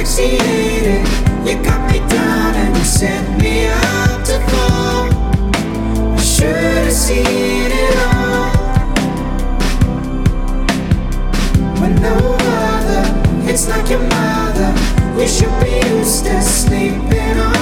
asphyxiated. 0.00 1.06
You 1.46 1.62
got 1.62 1.90
me 1.90 1.98
down 2.08 2.54
and 2.54 2.76
you 2.76 2.84
set 2.84 3.22
me 3.38 3.68
up 3.68 4.24
to 4.24 4.40
fall. 4.50 5.08
I 6.16 6.22
should 6.22 6.84
have 6.84 6.92
seen 6.92 7.24
it 7.26 7.96
all. 8.06 8.50
When 11.80 11.94
no 12.00 12.16
other 12.40 13.42
hits 13.42 13.68
like 13.68 13.90
your 13.90 14.00
mother, 14.00 14.72
you 15.20 15.28
should 15.28 15.54
be 15.60 15.88
used 15.88 16.24
to 16.24 16.42
sleeping 16.42 17.38
on 17.38 17.59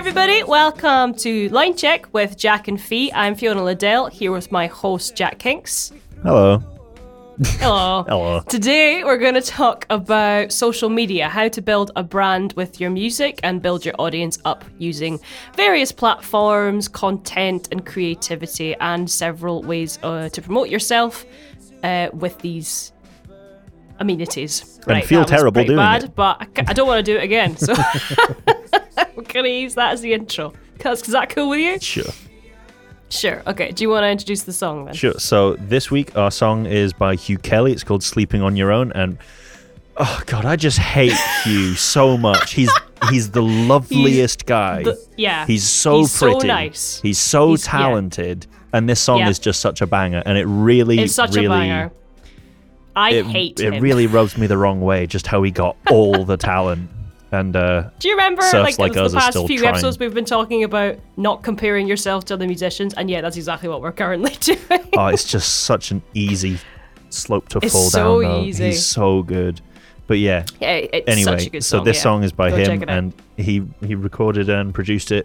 everybody. 0.00 0.42
Welcome 0.42 1.12
to 1.16 1.50
Line 1.50 1.76
Check 1.76 2.10
with 2.14 2.38
Jack 2.38 2.68
and 2.68 2.80
Fee. 2.80 3.12
I'm 3.12 3.34
Fiona 3.34 3.62
Liddell 3.62 4.06
here 4.06 4.32
with 4.32 4.50
my 4.50 4.66
host, 4.66 5.14
Jack 5.14 5.42
Hinks. 5.42 5.92
Hello. 6.22 6.56
Hello. 7.58 8.04
Hello. 8.08 8.40
Today, 8.48 9.04
we're 9.04 9.18
going 9.18 9.34
to 9.34 9.42
talk 9.42 9.84
about 9.90 10.52
social 10.52 10.88
media, 10.88 11.28
how 11.28 11.48
to 11.48 11.60
build 11.60 11.90
a 11.96 12.02
brand 12.02 12.54
with 12.54 12.80
your 12.80 12.88
music 12.88 13.40
and 13.42 13.60
build 13.60 13.84
your 13.84 13.94
audience 13.98 14.38
up 14.46 14.64
using 14.78 15.20
various 15.54 15.92
platforms, 15.92 16.88
content, 16.88 17.68
and 17.70 17.84
creativity, 17.84 18.74
and 18.76 19.10
several 19.10 19.60
ways 19.60 19.98
uh, 20.02 20.30
to 20.30 20.40
promote 20.40 20.70
yourself 20.70 21.26
uh, 21.82 22.08
with 22.14 22.38
these 22.38 22.92
amenities. 23.98 24.80
And 24.86 25.04
feel 25.04 25.26
terrible 25.26 25.62
doing 25.62 25.76
bad, 25.76 26.04
it. 26.04 26.14
but 26.14 26.40
I, 26.40 26.46
I 26.68 26.72
don't 26.72 26.88
want 26.88 27.04
to 27.04 27.12
do 27.12 27.18
it 27.18 27.22
again. 27.22 27.58
So 27.58 27.74
we're 29.16 29.22
going 29.24 29.44
to 29.44 29.50
use 29.50 29.74
that 29.74 29.92
as 29.92 30.00
the 30.00 30.12
intro. 30.12 30.52
Cause, 30.78 31.02
is 31.02 31.12
that 31.12 31.30
cool 31.30 31.50
with 31.50 31.60
you? 31.60 31.78
Sure. 31.80 32.12
Sure. 33.10 33.42
Okay. 33.46 33.72
Do 33.72 33.82
you 33.84 33.90
want 33.90 34.04
to 34.04 34.08
introduce 34.10 34.44
the 34.44 34.52
song 34.52 34.84
then? 34.84 34.94
Sure. 34.94 35.14
So 35.18 35.54
this 35.56 35.90
week 35.90 36.16
our 36.16 36.30
song 36.30 36.66
is 36.66 36.92
by 36.92 37.16
Hugh 37.16 37.38
Kelly. 37.38 37.72
It's 37.72 37.82
called 37.84 38.02
Sleeping 38.04 38.40
on 38.40 38.56
Your 38.56 38.70
Own 38.70 38.92
and 38.92 39.18
oh 39.96 40.22
god, 40.26 40.44
I 40.44 40.56
just 40.56 40.78
hate 40.78 41.12
Hugh 41.42 41.74
so 41.74 42.16
much. 42.16 42.52
He's 42.52 42.70
he's 43.10 43.30
the 43.32 43.42
loveliest 43.72 44.46
guy. 44.46 44.84
The- 44.84 45.04
yeah. 45.16 45.44
He's 45.46 45.64
so 45.68 45.98
He's 45.98 46.12
so 46.12 46.32
pretty. 46.34 46.46
nice. 46.48 47.00
He's 47.00 47.18
so 47.18 47.48
He's- 47.48 47.66
yeah. 47.66 47.70
talented. 47.72 48.46
And 48.72 48.88
this 48.88 49.00
song 49.00 49.18
Yeah. 49.18 49.28
is 49.28 49.40
just 49.40 49.60
such 49.60 49.80
a 49.80 49.86
banger 49.88 50.22
and 50.24 50.38
it 50.38 50.44
really 50.44 51.00
It's 51.00 51.12
such 51.14 51.34
really 51.34 51.46
a 51.46 51.50
banger. 51.50 51.92
I 52.94 53.10
it, 53.14 53.26
hate 53.26 53.58
it 53.58 53.74
him. 53.74 53.82
really 53.82 54.06
rubs 54.06 54.38
me 54.38 54.46
the 54.46 54.56
wrong 54.56 54.80
way 54.80 55.08
just 55.08 55.26
how 55.26 55.42
he 55.42 55.50
got 55.50 55.76
all 55.90 56.24
the 56.24 56.36
talent. 56.36 56.88
And 57.32 57.54
uh 57.54 57.90
Do 58.00 58.08
you 58.08 58.14
remember 58.14 58.42
like, 58.42 58.78
Like 58.78 58.92
the 58.92 59.08
past 59.08 59.38
few 59.46 59.58
trying. 59.58 59.68
episodes 59.70 59.98
we've 59.98 60.12
been 60.14 60.24
talking 60.24 60.64
about 60.64 60.96
not 61.16 61.42
comparing 61.42 61.86
yourself 61.86 62.24
to 62.26 62.34
other 62.34 62.46
musicians, 62.46 62.92
and 62.94 63.08
yeah, 63.08 63.20
that's 63.20 63.36
exactly 63.36 63.68
what 63.68 63.80
we're 63.82 63.92
currently 63.92 64.32
doing. 64.40 64.88
oh, 64.96 65.06
it's 65.06 65.24
just 65.24 65.60
such 65.64 65.90
an 65.92 66.02
easy 66.14 66.58
slope 67.10 67.48
to 67.50 67.58
It's 67.62 67.72
fall 67.72 67.90
so 67.90 68.20
down. 68.22 68.30
Though. 68.32 68.42
easy. 68.42 68.64
He's 68.66 68.84
so 68.84 69.22
good. 69.22 69.60
But 70.08 70.18
yeah, 70.18 70.44
yeah, 70.60 70.72
it's 70.74 71.06
anyway, 71.08 71.38
such 71.38 71.46
a 71.46 71.50
good 71.50 71.64
so 71.64 71.84
this 71.84 71.98
yeah. 71.98 72.02
song 72.02 72.24
is 72.24 72.32
by 72.32 72.50
Go 72.50 72.56
him, 72.56 72.66
check 72.66 72.82
it 72.82 72.90
out. 72.90 72.98
and 72.98 73.12
he 73.36 73.62
he 73.86 73.94
recorded 73.94 74.48
and 74.48 74.74
produced 74.74 75.12
it 75.12 75.24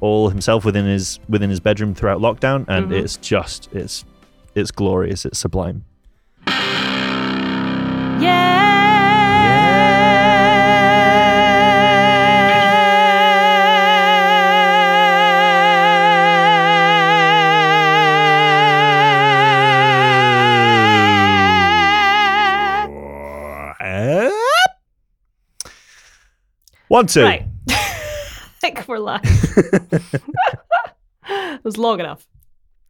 all 0.00 0.28
himself 0.28 0.66
within 0.66 0.84
his 0.84 1.18
within 1.30 1.48
his 1.48 1.60
bedroom 1.60 1.94
throughout 1.94 2.20
lockdown, 2.20 2.66
and 2.68 2.90
Mhm. 2.90 3.02
it's 3.02 3.16
just 3.16 3.70
it's 3.72 4.04
it's 4.54 4.70
glorious, 4.70 5.24
it's 5.24 5.38
sublime. 5.38 5.84
One 26.88 27.06
two. 27.06 27.22
Right. 27.22 27.44
I 27.70 28.60
think 28.60 28.88
we're 28.88 28.98
live. 28.98 29.20
it 31.28 31.64
was 31.64 31.78
long 31.78 32.00
enough. 32.00 32.26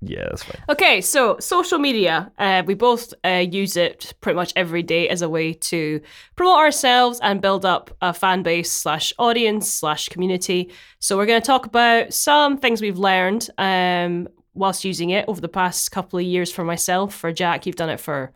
Yeah, 0.01 0.27
that's 0.29 0.45
fine. 0.45 0.63
Okay, 0.69 1.01
so 1.01 1.37
social 1.41 1.79
media. 1.79 2.31
Uh, 2.39 2.63
we 2.65 2.75
both 2.75 3.13
uh, 3.25 3.45
use 3.51 3.77
it 3.77 4.15
pretty 4.21 4.37
much 4.37 4.53
every 4.55 4.85
day 4.85 5.09
as 5.09 5.23
a 5.23 5.29
way 5.29 5.53
to 5.53 6.01
promote 6.37 6.59
ourselves 6.59 7.19
and 7.21 7.41
build 7.41 7.65
up 7.65 7.91
a 8.01 8.15
fan 8.15 8.45
base 8.45 8.71
slash 8.71 9.13
audience 9.19 9.69
slash 9.69 10.09
community. 10.09 10.71
So 11.01 11.17
we're 11.17 11.27
going 11.27 11.43
to 11.43 11.47
talk 11.47 11.67
about 11.67 12.15
some 12.15 12.59
things 12.59 12.81
we've 12.81 12.99
learned 12.99 13.51
um, 13.59 14.29
whilst 14.55 14.85
using 14.85 15.11
it 15.11 15.25
over 15.27 15.41
the 15.41 15.49
past 15.49 15.91
couple 15.91 16.21
of 16.21 16.25
years 16.25 16.53
for 16.53 16.65
myself. 16.65 17.13
For 17.13 17.33
Jack, 17.33 17.67
you've 17.67 17.77
done 17.77 17.91
it 17.91 17.99
for 17.99 18.33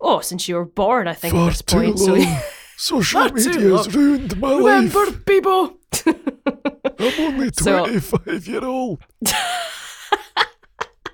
oh 0.00 0.20
since 0.20 0.46
you 0.46 0.54
were 0.54 0.64
born, 0.64 1.08
I 1.08 1.14
think 1.14 1.34
at 1.34 1.46
this 1.46 1.62
point. 1.62 1.98
So 1.98 2.14
Social 2.82 3.20
Far 3.20 3.28
too 3.30 3.50
media's 3.50 3.94
ruined 3.94 4.36
my 4.40 4.56
remember, 4.56 4.98
life. 5.06 5.24
people. 5.24 5.78
I'm 6.06 7.12
only 7.20 7.50
So- 7.56 7.86
25 7.86 8.46
year 8.48 8.64
old. 8.64 8.98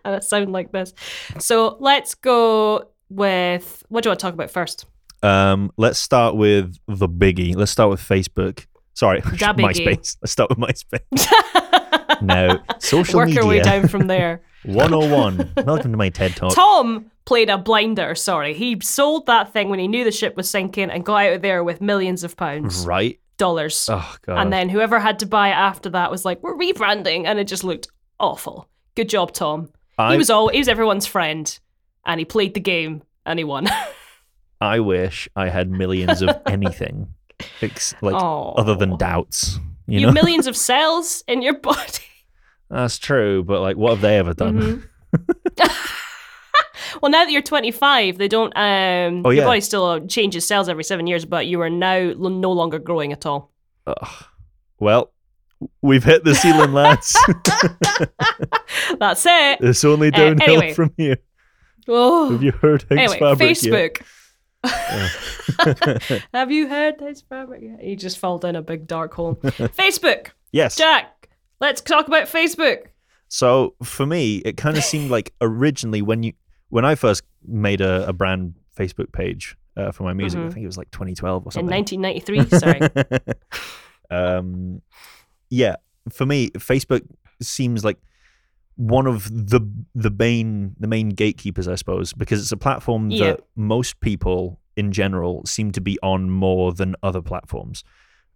and 0.05 0.15
it 0.15 0.25
sound 0.25 0.53
like 0.53 0.73
this. 0.73 0.95
So 1.39 1.77
let's 1.81 2.15
go 2.15 2.89
with 3.11 3.83
what 3.89 4.03
do 4.03 4.09
you 4.09 4.11
want 4.11 4.21
to 4.21 4.25
talk 4.27 4.35
about 4.35 4.51
first? 4.51 4.87
Um, 5.23 5.71
let's 5.77 5.99
start 5.99 6.37
with 6.37 6.77
the 6.87 7.09
biggie. 7.09 7.55
Let's 7.55 7.71
start 7.73 7.91
with 7.91 8.01
Facebook. 8.01 8.65
Sorry, 8.95 9.21
MySpace. 9.23 10.17
Let's 10.23 10.33
start 10.33 10.49
with 10.51 10.59
MySpace. 10.59 12.23
no, 12.23 12.61
social 12.79 13.19
Work 13.19 13.29
media. 13.29 13.43
our 13.43 13.49
way 13.49 13.61
down 13.61 13.89
from 13.89 14.07
there. 14.07 14.43
101. 14.65 15.53
Welcome 15.65 15.93
to 15.93 15.97
my 15.97 16.09
TED 16.09 16.35
Talk. 16.37 16.55
Tom 16.55 17.11
played 17.25 17.49
a 17.49 17.59
blinder. 17.59 18.15
Sorry, 18.15 18.55
he 18.55 18.79
sold 18.81 19.27
that 19.27 19.53
thing 19.53 19.69
when 19.69 19.79
he 19.79 19.89
knew 19.89 20.05
the 20.05 20.11
ship 20.11 20.37
was 20.37 20.51
sinking 20.51 20.91
and 20.91 21.05
got 21.05 21.27
out 21.27 21.33
of 21.35 21.43
there 21.43 21.63
with 21.63 21.81
millions 21.81 22.25
of 22.25 22.37
pounds, 22.37 22.85
Right? 22.87 23.19
dollars. 23.37 23.89
Oh 23.91 24.17
god. 24.23 24.39
and 24.43 24.53
then 24.53 24.69
whoever 24.69 24.99
had 24.99 25.21
to 25.21 25.27
buy 25.27 25.49
it 25.49 25.53
after 25.53 25.91
that 25.91 26.11
was 26.11 26.25
like, 26.25 26.43
"We're 26.43 26.57
rebranding," 26.57 27.25
and 27.27 27.39
it 27.39 27.47
just 27.47 27.63
looked 27.63 27.87
awful. 28.19 28.69
Good 28.97 29.09
job, 29.09 29.33
Tom. 29.33 29.69
I, 29.97 30.13
He 30.13 30.19
was 30.19 30.29
all 30.31 30.49
he 30.49 30.59
was 30.59 30.67
everyone's 30.69 31.07
friend, 31.07 31.57
and 32.05 32.19
he 32.19 32.25
played 32.25 32.55
the 32.55 32.61
game 32.61 33.03
and 33.25 33.39
he 33.39 33.45
won. 33.45 33.69
I 34.61 34.81
wish 34.81 35.29
I 35.37 35.51
had 35.51 35.71
millions 35.71 36.21
of 36.21 36.31
anything, 36.47 37.15
like 38.03 38.15
other 38.17 38.75
than 38.75 38.97
doubts. 38.97 39.61
You 39.87 39.95
You, 39.95 40.01
know, 40.01 40.07
have 40.09 40.15
millions 40.15 40.49
of 40.49 40.57
cells 40.71 41.23
in 41.29 41.43
your 41.43 41.55
body. 41.61 42.03
That's 42.71 42.99
true. 42.99 43.43
But 43.45 43.61
like, 43.61 43.77
what 43.77 43.91
have 43.93 44.01
they 44.01 44.19
ever 44.19 44.35
done? 44.35 44.85
Mhm. 45.15 45.49
well, 47.03 47.11
now 47.11 47.25
that 47.25 47.31
you're 47.31 47.43
25, 47.43 48.19
they 48.19 48.29
don't. 48.29 48.53
Um, 48.57 49.23
Oh, 49.25 49.31
Your 49.31 49.45
body 49.45 49.61
still 49.61 50.07
changes 50.07 50.47
cells 50.47 50.69
every 50.69 50.85
seven 50.85 51.07
years, 51.07 51.25
but 51.25 51.47
you 51.47 51.61
are 51.63 51.71
now 51.71 51.97
l- 51.97 52.15
no 52.31 52.53
longer 52.53 52.79
growing 52.79 53.13
at 53.13 53.27
all. 53.27 53.53
Ugh. 53.87 54.25
Well, 54.79 55.13
we've 55.83 56.05
hit 56.05 56.25
the 56.25 56.35
ceiling, 56.35 56.73
lads. 56.73 57.17
That's 59.01 59.25
it. 59.27 59.59
it's 59.61 59.85
only 59.85 60.09
Uh, 60.09 60.11
downhill 60.17 60.59
anyway. 60.59 60.73
from 60.75 60.93
here. 60.97 61.17
Oh. 61.89 62.31
Have 62.33 62.43
you 62.43 62.53
heard 62.53 62.85
Hank's 62.91 63.15
Anyway, 63.15 63.19
Fabric 63.19 63.63
yet? 63.63 63.73
Facebook. 64.65 66.19
Have 66.35 66.51
you 66.51 66.69
heard 66.69 66.99
this 66.99 67.23
fabric 67.23 67.63
yet? 67.63 67.83
You 67.83 67.97
just 67.97 68.19
fall 68.19 68.39
down 68.39 68.57
a 68.57 68.63
big 68.63 68.87
dark 68.87 69.15
hole. 69.15 69.37
Facebook. 69.37 70.29
Yes. 70.53 70.77
Jack, 70.77 71.18
let's 71.61 71.81
talk 71.81 72.07
about 72.09 72.25
Facebook. 72.29 72.87
So 73.29 73.75
for 73.83 74.07
me, 74.07 74.37
it 74.39 74.57
kind 74.57 74.77
of 74.77 74.85
seemed 74.85 75.11
like 75.11 75.35
originally 75.41 76.03
when 76.03 76.23
you 76.23 76.33
when 76.71 76.85
I 76.85 76.95
first 76.95 77.23
made 77.47 77.81
a, 77.81 78.07
a 78.09 78.13
brand 78.13 78.55
Facebook 78.77 79.13
page 79.13 79.57
uh, 79.77 79.91
for 79.93 80.03
my 80.05 80.13
music, 80.13 80.41
I 80.41 80.45
Mhm. 80.45 80.53
think 80.53 80.65
it 80.65 80.67
was 80.67 80.77
like 80.79 80.91
2012 80.91 81.47
or 81.47 81.53
something. 81.53 81.73
In 81.73 82.03
1993, 82.03 82.59
sorry. 82.59 83.29
um, 84.11 84.83
yeah, 85.51 85.77
for 86.11 86.27
me, 86.27 86.51
Facebook 86.51 87.03
seems 87.41 87.85
like 87.85 87.99
one 88.77 89.07
of 89.07 89.25
the 89.31 89.61
the 89.95 90.11
main 90.11 90.75
the 90.79 90.87
main 90.89 91.11
gatekeepers, 91.11 91.69
I 91.69 91.75
suppose, 91.75 92.13
because 92.13 92.41
it's 92.41 92.53
a 92.53 92.57
platform 92.57 93.11
Yeah. 93.11 93.25
that 93.33 93.41
most 93.57 94.01
people 94.01 94.61
in 94.77 94.93
general 94.93 95.43
seem 95.45 95.73
to 95.73 95.81
be 95.81 95.99
on 96.03 96.31
more 96.31 96.73
than 96.73 96.95
other 97.03 97.21
platforms. 97.21 97.83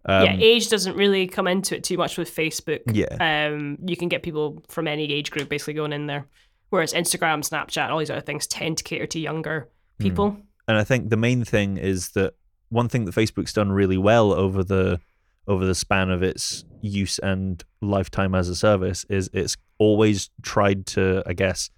Um, 0.05 0.25
yeah, 0.25 0.35
age 0.37 0.69
doesn't 0.69 0.95
really 0.97 1.27
come 1.27 1.47
into 1.47 1.75
it 1.77 1.83
too 1.83 1.97
much 1.97 2.17
with 2.17 2.33
Facebook. 2.33 2.81
Yeah. 2.91 3.47
Um, 3.49 3.77
you 3.85 3.95
can 3.95 4.09
get 4.09 4.21
people 4.23 4.61
from 4.67 4.87
any 4.87 5.11
age 5.11 5.31
group 5.31 5.47
basically 5.49 5.75
going 5.75 5.93
in 5.93 6.07
there. 6.07 6.27
Whereas 6.69 6.93
Instagram, 6.93 7.47
Snapchat, 7.47 7.89
all 7.89 7.99
these 7.99 8.09
other 8.09 8.19
things 8.21 8.47
tend 8.47 8.77
to 8.79 8.83
cater 8.83 9.05
to 9.07 9.19
younger 9.19 9.69
Hmm. 9.99 10.03
people. 10.03 10.37
and 10.67 10.77
I 10.77 10.83
think 10.83 11.09
the 11.09 11.17
main 11.17 11.43
thing 11.45 11.77
is 11.77 12.09
that 12.11 12.33
one 12.69 12.89
thing 12.89 13.05
that 13.05 13.13
Facebook's 13.13 13.53
done 13.53 13.71
really 13.71 13.97
well 13.97 14.33
over 14.33 14.63
the 14.63 14.99
over 15.47 15.65
the 15.65 15.75
span 15.75 16.09
of 16.09 16.23
its 16.23 16.63
use 16.81 17.19
and 17.19 17.63
lifetime 17.81 18.33
as 18.33 18.49
a 18.49 18.55
service 18.55 19.05
is 19.09 19.29
it's 19.33 19.55
always 19.77 20.29
tried 20.41 20.85
to, 20.87 21.21
I 21.27 21.33
guess, 21.33 21.69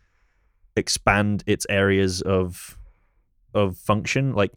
expand 0.75 1.43
its 1.45 1.65
areas 1.69 2.21
of 2.21 2.77
of 3.53 3.77
function. 3.77 4.33
Like 4.33 4.51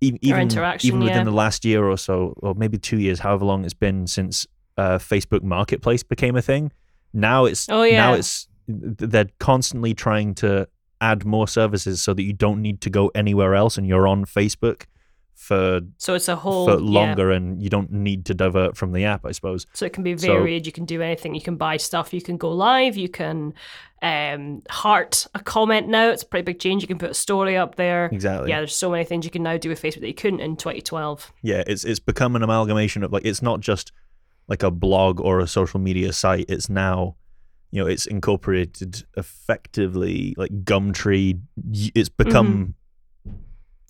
even 0.00 0.18
interaction, 0.40 0.88
even 0.88 1.00
within 1.00 1.18
yeah. 1.18 1.24
the 1.24 1.30
last 1.30 1.64
year 1.64 1.84
or 1.84 1.96
so, 1.96 2.34
or 2.38 2.54
maybe 2.54 2.78
two 2.78 2.98
years, 2.98 3.20
however 3.20 3.44
long 3.44 3.64
it's 3.64 3.74
been 3.74 4.06
since 4.06 4.46
uh, 4.76 4.98
Facebook 4.98 5.42
Marketplace 5.42 6.02
became 6.02 6.36
a 6.36 6.42
thing. 6.42 6.72
Now 7.12 7.44
it's 7.46 7.68
Oh, 7.68 7.82
yeah. 7.82 7.96
now 7.96 8.14
it's 8.14 8.48
they're 8.68 9.28
constantly 9.38 9.94
trying 9.94 10.34
to 10.36 10.68
add 11.00 11.24
more 11.24 11.46
services 11.46 12.02
so 12.02 12.12
that 12.14 12.22
you 12.22 12.32
don't 12.32 12.60
need 12.60 12.80
to 12.80 12.90
go 12.90 13.10
anywhere 13.14 13.54
else 13.54 13.78
and 13.78 13.86
you're 13.86 14.08
on 14.08 14.24
Facebook 14.24 14.84
for 15.36 15.80
So 15.98 16.14
it's 16.14 16.28
a 16.28 16.34
whole 16.36 16.66
for 16.66 16.72
yeah. 16.82 16.90
longer 17.00 17.30
and 17.30 17.62
you 17.62 17.68
don't 17.68 17.92
need 17.92 18.24
to 18.24 18.34
divert 18.34 18.76
from 18.76 18.92
the 18.92 19.04
app, 19.04 19.24
I 19.24 19.32
suppose. 19.32 19.66
So 19.74 19.84
it 19.86 19.92
can 19.92 20.02
be 20.02 20.16
So- 20.16 20.32
varied. 20.32 20.66
you 20.66 20.72
can 20.72 20.86
do 20.86 21.02
anything. 21.02 21.34
You 21.34 21.42
can 21.42 21.56
buy 21.56 21.76
stuff. 21.76 22.12
You 22.14 22.22
can 22.22 22.36
go 22.38 22.50
live. 22.50 22.96
You 22.96 23.08
can 23.08 23.52
um, 24.02 24.62
heart 24.70 25.26
a 25.34 25.40
comment 25.40 25.88
now. 25.88 26.08
It's 26.10 26.22
a 26.22 26.26
pretty 26.26 26.44
big 26.44 26.58
change. 26.58 26.82
You 26.82 26.88
can 26.88 26.98
put 26.98 27.10
a 27.10 27.14
story 27.14 27.56
up 27.56 27.74
there. 27.76 28.06
Exactly. 28.06 28.48
Yeah, 28.50 28.58
there's 28.60 28.74
so 28.74 28.90
many 28.90 29.04
things 29.04 29.24
you 29.24 29.30
can 29.30 29.42
now 29.42 29.56
do 29.56 29.68
with 29.68 29.80
Facebook 29.80 30.00
that 30.00 30.08
you 30.08 30.14
couldn't 30.14 30.40
in 30.40 30.56
2012. 30.56 31.32
yeah 31.42 31.62
it's 31.66 31.84
it's 31.84 32.00
become 32.00 32.34
an 32.34 32.42
amalgamation 32.42 33.04
of 33.04 33.12
like 33.12 33.24
it's 33.24 33.42
not 33.42 33.60
just 33.60 33.92
like 34.48 34.62
a 34.62 34.70
blog 34.70 35.20
or 35.20 35.40
a 35.40 35.46
social 35.46 35.80
media 35.80 36.12
site 36.12 36.46
it's 36.48 36.68
now 36.70 37.16
you 37.72 37.80
know 37.82 37.86
it's 37.88 38.06
incorporated 38.06 39.04
effectively 39.16 40.34
like 40.36 40.50
gumtree 40.64 41.40
it's 41.94 42.08
become 42.08 42.74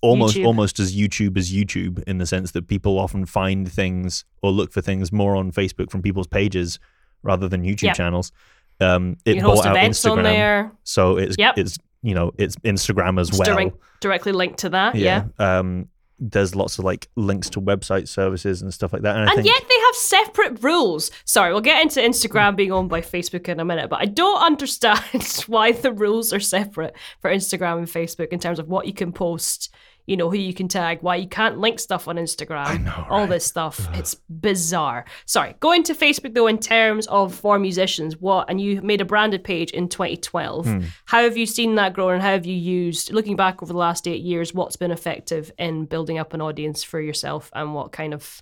almost 0.01 0.35
YouTube. 0.37 0.45
almost 0.45 0.79
as 0.79 0.95
youtube 0.95 1.37
as 1.37 1.51
youtube 1.51 2.03
in 2.03 2.17
the 2.19 2.25
sense 2.25 2.51
that 2.51 2.67
people 2.67 2.99
often 2.99 3.25
find 3.25 3.71
things 3.71 4.25
or 4.43 4.51
look 4.51 4.71
for 4.71 4.81
things 4.81 5.11
more 5.11 5.35
on 5.35 5.51
facebook 5.51 5.89
from 5.89 6.01
people's 6.01 6.27
pages 6.27 6.79
rather 7.23 7.47
than 7.49 7.63
youtube 7.63 7.81
Yep. 7.83 7.95
channels 7.95 8.31
um 8.79 9.17
it 9.25 9.35
you 9.35 9.41
can 9.41 9.45
host 9.49 9.63
bought 9.63 9.71
out 9.71 9.75
events 9.77 9.99
instagram 10.03 10.17
on 10.17 10.23
there. 10.23 10.71
so 10.83 11.17
it's 11.17 11.35
Yep. 11.39 11.57
it's 11.57 11.77
you 12.03 12.13
know 12.13 12.31
it's 12.37 12.55
instagram 12.57 13.19
as 13.19 13.29
It's 13.29 13.39
well 13.39 13.55
direct, 13.55 13.77
directly 14.01 14.31
linked 14.31 14.59
to 14.59 14.69
that. 14.69 14.93
Yeah. 14.95 15.23
um 15.39 15.87
there's 16.19 16.55
lots 16.55 16.79
of 16.79 16.83
like 16.85 17.07
links 17.15 17.47
to 17.47 17.61
website 17.61 18.07
services 18.07 18.63
and 18.63 18.73
stuff 18.73 18.91
like 18.91 19.03
that 19.03 19.15
and, 19.17 19.29
I 19.29 19.33
And 19.33 19.43
think 19.43 19.53
yet 19.53 19.63
they 19.69 19.79
have 19.85 19.95
separate 19.95 20.63
rules. 20.63 21.11
Sorry, 21.25 21.51
we'll 21.51 21.61
get 21.61 21.79
into 21.83 21.99
Instagram 22.01 22.55
being 22.55 22.71
owned 22.71 22.89
by 22.89 23.01
Facebook 23.01 23.47
in 23.47 23.59
a 23.59 23.65
minute, 23.65 23.87
but 23.87 23.99
I 24.01 24.05
don't 24.05 24.41
understand 24.51 24.99
why 25.47 25.73
the 25.73 25.91
rules 25.91 26.33
are 26.33 26.39
separate 26.39 26.95
for 27.19 27.29
Instagram 27.31 27.77
and 27.77 27.87
Facebook 27.87 28.29
in 28.29 28.39
terms 28.39 28.57
of 28.57 28.67
what 28.67 28.87
you 28.87 28.93
can 28.93 29.11
post, 29.11 29.69
you 30.07 30.15
know, 30.15 30.29
who 30.29 30.37
you 30.37 30.53
can 30.53 30.69
tag, 30.69 30.99
why 31.01 31.17
you 31.17 31.27
can't 31.27 31.59
link 31.59 31.79
stuff 31.79 32.07
on 32.07 32.15
Instagram, 32.15 32.65
I 32.65 32.77
know, 32.77 33.05
all 33.09 33.19
right? 33.19 33.29
this 33.29 33.45
stuff. 33.45 33.89
It's 33.93 34.15
bizarre. 34.29 35.03
Sorry, 35.25 35.55
going 35.59 35.83
to 35.83 35.93
Facebook 35.93 36.33
though, 36.33 36.47
in 36.47 36.57
terms 36.57 37.07
of 37.07 37.35
for 37.35 37.59
musicians, 37.59 38.17
what, 38.17 38.49
and 38.49 38.59
you 38.59 38.81
made 38.81 39.01
a 39.01 39.05
branded 39.05 39.43
page 39.43 39.69
in 39.71 39.89
2012. 39.89 40.65
Hmm. 40.65 40.81
How 41.05 41.23
have 41.23 41.35
you 41.35 41.45
seen 41.45 41.75
that 41.75 41.93
grow 41.93 42.09
and 42.09 42.21
how 42.21 42.31
have 42.31 42.45
you 42.45 42.55
used, 42.55 43.11
looking 43.11 43.35
back 43.35 43.61
over 43.61 43.71
the 43.71 43.77
last 43.77 44.07
eight 44.07 44.21
years, 44.21 44.53
what's 44.53 44.77
been 44.77 44.91
effective 44.91 45.51
in 45.59 45.85
building 45.85 46.17
up 46.17 46.33
an 46.33 46.41
audience 46.41 46.83
for 46.83 47.01
yourself 47.01 47.51
and 47.53 47.73
what 47.73 47.91
kind 47.91 48.13
of 48.13 48.41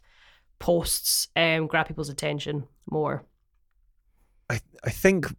posts 0.60 1.30
um, 1.36 1.66
grab 1.66 1.88
people's 1.88 2.10
attention 2.10 2.68
more? 2.88 3.26
I, 4.52 4.62
I 4.84 4.92
think 4.92 5.36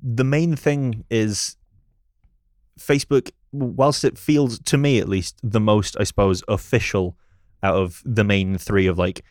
the 0.00 0.24
main 0.24 0.54
thing 0.54 1.04
is 1.10 1.56
Facebook, 2.78 3.32
whilst 3.58 4.04
it 4.04 4.18
feels 4.18 4.58
to 4.60 4.76
me 4.78 4.98
at 4.98 5.08
least 5.08 5.38
the 5.42 5.60
most, 5.60 5.96
I 5.98 6.04
suppose, 6.04 6.42
official 6.48 7.16
out 7.62 7.76
of 7.76 8.02
the 8.04 8.24
main 8.24 8.58
three 8.58 8.86
of 8.86 8.98
like 8.98 9.24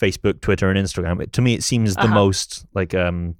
Facebook, 0.00 0.40
Twitter, 0.40 0.70
and 0.70 0.78
Instagram. 0.78 1.22
It, 1.22 1.32
to 1.34 1.42
me, 1.42 1.54
it 1.54 1.62
seems 1.62 1.94
the 1.94 2.02
Uh-huh. 2.02 2.14
most 2.14 2.66
like 2.74 2.94
um 2.94 3.36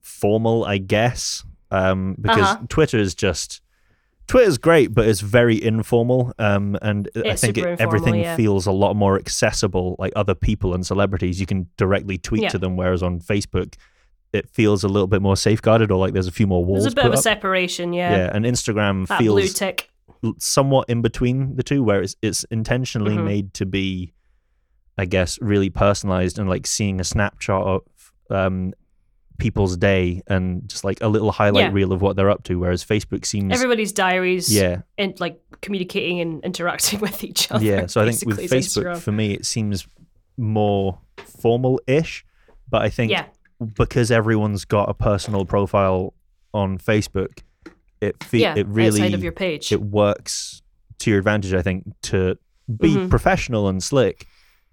formal, 0.00 0.64
I 0.64 0.78
guess, 0.78 1.44
um, 1.70 2.16
because 2.20 2.42
Uh-huh. 2.42 2.66
Twitter 2.68 2.98
is 2.98 3.14
just 3.14 3.60
Twitter's 4.26 4.56
great, 4.56 4.94
but 4.94 5.06
it's 5.06 5.20
very 5.20 5.62
informal, 5.62 6.32
um, 6.38 6.78
and 6.80 7.10
I 7.14 7.36
think 7.36 7.58
it, 7.58 7.78
everything 7.78 8.14
yeah. 8.14 8.36
feels 8.36 8.66
a 8.66 8.72
lot 8.72 8.96
more 8.96 9.18
accessible. 9.18 9.96
Like 9.98 10.14
other 10.16 10.34
people 10.34 10.72
and 10.72 10.84
celebrities, 10.86 11.40
you 11.40 11.44
can 11.46 11.68
directly 11.76 12.16
tweet 12.16 12.42
Yeah. 12.44 12.48
to 12.50 12.58
them, 12.58 12.74
whereas 12.76 13.02
on 13.02 13.20
Facebook, 13.20 13.74
it 14.34 14.50
feels 14.50 14.84
a 14.84 14.88
little 14.88 15.06
bit 15.06 15.22
more 15.22 15.36
safeguarded, 15.36 15.90
or 15.90 15.98
like 15.98 16.12
there's 16.12 16.26
a 16.26 16.32
few 16.32 16.46
more 16.46 16.64
walls. 16.64 16.82
There's 16.82 16.92
a 16.92 16.96
bit 16.96 17.06
of 17.06 17.12
a 17.12 17.16
up. 17.16 17.22
separation, 17.22 17.92
yeah. 17.92 18.10
Yeah, 18.16 18.30
and 18.34 18.44
Instagram 18.44 19.06
That 19.06 19.20
blue 19.20 19.40
feels 19.40 19.54
tick. 19.54 19.90
somewhat 20.38 20.88
in 20.90 21.00
between 21.02 21.56
the 21.56 21.62
two, 21.62 21.82
where 21.82 22.02
it's 22.02 22.16
it's 22.20 22.44
intentionally 22.44 23.16
Mhm. 23.16 23.24
made 23.24 23.54
to 23.54 23.66
be, 23.66 24.12
I 24.98 25.04
guess, 25.06 25.38
really 25.40 25.70
personalized 25.70 26.38
and 26.38 26.48
like 26.48 26.66
seeing 26.66 27.00
a 27.00 27.04
snapshot 27.04 27.64
of 27.66 27.82
um, 28.30 28.72
people's 29.38 29.76
day 29.76 30.22
and 30.28 30.68
just 30.68 30.84
like 30.84 30.98
a 31.02 31.08
little 31.08 31.30
highlight 31.32 31.64
Yeah. 31.66 31.72
reel 31.72 31.92
of 31.92 32.00
what 32.00 32.16
they're 32.16 32.30
up 32.30 32.42
to. 32.44 32.58
Whereas 32.58 32.84
Facebook 32.84 33.26
seems, 33.26 33.52
Everybody's 33.52 33.92
diaries 33.92 34.54
yeah, 34.54 34.82
and 34.96 35.18
like 35.20 35.40
communicating 35.60 36.20
and 36.20 36.42
interacting 36.44 37.00
with 37.06 37.22
each 37.24 37.50
other. 37.50 37.64
yeah. 37.64 37.86
So 37.86 38.00
I 38.00 38.10
think 38.10 38.24
with 38.26 38.36
basically, 38.38 38.58
is 38.58 38.66
Facebook, 38.68 38.84
Instagram. 38.84 38.98
for 38.98 39.12
me, 39.12 39.32
it 39.34 39.44
seems 39.44 39.86
more 40.38 40.98
formal-ish, 41.40 42.24
but 42.68 42.82
I 42.82 42.88
think 42.90 43.10
yeah, 43.12 43.26
because 43.76 44.10
everyone's 44.10 44.64
got 44.64 44.88
a 44.88 44.94
personal 44.94 45.44
profile 45.44 46.14
on 46.52 46.78
Facebook, 46.78 47.40
it 48.00 48.22
fe- 48.22 48.38
yeah, 48.38 48.54
it 48.56 48.66
really 48.68 49.00
outside 49.00 49.14
of 49.14 49.22
your 49.22 49.32
page. 49.32 49.72
it 49.72 49.80
works 49.82 50.62
to 51.00 51.10
your 51.10 51.18
advantage, 51.18 51.54
I 51.54 51.62
think, 51.62 51.84
to 52.02 52.36
be 52.80 52.96
Mhm. 52.96 53.10
professional 53.10 53.68
and 53.68 53.82
slick 53.82 54.26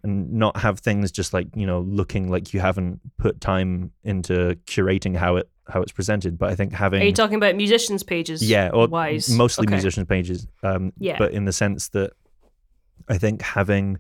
and 0.04 0.32
not 0.34 0.58
have 0.58 0.80
things 0.80 1.12
just 1.12 1.34
like, 1.34 1.48
you 1.56 1.66
know, 1.66 1.82
looking 1.82 2.30
like 2.30 2.54
you 2.54 2.60
haven't 2.60 3.00
put 3.18 3.40
time 3.42 3.92
into 4.04 4.56
curating 4.66 5.16
how 5.16 5.36
it 5.38 5.48
how 5.68 5.82
it's 5.82 5.92
presented. 5.92 6.38
But 6.38 6.50
I 6.50 6.56
think 6.56 6.74
having 6.74 7.02
Are 7.02 7.06
you 7.06 7.14
talking 7.14 7.36
about 7.38 7.56
musicians' 7.56 8.04
pages? 8.04 8.42
yeah, 8.48 8.70
or 8.74 8.88
wise, 8.88 9.30
mostly 9.30 9.66
Okay. 9.68 9.76
musicians 9.76 10.08
pages. 10.08 10.48
Um 10.64 10.92
Yeah. 11.00 11.18
but 11.18 11.32
in 11.32 11.46
the 11.46 11.54
sense 11.54 11.90
that 11.90 12.12
I 13.08 13.18
think 13.18 13.42
having 13.42 14.00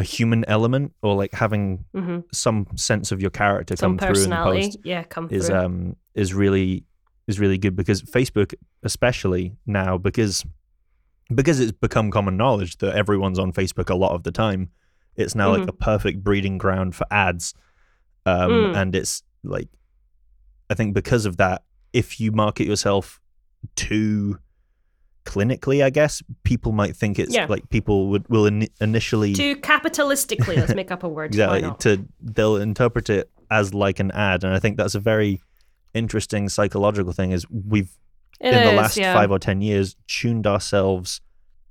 a 0.00 0.02
human 0.02 0.42
element 0.48 0.92
or 1.02 1.14
like 1.14 1.32
having 1.34 1.84
hmm 1.94 2.20
some 2.32 2.66
sense 2.76 3.12
of 3.12 3.20
your 3.20 3.30
character 3.30 3.74
Some 3.76 3.98
come 3.98 3.98
through 3.98 4.24
in 4.24 4.30
the 4.30 4.36
personality, 4.36 4.60
post 4.62 4.78
yeah, 4.84 5.02
come 5.04 5.28
is 5.28 5.46
through. 5.46 5.56
um 5.58 5.96
is 6.14 6.32
really 6.32 6.84
is 7.28 7.38
really 7.38 7.58
good 7.58 7.76
because 7.76 8.00
Facebook 8.02 8.54
especially 8.82 9.44
now 9.66 9.98
because 9.98 10.44
because 11.34 11.60
it's 11.60 11.72
become 11.72 12.10
common 12.10 12.36
knowledge 12.36 12.78
that 12.78 12.94
everyone's 12.96 13.38
on 13.38 13.52
Facebook 13.52 13.90
a 13.90 13.94
lot 13.94 14.12
of 14.12 14.22
the 14.22 14.32
time 14.32 14.70
it's 15.16 15.34
now 15.34 15.50
like 15.50 15.62
Mhm. 15.64 15.68
a 15.68 15.72
perfect 15.72 16.24
breeding 16.24 16.56
ground 16.58 16.94
for 16.94 17.06
ads 17.10 17.52
um 18.26 18.52
Mm. 18.52 18.76
and 18.76 18.94
it's 18.96 19.22
like 19.44 19.68
I 20.70 20.74
think 20.74 20.94
because 20.94 21.26
of 21.26 21.36
that 21.36 21.62
if 21.92 22.20
you 22.20 22.32
market 22.32 22.66
yourself 22.66 23.20
too 23.76 24.38
clinically 25.24 25.82
I 25.84 25.90
guess 25.90 26.22
people 26.44 26.72
might 26.72 26.96
think 26.96 27.18
it's 27.18 27.34
Yeah. 27.34 27.46
like 27.48 27.68
people 27.70 28.08
would 28.08 28.28
will 28.28 28.46
in, 28.46 28.68
initially 28.80 29.32
to 29.34 29.56
capitalistically, 29.56 30.56
let's 30.56 30.74
make 30.74 30.90
up 30.90 31.02
a 31.02 31.08
word. 31.08 31.26
Exactly 31.32 31.70
to 31.80 32.06
they'll 32.20 32.56
interpret 32.56 33.10
it 33.10 33.30
as 33.50 33.74
like 33.74 33.98
an 34.00 34.10
ad 34.12 34.44
and 34.44 34.54
i 34.54 34.58
think 34.60 34.76
that's 34.76 34.94
a 34.94 35.00
very 35.00 35.40
interesting 35.92 36.48
psychological 36.48 37.12
thing 37.12 37.32
is 37.32 37.44
we've 37.50 37.90
It 38.40 38.54
in 38.54 38.64
the 38.64 38.72
last 38.80 38.96
yeah. 38.96 39.12
five 39.12 39.30
or 39.30 39.38
ten 39.38 39.60
years 39.60 39.96
tuned 40.06 40.46
ourselves 40.46 41.20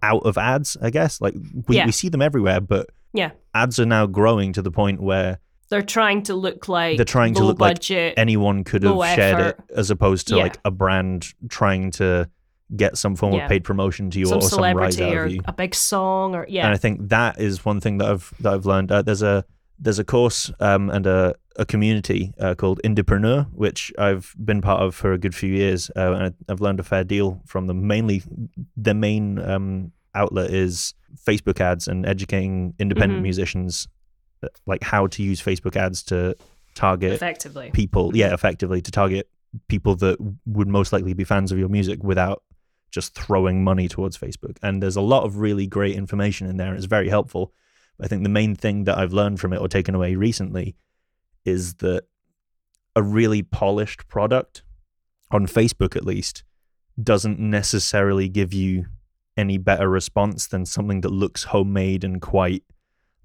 out 0.03 0.24
of 0.24 0.38
ads 0.38 0.75
i 0.82 0.89
guess 0.89 1.22
like 1.22 1.34
we, 1.68 1.77
Yeah. 1.77 1.86
we 1.86 1.91
see 1.94 2.10
them 2.10 2.22
everywhere 2.22 2.60
but 2.62 2.88
Yeah. 3.13 3.32
ads 3.53 3.79
are 3.79 3.86
now 3.86 4.06
growing 4.08 4.51
to 4.53 4.62
the 4.62 4.72
point 4.72 5.01
where 5.01 5.39
They're 5.70 5.82
trying 5.82 6.24
to 6.24 6.36
look 6.36 6.68
like 6.68 6.98
They're 6.98 7.06
trying 7.06 7.34
to 7.36 7.44
look 7.46 7.60
like 7.62 7.89
anyone 7.91 8.63
could 8.65 8.84
have 8.84 8.98
shared 9.15 9.39
effort. 9.39 9.60
it 9.70 9.75
as 9.77 9.89
opposed 9.89 10.27
to 10.27 10.38
like 10.38 10.60
a 10.65 10.72
brand 10.72 11.34
trying 11.50 11.91
to 11.91 12.29
get 12.75 12.97
some 12.97 13.15
form 13.15 13.33
Yeah. 13.33 13.45
of 13.45 13.49
paid 13.49 13.63
promotion 13.63 14.09
to 14.11 14.19
you 14.19 14.25
some 14.27 14.38
or 14.38 14.41
some 14.41 14.59
rise 14.61 14.95
celebrity 14.95 15.03
out 15.03 15.13
or 15.15 15.25
of 15.25 15.31
you 15.31 15.41
a 15.45 15.53
big 15.53 15.73
song 15.73 16.35
or 16.35 16.45
yeah. 16.47 16.65
and 16.65 16.73
I 16.73 16.77
think 16.77 17.09
that 17.09 17.39
is 17.39 17.65
one 17.65 17.79
thing 17.79 17.97
that 17.97 18.09
I've 18.09 18.31
that 18.41 18.53
I've 18.53 18.65
learned. 18.65 18.91
Uh, 18.91 19.01
there's 19.01 19.21
a 19.23 19.43
there's 19.79 19.97
a 19.99 20.03
course 20.03 20.51
um, 20.59 20.89
and 20.89 21.07
a, 21.07 21.33
a 21.55 21.65
community 21.65 22.33
uh, 22.38 22.53
called 22.53 22.81
Indepreneur, 22.83 23.47
which 23.53 23.93
I've 23.97 24.35
been 24.43 24.61
part 24.61 24.81
of 24.81 24.93
for 24.93 25.13
a 25.13 25.17
good 25.17 25.33
few 25.33 25.53
years, 25.53 25.89
uh, 25.95 26.11
and 26.13 26.35
I've 26.49 26.59
learned 26.59 26.81
a 26.81 26.83
fair 26.83 27.05
deal 27.05 27.41
from 27.45 27.67
them. 27.67 27.88
Mainly, 27.88 28.21
the 28.75 28.93
main 28.93 29.39
um, 29.39 29.93
outlet 30.13 30.51
is 30.51 30.93
Facebook 31.25 31.61
ads 31.61 31.88
and 31.88 32.05
educating 32.05 32.73
independent 32.77 33.21
Mhm. 33.21 33.23
musicians 33.23 33.88
uh, 34.43 34.47
like 34.65 34.83
how 34.83 35.07
to 35.07 35.23
use 35.23 35.41
Facebook 35.41 35.77
ads 35.77 36.03
to 36.03 36.35
target 36.75 37.13
effectively. 37.13 37.71
people. 37.73 38.11
Yeah, 38.15 38.33
effectively 38.33 38.81
to 38.81 38.91
target 38.91 39.29
people 39.69 39.95
that 39.95 40.17
would 40.45 40.67
most 40.67 40.91
likely 40.91 41.13
be 41.13 41.23
fans 41.23 41.51
of 41.53 41.57
your 41.57 41.69
music 41.69 42.03
without 42.03 42.43
just 42.89 43.15
throwing 43.15 43.63
money 43.63 43.88
towards 43.88 44.17
Facebook. 44.17 44.58
And 44.62 44.81
there's 44.81 44.96
a 44.96 45.01
lot 45.01 45.24
of 45.24 45.38
really 45.38 45.67
great 45.67 45.96
information 45.96 46.48
in 46.48 46.58
there. 46.58 46.74
It's 46.74 46.86
very 46.86 47.10
helpful. 47.10 47.53
I 48.01 48.08
think 48.08 48.24
the 48.24 48.29
main 48.29 48.55
thing 48.55 48.86
that 48.86 48.98
I've 48.98 49.13
learned 49.13 49.39
from 49.39 49.53
it 49.53 49.60
or 49.60 49.67
taken 49.67 49.96
away 49.96 50.15
recently 50.15 50.75
is 51.46 51.75
that 51.75 52.03
a 52.96 53.03
really 53.03 53.41
polished 53.41 54.08
product 54.08 54.63
on 55.31 55.48
Facebook 55.48 55.96
at 55.96 56.05
least 56.05 56.43
doesn't 57.01 57.39
necessarily 57.39 58.29
give 58.29 58.53
you 58.53 58.86
any 59.38 59.58
better 59.58 59.89
response 59.89 60.48
than 60.48 60.65
something 60.65 61.01
that 61.01 61.12
looks 61.12 61.46
homemade 61.46 62.03
and 62.03 62.22
quite 62.22 62.63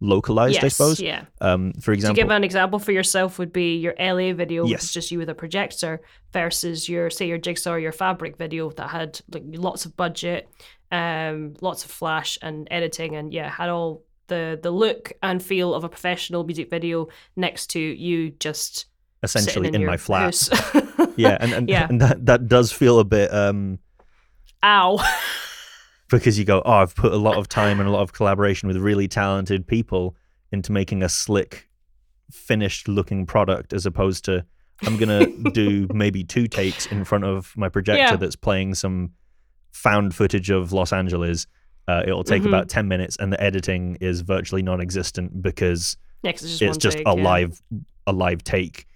localized, 0.05 0.63
I 0.63 0.69
suppose. 0.69 1.01
Yeah. 1.01 1.25
Um, 1.41 1.73
for 1.75 1.87
To 1.87 1.93
example, 1.93 2.23
give 2.23 2.31
an 2.31 2.45
example 2.45 2.79
for 2.79 2.93
yourself 2.93 3.39
would 3.39 3.53
be 3.53 3.77
your 3.77 3.95
LA 3.99 4.33
video, 4.35 4.63
which 4.63 4.73
Yes. 4.73 4.85
is 4.85 4.93
just 4.93 5.11
you 5.11 5.19
with 5.19 5.29
a 5.29 5.35
projector, 5.35 6.01
versus 6.33 6.89
your 6.89 7.11
say 7.11 7.27
your 7.27 7.39
jigsaw 7.39 7.73
or 7.73 7.79
your 7.79 7.93
fabric 7.93 8.37
video 8.37 8.71
that 8.71 8.89
had 8.91 9.21
like 9.33 9.43
lots 9.47 9.87
of 9.87 9.97
budget, 9.97 10.49
um, 10.93 11.55
lots 11.61 11.85
of 11.85 11.91
flash 11.91 12.39
and 12.43 12.69
editing, 12.71 13.17
and 13.17 13.33
yeah, 13.33 13.49
had 13.51 13.69
all 13.69 14.03
the 14.29 14.59
the 14.63 14.71
look 14.71 15.13
and 15.23 15.43
feel 15.43 15.75
of 15.75 15.85
a 15.85 15.89
professional 15.89 16.45
music 16.45 16.71
video 16.71 17.09
next 17.37 17.69
to 17.71 17.81
you 17.81 18.31
just 18.41 18.87
essentially 19.23 19.69
in, 19.69 19.81
your 19.81 19.91
my 19.91 19.97
flat. 19.97 20.35
yeah, 21.17 21.37
and 21.41 21.53
and, 21.53 21.69
Yeah. 21.69 21.87
and 21.89 22.01
that 22.01 22.25
that 22.27 22.49
does 22.49 22.73
feel 22.73 22.99
a 23.01 23.05
bit 23.05 23.33
um 23.33 23.79
Ow. 24.63 24.99
because 26.11 26.39
you 26.39 26.45
go, 26.45 26.63
oh, 26.65 26.73
I've 26.73 26.95
put 26.95 27.13
a 27.13 27.17
lot 27.17 27.37
of 27.37 27.49
time 27.49 27.81
and 27.81 27.89
a 27.89 27.93
lot 27.93 28.03
of 28.03 28.13
collaboration 28.13 28.67
with 28.69 28.77
really 28.77 29.09
talented 29.09 29.67
people 29.67 30.17
into 30.53 30.71
making 30.73 31.03
a 31.03 31.09
slick, 31.09 31.69
finished 32.31 32.89
looking 32.89 33.27
product, 33.27 33.73
as 33.73 33.87
opposed 33.87 34.25
to 34.27 34.45
I'm 34.83 34.97
gonna 34.97 35.27
do 35.53 35.87
maybe 35.95 36.25
two 36.25 36.47
takes 36.49 36.87
in 36.87 37.05
front 37.05 37.25
of 37.25 37.53
my 37.57 37.69
projector 37.69 38.03
Yeah. 38.03 38.17
that's 38.17 38.37
playing 38.37 38.75
some 38.75 39.11
found 39.73 40.15
footage 40.15 40.51
of 40.51 40.73
Los 40.73 40.93
Angeles. 40.93 41.47
Uh, 41.87 42.03
it'll 42.07 42.25
take 42.25 42.43
Mhm. 42.43 42.49
about 42.49 42.69
ten 42.69 42.89
minutes, 42.89 43.17
and 43.17 43.33
the 43.33 43.41
editing 43.43 43.97
is 44.01 44.23
virtually 44.23 44.63
non-existent 44.63 45.43
because 45.43 45.97
Yeah, 46.23 46.31
it's 46.31 46.43
just, 46.43 46.63
it's 46.63 46.77
just 46.77 46.97
take, 46.99 47.07
a 47.07 47.15
yeah. 47.17 47.23
live 47.23 47.63
a 48.07 48.13
live 48.13 48.43
take. 48.45 48.87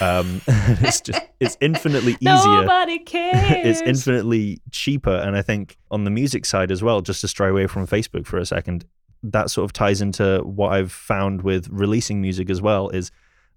Um, 0.00 0.40
it's 0.48 1.00
just 1.00 1.20
it's 1.40 1.56
infinitely 1.60 2.12
easier 2.20 2.28
Nobody 2.62 2.98
cares. 3.00 3.66
it's 3.66 3.80
infinitely 3.82 4.60
cheaper 4.70 5.10
and 5.14 5.36
i 5.36 5.42
think 5.42 5.76
on 5.90 6.04
the 6.04 6.10
music 6.10 6.46
side 6.46 6.70
as 6.70 6.82
well 6.82 7.00
just 7.00 7.20
to 7.22 7.28
stray 7.28 7.48
away 7.48 7.66
from 7.66 7.86
facebook 7.86 8.24
for 8.26 8.38
a 8.38 8.46
second 8.46 8.84
that 9.24 9.50
sort 9.50 9.64
of 9.64 9.72
ties 9.72 10.00
into 10.00 10.38
what 10.44 10.68
i've 10.72 10.92
found 10.92 11.42
with 11.42 11.68
releasing 11.70 12.20
music 12.22 12.48
as 12.48 12.62
well 12.62 12.88
is 12.90 13.10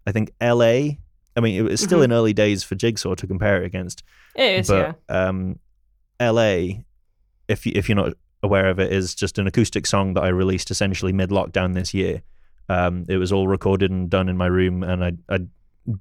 i 0.08 0.12
think 0.12 0.32
la 0.42 0.60
i 0.66 1.40
mean 1.40 1.56
it 1.56 1.62
was 1.62 1.80
still 1.82 2.00
Mhm. 2.00 2.06
in 2.06 2.12
early 2.14 2.34
days 2.34 2.64
for 2.64 2.74
jigsaw 2.76 3.14
to 3.16 3.28
compare 3.28 3.62
it 3.62 3.66
against 3.66 4.04
It 4.36 4.60
is, 4.62 4.70
yeah. 4.70 4.94
um 5.10 5.60
la 6.20 6.58
if 7.48 7.66
you, 7.66 7.72
if 7.76 7.88
you're 7.88 7.96
not 7.96 8.14
aware 8.44 8.68
of 8.70 8.80
it 8.80 8.92
is 8.92 9.14
just 9.14 9.38
an 9.38 9.46
acoustic 9.48 9.86
song 9.86 10.16
that 10.16 10.24
i 10.24 10.28
released 10.30 10.72
essentially 10.72 11.14
mid 11.14 11.30
lockdown 11.30 11.74
this 11.76 11.94
year 11.94 12.22
um 12.70 13.06
it 13.08 13.18
was 13.18 13.32
all 13.32 13.48
recorded 13.48 13.92
and 13.92 14.10
done 14.10 14.28
in 14.28 14.36
my 14.38 14.48
room 14.48 14.82
and 14.84 15.04
i 15.06 15.12
i 15.30 15.40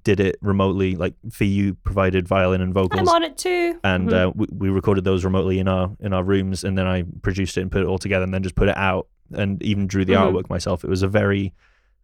did 0.05 0.21
it 0.21 0.37
remotely 0.43 0.95
like 0.95 1.15
for 1.33 1.45
you 1.45 1.75
provided 1.75 2.29
violin 2.29 2.61
and 2.61 2.75
vocals 2.75 3.01
I'm 3.01 3.09
on 3.09 3.23
it 3.23 3.39
too. 3.39 3.79
and 3.83 4.09
Mhm. 4.11 4.29
uh, 4.29 4.33
we, 4.35 4.47
we 4.53 4.69
recorded 4.69 5.05
those 5.05 5.25
remotely 5.25 5.59
in 5.59 5.69
our 5.69 5.91
in 6.01 6.13
our 6.13 6.23
rooms 6.23 6.65
and 6.65 6.77
then 6.77 6.87
i 6.87 7.03
produced 7.23 7.57
it 7.57 7.63
and 7.63 7.73
put 7.73 7.81
it 7.83 7.87
all 7.87 7.97
together 7.99 8.25
and 8.25 8.35
then 8.35 8.43
just 8.43 8.55
put 8.57 8.69
it 8.69 8.77
out 8.77 9.09
and 9.33 9.63
even 9.63 9.87
drew 9.87 10.05
the 10.05 10.13
Mhm. 10.13 10.33
artwork 10.33 10.51
myself 10.51 10.85
it 10.85 10.91
was 10.91 11.03
a 11.03 11.09
very 11.09 11.55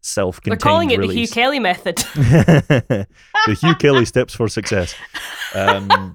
self-contained. 0.00 0.60
They're 0.60 0.64
calling 0.72 0.90
it 0.90 0.98
release. 1.00 1.14
the 1.14 1.20
Hugh 1.20 1.28
Kelly 1.28 1.58
method. 1.58 1.96
the 2.14 3.06
hugh 3.60 3.74
kelly 3.74 4.04
steps 4.04 4.34
for 4.34 4.48
success 4.48 4.94
um, 5.54 6.14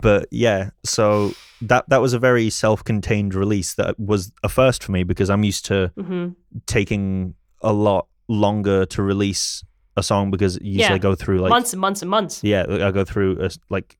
but 0.00 0.26
yeah 0.30 0.70
so 0.84 1.32
that 1.60 1.88
that 1.88 2.00
was 2.00 2.12
a 2.12 2.18
very 2.18 2.50
self-contained 2.50 3.34
release 3.34 3.74
that 3.74 3.98
was 3.98 4.32
a 4.42 4.48
first 4.48 4.82
for 4.84 4.92
me 4.92 5.02
because 5.04 5.30
i'm 5.30 5.44
used 5.44 5.64
to 5.64 5.90
hmm 5.98 6.28
taking 6.66 7.34
a 7.62 7.72
lot 7.72 8.06
longer 8.28 8.84
to 8.84 9.02
release 9.02 9.64
a 9.96 10.02
song 10.02 10.30
because 10.30 10.56
usually 10.56 10.78
Yeah. 10.80 10.94
i 10.94 10.98
go 10.98 11.14
through 11.14 11.38
like 11.40 11.50
months 11.50 11.72
and 11.72 11.80
months 11.80 12.02
and 12.02 12.10
months. 12.10 12.42
yeah, 12.42 12.64
I 12.68 12.90
go 12.90 13.04
through 13.04 13.38
a, 13.42 13.50
like 13.68 13.98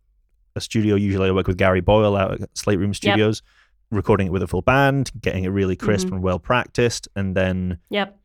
a 0.57 0.61
studio. 0.61 0.95
Usually, 0.97 1.29
I 1.29 1.33
work 1.33 1.47
with 1.47 1.57
Gary 1.59 1.81
Boyle 1.81 2.17
out 2.17 2.41
at 2.43 2.57
Slate 2.57 2.79
Room 2.79 2.95
Studios, 2.95 3.43
recording 3.91 4.27
it 4.29 4.31
with 4.33 4.43
a 4.43 4.47
full 4.47 4.63
band, 4.63 5.11
getting 5.21 5.45
it 5.45 5.49
really 5.49 5.77
crisp 5.77 6.09
Mhm. 6.09 6.13
and 6.13 6.23
well 6.23 6.39
practiced, 6.39 7.09
and 7.17 7.35
then 7.37 7.79
Yep. 7.91 8.19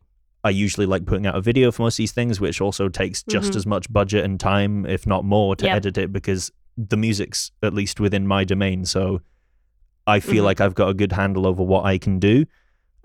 I 0.43 0.49
usually 0.51 0.85
like 0.85 1.05
putting 1.05 1.25
out 1.27 1.35
a 1.35 1.41
video 1.41 1.71
for 1.71 1.83
most 1.83 1.95
of 1.95 1.97
these 1.97 2.11
things, 2.13 2.39
which 2.39 2.61
also 2.61 2.87
takes 2.89 3.23
just 3.23 3.51
Mhm. 3.51 3.55
as 3.57 3.65
much 3.65 3.91
budget 3.91 4.23
and 4.23 4.39
time, 4.39 4.85
if 4.85 5.05
not 5.05 5.25
more, 5.25 5.55
to 5.57 5.65
Yep. 5.65 5.75
edit 5.75 5.97
it 5.97 6.13
because 6.13 6.51
the 6.77 6.95
music's 6.95 7.51
at 7.63 7.73
least 7.73 7.99
within 7.99 8.25
my 8.27 8.43
domain. 8.45 8.85
So 8.85 9.21
I 10.05 10.19
feel 10.21 10.43
Mhm. 10.43 10.45
like 10.45 10.61
I've 10.61 10.75
got 10.75 10.87
a 10.89 10.93
good 10.93 11.11
handle 11.11 11.45
over 11.47 11.63
what 11.63 11.83
I 11.85 11.97
can 11.97 12.19
do. 12.19 12.45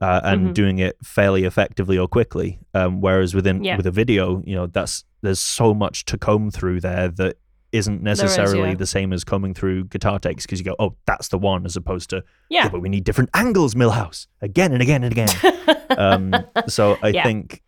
Uh, 0.02 0.20
and 0.24 0.48
Mhm. 0.48 0.54
doing 0.54 0.78
it 0.80 0.96
fairly 1.04 1.44
effectively 1.44 1.96
or 1.96 2.08
quickly, 2.08 2.58
um, 2.74 3.00
whereas 3.00 3.34
within 3.36 3.62
Yeah. 3.62 3.76
with 3.76 3.86
a 3.86 3.92
video, 3.92 4.42
you 4.44 4.56
know, 4.56 4.66
that's 4.66 5.04
there's 5.22 5.38
so 5.38 5.72
much 5.72 6.04
to 6.06 6.18
comb 6.18 6.50
through 6.50 6.80
there 6.80 7.08
that 7.08 7.36
isn't 7.70 7.98
is, 7.98 8.02
necessarily 8.02 8.70
yeah. 8.70 8.74
the 8.74 8.86
same 8.86 9.12
as 9.12 9.22
combing 9.22 9.54
through 9.54 9.84
guitar 9.84 10.18
takes 10.18 10.44
because 10.44 10.58
you 10.58 10.64
go, 10.64 10.74
oh, 10.80 10.96
that's 11.06 11.28
the 11.28 11.38
one, 11.38 11.64
as 11.64 11.76
opposed 11.76 12.10
to, 12.10 12.16
Yeah. 12.50 12.64
"Yeah, 12.64 12.68
but 12.70 12.80
we 12.82 12.88
need 12.88 13.04
different 13.04 13.30
angles, 13.32 13.74
Millhouse, 13.76 14.26
again 14.40 14.72
and 14.72 14.82
again 14.82 15.04
and 15.04 15.12
again. 15.12 15.28
um, 15.96 16.34
so 16.66 16.98
I 17.00 17.08
Yeah. 17.10 17.22
think, 17.22 17.62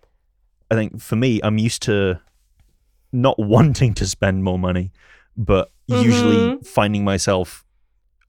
I 0.72 0.74
think 0.74 1.00
for 1.00 1.14
me, 1.14 1.40
I'm 1.44 1.56
used 1.58 1.82
to 1.84 2.18
not 3.12 3.38
wanting 3.38 3.94
to 3.94 4.06
spend 4.08 4.42
more 4.42 4.58
money, 4.58 4.90
but 5.36 5.70
usually 5.86 6.36
Mhm. 6.56 6.66
finding 6.66 7.04
myself 7.04 7.64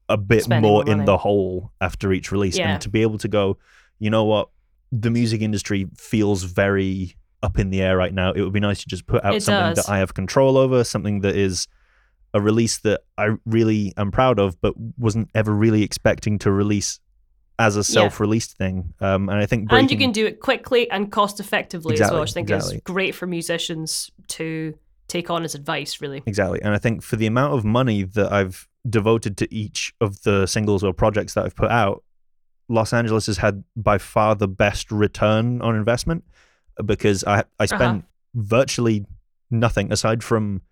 a 0.08 0.16
bit 0.16 0.44
Spending 0.44 0.70
more 0.70 0.84
more 0.84 0.92
in 0.92 1.04
the 1.06 1.16
hole 1.18 1.72
after 1.80 2.12
each 2.12 2.30
release, 2.30 2.56
Yeah. 2.56 2.74
and 2.74 2.80
to 2.82 2.88
be 2.88 3.02
able 3.02 3.18
to 3.18 3.26
go, 3.26 3.58
you 3.98 4.10
know 4.10 4.24
what, 4.24 4.48
the 4.92 5.10
music 5.10 5.40
industry 5.40 5.86
feels 5.96 6.42
very 6.42 7.16
up 7.42 7.58
in 7.58 7.70
the 7.70 7.82
air 7.82 7.96
right 7.96 8.14
now. 8.14 8.32
It 8.32 8.40
would 8.42 8.52
be 8.52 8.60
nice 8.60 8.80
to 8.80 8.88
just 8.88 9.06
put 9.06 9.24
out 9.24 9.34
It 9.34 9.42
something 9.42 9.74
does. 9.74 9.86
that 9.86 9.92
I 9.92 9.98
have 9.98 10.14
control 10.14 10.56
over, 10.56 10.84
something 10.84 11.20
that 11.20 11.36
is 11.36 11.66
a 12.34 12.40
release 12.40 12.78
that 12.78 13.02
I 13.16 13.36
really 13.44 13.92
am 13.96 14.10
proud 14.10 14.38
of, 14.38 14.60
but 14.60 14.74
wasn't 14.98 15.30
ever 15.34 15.52
really 15.52 15.82
expecting 15.82 16.38
to 16.40 16.50
release 16.50 17.00
as 17.58 17.76
a 17.76 17.84
self-released 17.84 18.56
thing. 18.58 18.92
Um, 19.00 19.30
and 19.30 19.38
I 19.38 19.46
think 19.46 19.72
and 19.72 19.90
you 19.90 19.96
can 19.96 20.12
do 20.12 20.26
it 20.26 20.40
quickly 20.40 20.90
and 20.90 21.10
cost 21.10 21.40
effectively 21.40 21.94
as 21.94 22.00
Exactly, 22.00 22.14
well, 22.14 22.20
which 22.22 22.30
I 22.30 22.34
think 22.34 22.50
exactly. 22.50 22.76
is 22.76 22.82
great 22.82 23.14
for 23.14 23.26
musicians 23.26 24.10
to 24.28 24.74
take 25.08 25.30
on 25.30 25.42
as 25.42 25.54
advice, 25.54 26.00
really. 26.02 26.22
Exactly. 26.26 26.60
And 26.60 26.74
I 26.74 26.78
think 26.78 27.02
for 27.02 27.16
the 27.16 27.26
amount 27.26 27.54
of 27.54 27.64
money 27.64 28.02
that 28.02 28.30
I've 28.32 28.68
devoted 28.88 29.38
to 29.38 29.54
each 29.54 29.94
of 30.00 30.22
the 30.22 30.46
singles 30.46 30.84
or 30.84 30.92
projects 30.92 31.34
that 31.34 31.46
I've 31.46 31.56
put 31.56 31.70
out, 31.70 32.04
Los 32.68 32.92
Angeles 32.92 33.26
has 33.26 33.38
had 33.38 33.64
by 33.76 33.98
far 33.98 34.34
the 34.34 34.48
best 34.48 34.90
return 34.90 35.60
on 35.62 35.76
investment 35.76 36.24
because 36.84 37.24
I 37.24 37.44
I 37.60 37.66
spent 37.66 37.82
Uh-huh. 37.82 38.02
virtually 38.34 39.06
nothing 39.50 39.92
aside 39.92 40.24
from, 40.24 40.62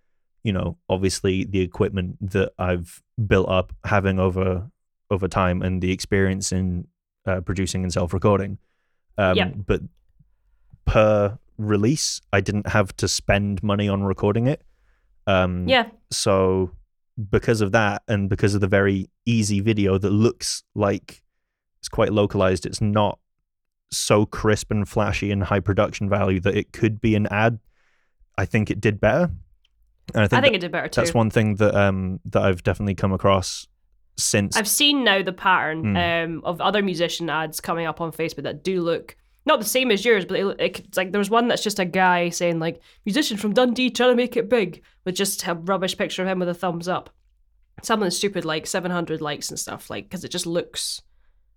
you 0.43 0.53
know, 0.53 0.77
obviously 0.89 1.45
the 1.45 1.61
equipment 1.61 2.17
that 2.33 2.53
I've 2.59 3.03
built 3.27 3.49
up 3.49 3.73
having 3.85 4.19
over 4.19 4.71
over 5.11 5.29
time 5.29 5.63
and 5.63 5.81
the 5.83 5.93
experience 5.93 6.51
in 6.53 6.89
uh, 7.27 7.41
producing 7.41 7.83
and 7.85 7.93
self-recording. 7.93 8.59
Um, 9.17 9.37
Yep. 9.37 9.55
But 9.67 9.81
per 10.85 11.39
release, 11.57 12.21
I 12.33 12.41
didn't 12.41 12.69
have 12.69 12.95
to 12.97 13.07
spend 13.09 13.63
money 13.63 13.89
on 13.89 14.03
recording 14.03 14.47
it. 14.47 14.63
Um, 15.27 15.69
Yeah. 15.69 15.89
So 16.11 16.73
because 17.31 17.61
of 17.61 17.71
that, 17.73 18.03
and 18.09 18.29
because 18.29 18.55
of 18.55 18.61
the 18.61 18.67
very 18.67 19.09
easy 19.25 19.61
video 19.61 19.99
that 19.99 20.11
looks 20.11 20.65
like 20.75 21.23
it's 21.85 21.89
quite 21.91 22.15
localized, 22.15 22.65
it's 22.65 22.81
not 22.81 23.19
so 23.93 24.25
crisp 24.25 24.71
and 24.71 24.89
flashy 24.89 25.31
and 25.31 25.43
high 25.45 25.61
production 25.61 26.09
value 26.09 26.41
that 26.41 26.57
it 26.57 26.73
could 26.73 26.99
be 26.99 27.15
an 27.15 27.27
ad. 27.27 27.59
I 28.39 28.47
think 28.47 28.71
it 28.71 28.81
did 28.81 28.99
better. 29.03 29.31
And 30.15 30.23
I 30.23 30.23
I 30.25 30.29
think, 30.29 30.43
think 30.45 30.53
that- 30.53 30.55
it 30.55 30.61
did 30.61 30.73
better 30.73 30.89
too. 30.89 31.03
that's 31.03 31.13
one 31.13 31.29
thing 31.29 31.57
that 31.57 31.75
um 31.75 32.21
that 32.25 32.43
I've 32.43 32.63
definitely 32.63 32.95
come 32.95 33.13
across 33.13 33.69
since 34.17 34.57
I've 34.57 34.67
seen 34.67 35.05
now 35.05 35.23
the 35.23 35.35
pattern 35.35 35.83
Mm. 35.95 36.25
um, 36.25 36.41
of 36.45 36.59
other 36.63 36.83
musician 36.83 37.29
ads 37.29 37.61
coming 37.61 37.85
up 37.87 38.01
on 38.01 38.13
Facebook 38.13 38.45
that 38.45 38.65
do 38.65 38.81
look 38.81 39.15
not 39.45 39.59
the 39.61 39.67
same 39.67 39.91
as 39.91 40.07
yours, 40.07 40.25
but 40.25 40.41
look, 40.41 40.59
it's 40.59 40.97
like 40.97 41.13
there 41.13 41.19
was 41.19 41.29
one 41.29 41.49
that's 41.49 41.63
just 41.63 41.79
a 41.79 41.85
guy 41.85 42.31
saying 42.31 42.61
like 42.61 42.81
musician 43.05 43.37
from 43.37 43.53
Dundee 43.53 43.91
trying 43.91 44.09
to 44.13 44.17
make 44.17 44.39
it 44.39 44.49
big 44.49 44.83
with 45.05 45.17
just 45.17 45.47
a 45.47 45.53
rubbish 45.53 45.99
picture 45.99 46.23
of 46.23 46.29
him 46.29 46.39
with 46.39 46.49
a 46.49 46.55
thumbs 46.55 46.89
up. 46.89 47.11
Something 47.83 48.09
stupid 48.11 48.47
like 48.47 48.67
700 48.67 49.21
likes 49.21 49.51
and 49.51 49.59
stuff 49.61 49.91
like 49.91 50.05
because 50.09 50.25
it 50.25 50.31
just 50.31 50.47
looks 50.47 51.03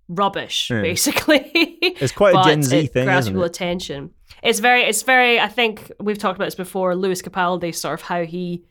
rubbish 0.07 0.69
Yeah. 0.69 0.81
basically. 0.81 1.41
It's 1.99 2.11
quite 2.13 2.35
a 2.35 2.43
Gen 2.43 2.61
Z 2.63 2.77
it 2.77 2.93
thing, 2.93 3.05
grabs 3.05 3.25
isn't 3.25 3.33
people 3.33 3.43
attention. 3.43 4.11
It's 4.43 4.59
very, 4.59 4.83
it's 4.83 5.01
very. 5.03 5.39
I 5.39 5.47
think 5.47 5.91
we've 5.99 6.17
talked 6.17 6.35
about 6.37 6.45
this 6.45 6.55
before. 6.55 6.95
Lewis 6.95 7.21
Capaldi, 7.21 7.73
sort 7.73 7.95
of 7.99 8.01
how 8.01 8.23
he, 8.23 8.63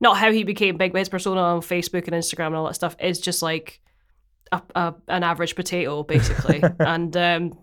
not 0.00 0.16
how 0.18 0.30
he 0.30 0.44
became 0.44 0.76
big, 0.76 0.92
but 0.92 0.98
his 1.00 1.08
persona 1.08 1.40
on 1.40 1.60
Facebook 1.60 2.06
and 2.06 2.12
Instagram 2.14 2.48
and 2.48 2.56
all 2.56 2.66
that 2.66 2.74
stuff 2.74 2.94
is 3.00 3.18
just 3.20 3.42
like 3.42 3.80
a, 4.52 4.62
a 4.76 4.94
an 5.08 5.24
average 5.24 5.56
potato, 5.56 6.02
basically. 6.04 6.62
and 6.78 7.16
um, 7.16 7.58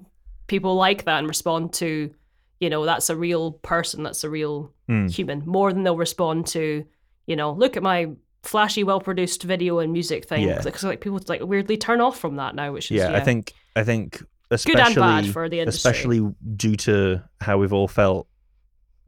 people 0.47 0.75
like 0.75 1.05
that 1.05 1.19
and 1.19 1.27
respond 1.27 1.71
to, 1.73 2.13
you 2.59 2.69
know, 2.69 2.83
that's 2.85 3.09
a 3.09 3.15
real 3.15 3.51
person, 3.53 4.03
that's 4.03 4.23
a 4.23 4.29
real 4.29 4.73
Mm. 4.89 5.09
human, 5.09 5.41
more 5.47 5.73
than 5.73 5.81
they'll 5.83 5.97
respond 5.97 6.45
to, 6.47 6.85
you 7.25 7.35
know, 7.35 7.53
look 7.53 7.75
at 7.77 7.81
my 7.81 8.09
flashy, 8.45 8.83
well 8.83 8.99
produced 8.99 9.43
video 9.43 9.79
and 9.79 9.91
music 9.91 10.25
thing. 10.27 10.47
Yeah. 10.47 10.61
Because 10.63 10.83
like 10.83 11.01
people 11.01 11.19
like 11.27 11.41
weirdly 11.41 11.77
turn 11.77 12.01
off 12.01 12.19
from 12.19 12.35
that 12.37 12.55
now, 12.55 12.71
which 12.71 12.91
is 12.91 12.97
yeah, 12.97 13.11
yeah, 13.11 13.17
I 13.17 13.19
think 13.21 13.53
I 13.75 13.83
think 13.83 14.19
good 14.19 14.27
especially 14.51 14.81
and 14.83 14.95
bad 14.95 15.33
for 15.33 15.49
the 15.49 15.59
industry. 15.59 15.89
especially 15.91 16.35
due 16.55 16.75
to 16.77 17.23
how 17.41 17.57
we've 17.57 17.73
all 17.73 17.87
felt 17.87 18.27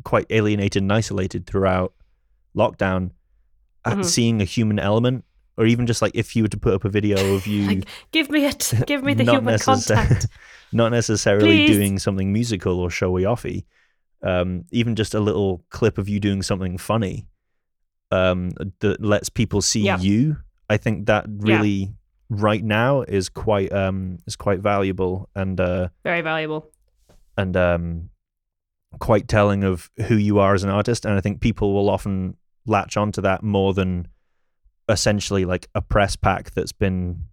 quite 0.03 0.25
alienated 0.29 0.82
and 0.84 0.91
isolated 0.91 1.46
throughout 1.46 1.94
lockdown, 2.56 3.12
uh, 3.86 3.96
Mhm. 3.96 4.06
seeing 4.06 4.41
a 4.41 4.46
human 4.46 4.79
element, 4.79 5.24
or 5.58 5.65
even 5.65 5.86
just 5.88 6.01
like 6.01 6.12
if 6.15 6.36
you 6.36 6.44
were 6.44 6.50
to 6.50 6.58
put 6.58 6.74
up 6.74 6.86
a 6.86 6.89
video 6.89 7.36
of 7.36 7.46
you 7.53 7.67
Like, 7.67 7.86
give 8.12 8.29
me 8.29 8.46
it, 8.46 8.74
give 8.88 9.03
me 9.03 9.13
the 9.13 9.24
human 9.24 9.56
necessar- 9.56 9.65
contact. 9.96 10.27
not 10.74 10.91
necessarily 10.91 11.65
Please. 11.65 11.75
doing 11.75 12.00
something 12.00 12.34
musical 12.34 12.79
or 12.79 12.89
showy 12.89 13.24
offy, 13.24 13.65
um, 14.24 14.65
even 14.72 14.96
just 14.96 15.13
a 15.13 15.20
little 15.20 15.63
clip 15.70 15.98
of 15.98 16.10
you 16.10 16.20
doing 16.20 16.41
something 16.41 16.77
funny 16.77 17.25
um, 18.12 18.52
that 18.80 19.02
lets 19.02 19.30
people 19.30 19.62
see 19.62 19.82
Yeah. 19.82 20.00
you. 20.00 20.38
I 20.70 20.78
think 20.78 21.08
that 21.08 21.26
Yeah. 21.28 21.58
really 21.60 21.94
right 22.30 22.64
now 22.64 23.02
is 23.02 23.30
quite 23.30 23.72
um, 23.72 24.18
is 24.28 24.36
quite 24.36 24.60
valuable 24.60 25.30
and 25.36 25.60
uh, 25.60 25.90
Very 26.04 26.22
valuable. 26.22 26.72
and 27.38 27.56
um, 27.56 28.10
quite 29.00 29.28
telling 29.28 29.64
of 29.64 29.90
who 30.08 30.16
you 30.16 30.40
are 30.40 30.54
as 30.54 30.64
an 30.64 30.70
artist. 30.70 31.06
And 31.06 31.14
I 31.16 31.22
think 31.22 31.40
people 31.42 31.74
will 31.74 31.90
often 31.90 32.36
latch 32.66 32.98
onto 32.98 33.22
that 33.22 33.44
more 33.44 33.74
than 33.74 34.08
essentially 34.90 35.46
like 35.46 35.68
a 35.76 35.82
press 35.82 36.16
pack 36.16 36.52
that's 36.52 36.72
been 36.72 37.24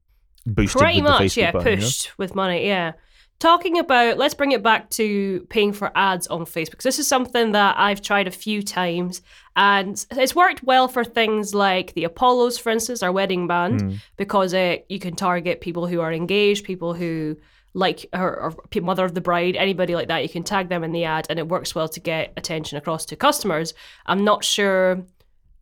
boosted 0.46 0.80
Pretty 0.80 1.00
with 1.00 1.04
the 1.04 1.10
much, 1.10 1.22
Facebook 1.22 1.36
yeah, 1.36 1.52
button, 1.52 1.68
you 1.72 1.76
know? 1.76 1.82
pushed 1.82 2.18
with 2.18 2.34
money, 2.34 2.66
yeah. 2.66 2.92
Talking 3.40 3.78
about, 3.78 4.16
let's 4.16 4.32
bring 4.32 4.52
it 4.52 4.62
back 4.62 4.88
to 4.90 5.46
paying 5.50 5.72
for 5.72 5.90
ads 5.94 6.26
on 6.28 6.46
Facebook. 6.46 6.80
This 6.82 6.98
is 6.98 7.06
something 7.06 7.52
that 7.52 7.74
I've 7.78 8.00
tried 8.00 8.26
a 8.26 8.30
few 8.30 8.62
times, 8.62 9.20
and 9.54 10.02
it's 10.12 10.34
worked 10.34 10.62
well 10.62 10.88
for 10.88 11.04
things 11.04 11.54
like 11.54 11.92
the 11.94 12.04
Apollos, 12.04 12.56
for 12.56 12.70
instance, 12.70 13.02
our 13.02 13.12
wedding 13.12 13.46
band, 13.46 13.82
Mm. 13.82 13.96
because 14.16 14.52
it, 14.54 14.86
you 14.88 14.98
can 14.98 15.14
target 15.14 15.60
people 15.60 15.86
who 15.86 16.00
are 16.00 16.12
engaged, 16.12 16.64
people 16.64 16.94
who 16.94 17.36
like 17.76 18.06
or, 18.12 18.54
or 18.54 18.80
mother 18.80 19.04
of 19.04 19.14
the 19.14 19.20
bride, 19.20 19.56
anybody 19.56 19.96
like 19.96 20.06
that. 20.06 20.22
You 20.22 20.28
can 20.28 20.44
tag 20.44 20.68
them 20.68 20.84
in 20.84 20.92
the 20.92 21.04
ad, 21.04 21.26
and 21.28 21.38
it 21.40 21.48
works 21.48 21.74
well 21.74 21.88
to 21.88 22.00
get 22.00 22.32
attention 22.36 22.78
across 22.78 23.04
to 23.06 23.16
customers. 23.16 23.74
I'm 24.06 24.24
not 24.24 24.44
sure 24.44 25.04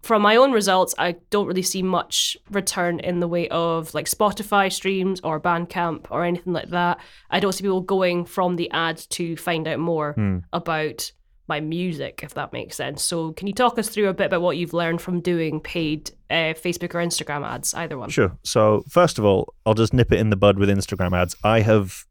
from 0.02 0.22
my 0.22 0.36
own 0.36 0.52
results, 0.52 0.94
I 0.98 1.16
don't 1.30 1.46
really 1.46 1.62
see 1.62 1.82
much 1.82 2.36
return 2.50 2.98
in 3.00 3.20
the 3.20 3.28
way 3.28 3.48
of 3.48 3.94
like 3.94 4.06
Spotify 4.06 4.72
streams 4.72 5.20
or 5.22 5.40
Bandcamp 5.40 6.06
or 6.10 6.24
anything 6.24 6.52
like 6.52 6.70
that. 6.70 6.98
I 7.30 7.38
don't 7.40 7.52
see 7.52 7.62
people 7.62 7.80
going 7.80 8.24
from 8.24 8.56
the 8.56 8.70
ad 8.72 8.96
to 9.10 9.36
find 9.36 9.66
out 9.68 9.78
more 9.78 10.12
Hmm. 10.14 10.38
about 10.52 11.12
my 11.48 11.60
music, 11.60 12.20
if 12.22 12.34
that 12.34 12.52
makes 12.52 12.76
sense. 12.76 13.02
So, 13.02 13.32
can 13.32 13.46
you 13.46 13.52
talk 13.52 13.78
us 13.78 13.88
through 13.88 14.08
a 14.08 14.14
bit 14.14 14.26
about 14.26 14.42
what 14.42 14.56
you've 14.56 14.72
learned 14.72 15.00
from 15.02 15.20
doing 15.20 15.60
paid 15.60 16.10
uh, 16.30 16.54
Facebook 16.54 16.94
or 16.94 16.98
Instagram 16.98 17.44
ads, 17.46 17.74
either 17.74 17.98
one? 17.98 18.08
Sure. 18.10 18.36
So 18.42 18.84
first 18.88 19.18
of 19.18 19.24
all, 19.24 19.52
I'll 19.66 19.74
just 19.74 19.92
nip 19.92 20.12
it 20.12 20.18
in 20.18 20.30
the 20.30 20.36
bud 20.36 20.58
with 20.58 20.68
Instagram 20.68 21.12
ads. 21.16 21.36
I 21.44 21.60
have 21.60 22.04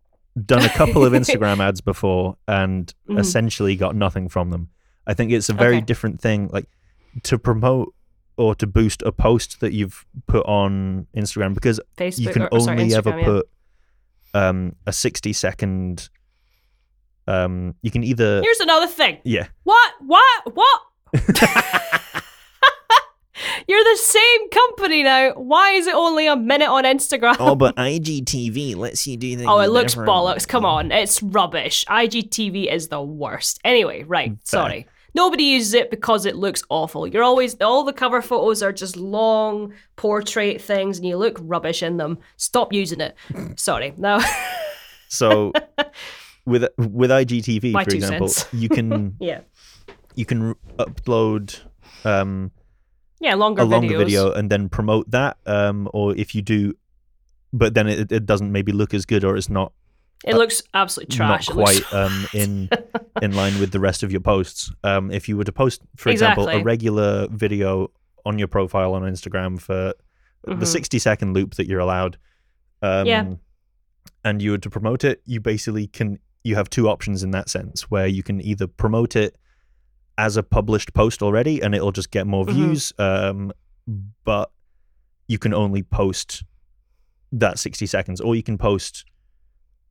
done 0.46 0.64
a 0.64 0.70
couple 0.70 1.04
of 1.04 1.12
Instagram 1.22 1.60
ads 1.60 1.82
before 1.82 2.38
and 2.48 2.94
Mhm. 3.10 3.20
essentially 3.20 3.76
got 3.76 3.96
nothing 3.96 4.30
from 4.30 4.50
them. 4.52 4.70
I 5.08 5.14
think 5.14 5.32
it's 5.32 5.50
a 5.50 5.54
very 5.54 5.78
Okay. 5.78 5.86
different 5.86 6.22
thing. 6.22 6.50
Like 6.54 6.68
to 7.24 7.38
promote 7.38 7.94
or 8.38 8.56
to 8.56 8.66
boost 8.66 9.02
a 9.04 9.12
post 9.12 9.60
that 9.60 9.74
you've 9.74 10.06
put 10.28 10.46
on 10.46 11.06
Instagram 11.16 11.54
because 11.54 11.80
Facebook 11.98 12.20
you 12.20 12.30
can 12.32 12.42
or, 12.44 12.54
or 12.54 12.60
sorry, 12.62 12.82
only 12.82 12.96
ever 12.96 13.18
yeah. 13.18 13.26
put 13.26 13.50
um, 14.34 14.76
a 14.86 14.94
60 14.94 15.34
second. 15.34 16.10
Um, 17.28 17.76
you 17.82 17.92
can 17.92 18.04
either. 18.04 18.42
Here's 18.42 18.60
another 18.60 18.88
thing. 18.88 19.20
yeah. 19.24 19.48
What? 19.64 19.94
What? 20.00 20.56
What? 20.56 20.82
You're 23.68 23.84
the 23.84 23.98
same 23.98 24.50
company 24.50 25.04
now. 25.04 25.34
Why 25.34 25.72
is 25.72 25.88
it 25.88 25.96
only 25.96 26.28
a 26.28 26.36
minute 26.36 26.68
on 26.68 26.84
Instagram? 26.84 27.38
Oh, 27.40 27.56
but 27.56 27.76
IGTV 27.78 28.76
lets 28.76 29.08
you 29.08 29.18
do 29.18 29.36
things. 29.36 29.48
Oh, 29.48 29.60
it 29.60 29.70
looks 29.70 29.94
different. 29.94 30.10
bollocks. 30.10 30.48
Come 30.48 30.66
on. 30.66 30.92
It's 30.92 31.22
rubbish. 31.22 31.86
IGTV 31.88 32.72
is 32.72 32.88
the 32.88 33.02
worst. 33.02 33.60
Anyway, 33.64 34.04
right. 34.04 34.36
Sorry. 34.44 34.88
Nobody 35.14 35.44
uses 35.44 35.74
it 35.74 35.90
because 35.92 36.26
it 36.26 36.36
looks 36.36 36.64
awful. 36.70 37.06
You're 37.06 37.24
always, 37.24 37.56
all 37.62 37.84
the 37.84 37.94
cover 37.94 38.22
photos 38.22 38.64
are 38.64 38.72
just 38.72 38.96
long 38.96 39.74
portrait 39.98 40.62
things 40.62 40.98
and 40.98 41.06
you 41.08 41.18
look 41.18 41.38
rubbish 41.42 41.84
in 41.84 41.98
them. 41.98 42.18
Stop 42.38 42.72
using 42.72 43.02
it. 43.02 43.16
Sorry. 43.58 43.94
No. 43.98 44.20
So 45.14 45.52
with 46.46 46.64
with 46.78 47.10
IGTV, 47.12 47.74
My 47.74 47.84
for 47.84 47.94
example, 47.94 48.30
cents. 48.30 48.54
you 48.54 48.70
can 48.70 49.18
yeah. 49.20 49.42
you 50.16 50.26
can 50.26 50.56
upload 50.80 51.60
um, 52.06 52.52
Yeah, 53.20 53.36
longer 53.36 53.64
a 53.64 53.66
longer 53.66 53.98
video 53.98 54.32
and 54.32 54.50
then 54.50 54.70
promote 54.70 55.12
that. 55.12 55.36
Um, 55.46 55.90
or 55.94 56.16
if 56.16 56.34
you 56.34 56.42
do, 56.42 56.76
but 57.52 57.74
then 57.74 57.88
it, 57.90 58.10
it 58.10 58.26
doesn't 58.26 58.54
maybe 58.54 58.72
look 58.72 58.94
as 58.94 59.06
good 59.06 59.26
or 59.26 59.36
it's 59.36 59.50
not 59.50 59.74
It 60.24 60.36
looks 60.36 60.62
absolutely 60.74 61.18
trash. 61.18 61.50
not 61.50 61.56
quite 61.58 61.94
um, 61.94 62.26
in 62.34 62.70
in 63.22 63.36
line 63.36 63.60
with 63.60 63.72
the 63.72 63.80
rest 63.80 64.04
of 64.04 64.12
your 64.12 64.22
posts. 64.22 64.72
Um, 64.84 65.12
if 65.12 65.28
you 65.28 65.38
were 65.38 65.44
to 65.44 65.52
post, 65.52 65.82
for 65.96 66.10
example, 66.10 66.48
a 66.48 66.62
regular 66.64 67.28
video 67.30 67.92
on 68.26 68.38
your 68.40 68.48
profile 68.48 68.94
on 68.94 69.02
Instagram 69.04 69.60
for 69.60 69.94
Mhm. 70.48 70.60
the 70.60 70.66
sixty 70.66 71.00
second 71.00 71.34
loop 71.34 71.56
that 71.56 71.68
you're 71.68 71.80
allowed, 71.80 72.18
um, 72.82 73.06
Yeah. 73.08 73.34
and 74.24 74.42
you 74.42 74.52
were 74.52 74.58
to 74.60 74.70
promote 74.70 75.04
it, 75.04 75.22
you 75.26 75.40
basically 75.40 75.88
can. 75.88 76.20
You 76.44 76.56
have 76.56 76.70
two 76.70 76.90
options 76.90 77.22
in 77.22 77.32
that 77.32 77.50
sense, 77.50 77.92
where 77.92 78.08
you 78.08 78.24
can 78.24 78.42
either 78.42 78.66
promote 78.66 79.16
it 79.16 79.38
as 80.18 80.38
a 80.38 80.44
published 80.44 80.94
post 80.94 81.22
already, 81.22 81.62
and 81.62 81.76
it'll 81.76 81.92
just 81.92 82.10
get 82.12 82.26
more 82.26 82.46
Mhm. 82.46 82.54
views, 82.54 82.94
um, 82.98 83.52
but 84.24 84.52
you 85.28 85.38
can 85.38 85.54
only 85.54 85.84
post 85.84 86.44
that 87.32 87.58
60 87.60 87.86
seconds, 87.86 88.20
or 88.20 88.36
you 88.36 88.44
can 88.44 88.58
post 88.58 89.06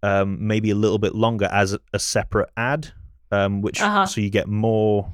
um, 0.03 0.47
maybe 0.47 0.71
a 0.71 0.75
little 0.75 0.99
bit 0.99 1.15
longer 1.15 1.47
as 1.53 1.77
a 1.93 1.99
separate 1.99 2.49
ad, 2.57 2.93
um, 3.31 3.61
which 3.63 3.81
Uh-huh. 3.81 4.07
so 4.07 4.21
you 4.21 4.31
get 4.31 4.49
more 4.49 5.13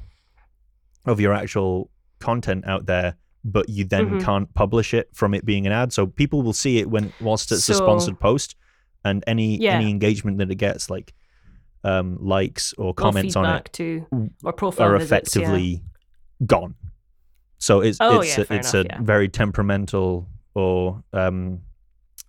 of 1.05 1.19
your 1.19 1.33
actual 1.33 1.89
content 2.19 2.65
out 2.67 2.85
there, 2.85 3.15
but 3.43 3.69
you 3.69 3.85
then 3.85 4.09
Mhm. 4.19 4.21
can't 4.23 4.53
publish 4.53 4.93
it 4.93 5.09
from 5.13 5.33
it 5.33 5.45
being 5.45 5.65
an 5.65 5.71
ad. 5.71 5.93
So 5.93 6.07
people 6.07 6.41
will 6.41 6.53
see 6.53 6.79
it 6.79 6.89
when 6.89 7.13
whilst 7.21 7.51
it's 7.51 7.69
a 7.69 7.73
sponsored 7.75 8.19
post, 8.19 8.55
and 9.05 9.23
any 9.27 9.57
Yeah. 9.57 9.77
any 9.77 9.89
engagement 9.89 10.37
that 10.39 10.51
it 10.51 10.55
gets, 10.55 10.89
like 10.89 11.13
um, 11.83 12.17
likes 12.19 12.73
or 12.73 12.87
Or 12.87 12.93
comments 12.93 13.35
on 13.37 13.45
it, 13.45 13.69
to 13.73 14.05
or 14.43 14.51
profile 14.51 14.87
are 14.89 14.97
visits, 14.97 15.35
yeah. 15.35 15.41
effectively 15.43 15.83
gone. 16.45 16.75
So 17.59 17.79
it's 17.81 17.97
Oh, 18.01 18.19
it's 18.19 18.37
yeah, 18.37 18.45
a, 18.49 18.55
it's 18.57 18.73
enough, 18.73 18.85
a 18.85 18.89
yeah. 18.89 19.01
very 19.01 19.29
temperamental 19.29 20.27
or 20.53 21.03
um, 21.13 21.61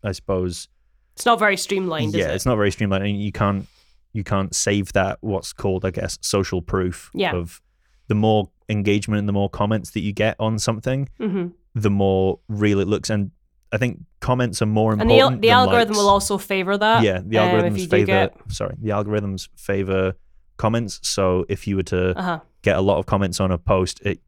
I 0.04 0.12
suppose 0.12 0.68
It's 1.16 1.26
not 1.26 1.38
very 1.40 1.56
streamlined, 1.56 2.14
yeah, 2.14 2.26
is 2.26 2.30
it? 2.30 2.34
it's 2.36 2.46
not 2.46 2.54
very 2.56 2.70
streamlined. 2.70 3.04
And 3.04 3.20
you 3.20 3.32
can't 3.32 3.66
you 4.12 4.24
can't 4.24 4.54
save 4.54 4.92
that 4.94 5.18
what's 5.20 5.52
called 5.52 5.84
I 5.84 5.90
guess 5.90 6.18
social 6.22 6.62
proof 6.62 7.10
Yeah. 7.14 7.32
of 7.34 7.60
the 8.08 8.14
more 8.14 8.50
engagement 8.68 9.18
and 9.20 9.28
the 9.28 9.32
more 9.32 9.50
comments 9.50 9.90
that 9.92 10.00
you 10.00 10.12
get 10.12 10.36
on 10.38 10.58
something, 10.58 11.08
hmm 11.18 11.48
the 11.74 11.90
more 11.90 12.40
real 12.48 12.80
it 12.80 12.88
looks. 12.88 13.08
And 13.10 13.30
I 13.70 13.76
think 13.76 14.00
comments 14.20 14.60
are 14.62 14.66
more 14.66 14.92
And 14.92 15.02
important. 15.02 15.42
the, 15.42 15.48
the 15.48 15.48
than 15.48 15.58
algorithm 15.58 15.88
likes. 15.94 15.98
will 15.98 16.08
also 16.08 16.38
favor 16.38 16.76
that. 16.76 17.02
yeah 17.04 17.20
the 17.24 17.38
um, 17.38 17.48
algorithms 17.50 17.76
do 17.82 17.86
favor 17.88 18.06
get- 18.06 18.36
sorry 18.48 18.74
the 18.80 18.90
algorithms 18.90 19.48
favor 19.56 20.14
comments. 20.56 20.98
So 21.02 21.44
if 21.48 21.66
you 21.68 21.76
were 21.76 21.82
to 21.84 22.18
Uh-huh. 22.18 22.40
get 22.62 22.76
a 22.76 22.80
lot 22.80 22.98
of 22.98 23.06
comments 23.06 23.38
on 23.40 23.52
a 23.52 23.58
post, 23.58 24.00
it 24.04 24.20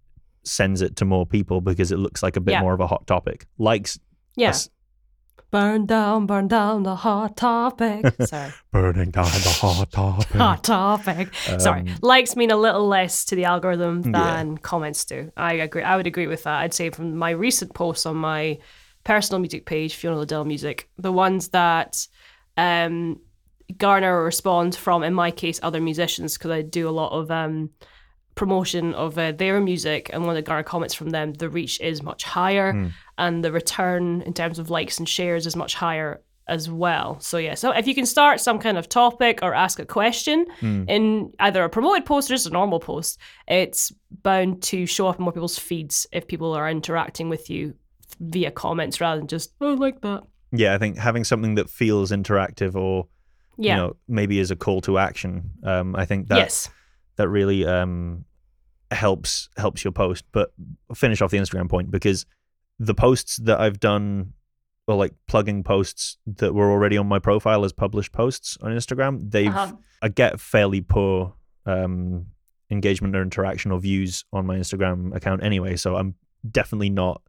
sends 0.44 0.80
it 0.80 0.94
to 0.96 1.04
more 1.04 1.26
people 1.26 1.60
because 1.60 1.90
it 1.90 1.98
looks 1.98 2.22
like 2.22 2.36
a 2.36 2.40
bit 2.40 2.52
Yeah. 2.52 2.60
more 2.62 2.72
of 2.74 2.80
a 2.80 2.86
hot 2.86 3.06
topic. 3.06 3.46
Likes, 3.58 3.98
Yeah. 4.36 4.52
Burn 5.50 5.84
down, 5.86 6.26
burn 6.26 6.46
down 6.46 6.84
the 6.84 6.94
hot 6.94 7.36
topic. 7.36 8.06
Sorry. 8.24 8.52
Burning 8.70 9.10
down 9.10 9.24
the 9.24 9.56
hot 9.60 9.90
topic. 9.92 10.26
hot 10.36 10.62
topic. 10.64 11.34
Sorry. 11.58 11.80
Um, 11.80 11.88
Likes 12.02 12.36
mean 12.36 12.50
a 12.52 12.56
little 12.56 12.86
less 12.86 13.24
to 13.26 13.34
the 13.34 13.44
algorithm 13.46 14.02
Yeah. 14.04 14.12
than 14.36 14.58
comments 14.58 15.04
do. 15.04 15.32
I 15.36 15.54
agree. 15.54 15.82
I 15.82 15.96
would 15.96 16.06
agree 16.06 16.28
with 16.28 16.44
that. 16.44 16.60
I'd 16.60 16.74
say 16.74 16.90
from 16.90 17.16
my 17.16 17.30
recent 17.30 17.74
posts 17.74 18.06
on 18.06 18.16
my 18.16 18.58
personal 19.02 19.40
music 19.40 19.66
page, 19.66 19.96
Fiona 19.96 20.18
Liddell 20.18 20.44
Music, 20.44 20.88
the 20.98 21.10
ones 21.10 21.48
that 21.48 22.06
um, 22.56 23.18
garner 23.76 24.20
a 24.20 24.24
response 24.24 24.76
from, 24.76 25.02
in 25.02 25.14
my 25.14 25.32
case, 25.32 25.58
other 25.64 25.80
musicians, 25.80 26.38
because 26.38 26.52
I 26.52 26.62
do 26.62 26.88
a 26.88 26.90
lot 26.90 27.10
of 27.10 27.28
um, 27.30 27.70
promotion 28.34 28.94
of 28.94 29.18
uh, 29.18 29.32
their 29.32 29.60
music 29.60 30.10
and 30.12 30.26
when 30.26 30.36
I 30.36 30.40
garner 30.40 30.62
comments 30.62 30.94
from 30.94 31.10
them, 31.10 31.34
the 31.34 31.48
reach 31.48 31.80
is 31.80 32.02
much 32.02 32.24
higher 32.24 32.72
Hmm. 32.72 32.86
and 33.18 33.44
the 33.44 33.52
return 33.52 34.22
in 34.22 34.32
terms 34.32 34.58
of 34.58 34.70
likes 34.70 34.98
and 34.98 35.08
shares 35.08 35.46
is 35.46 35.56
much 35.56 35.74
higher 35.74 36.22
as 36.48 36.68
well. 36.68 37.20
So 37.20 37.38
yeah, 37.38 37.54
so 37.54 37.70
if 37.70 37.86
you 37.86 37.94
can 37.94 38.06
start 38.06 38.40
some 38.40 38.58
kind 38.58 38.76
of 38.78 38.88
topic 38.88 39.38
or 39.42 39.54
ask 39.54 39.78
a 39.78 39.84
question 39.84 40.46
Hmm. 40.60 40.84
in 40.88 41.32
either 41.38 41.62
a 41.64 41.68
promoted 41.68 42.06
post 42.06 42.30
or 42.30 42.34
just 42.34 42.46
a 42.46 42.50
normal 42.50 42.80
post, 42.80 43.18
it's 43.46 43.92
bound 44.22 44.62
to 44.64 44.86
show 44.86 45.06
up 45.08 45.18
in 45.18 45.22
more 45.24 45.32
people's 45.32 45.58
feeds 45.58 46.06
if 46.12 46.26
people 46.26 46.52
are 46.54 46.68
interacting 46.70 47.28
with 47.28 47.50
you 47.50 47.74
via 48.20 48.50
comments 48.50 49.00
rather 49.00 49.20
than 49.20 49.28
just 49.28 49.52
oh 49.60 49.72
I 49.72 49.74
like 49.74 50.00
that. 50.00 50.22
yeah, 50.52 50.74
I 50.74 50.78
think 50.78 50.96
having 50.98 51.24
something 51.24 51.54
that 51.56 51.70
feels 51.70 52.10
interactive 52.10 52.74
or 52.74 53.06
Yeah. 53.56 53.76
you 53.76 53.82
know 53.82 53.96
maybe 54.08 54.38
is 54.38 54.50
a 54.50 54.56
call 54.56 54.80
to 54.82 54.98
action. 54.98 55.50
Um, 55.62 55.94
I 55.94 56.04
think 56.06 56.28
that 56.28 56.38
yes. 56.38 56.68
That 57.16 57.28
really 57.28 57.66
um, 57.66 58.24
helps 58.90 59.48
helps 59.56 59.84
your 59.84 59.92
post. 59.92 60.24
But 60.32 60.52
I'll 60.88 60.96
finish 60.96 61.20
off 61.22 61.30
the 61.30 61.38
Instagram 61.38 61.68
point 61.68 61.90
because 61.90 62.26
the 62.78 62.94
posts 62.94 63.36
that 63.36 63.60
I've 63.60 63.80
done 63.80 64.32
or 64.86 64.96
like 64.96 65.12
plugging 65.28 65.62
posts 65.62 66.16
that 66.26 66.54
were 66.54 66.70
already 66.70 66.96
on 66.96 67.06
my 67.06 67.18
profile 67.18 67.64
as 67.64 67.72
published 67.72 68.12
posts 68.12 68.58
on 68.62 68.72
Instagram, 68.72 69.30
they've 69.30 69.54
Uh-huh. 69.54 69.72
I 70.02 70.08
get 70.08 70.40
fairly 70.40 70.80
poor 70.80 71.34
um, 71.66 72.26
engagement 72.70 73.14
or 73.14 73.22
interaction 73.22 73.70
or 73.70 73.78
views 73.78 74.24
on 74.32 74.46
my 74.46 74.56
Instagram 74.56 75.14
account 75.14 75.44
anyway. 75.44 75.76
So 75.76 75.96
I'm 75.96 76.14
definitely 76.50 76.90
not 76.90 77.20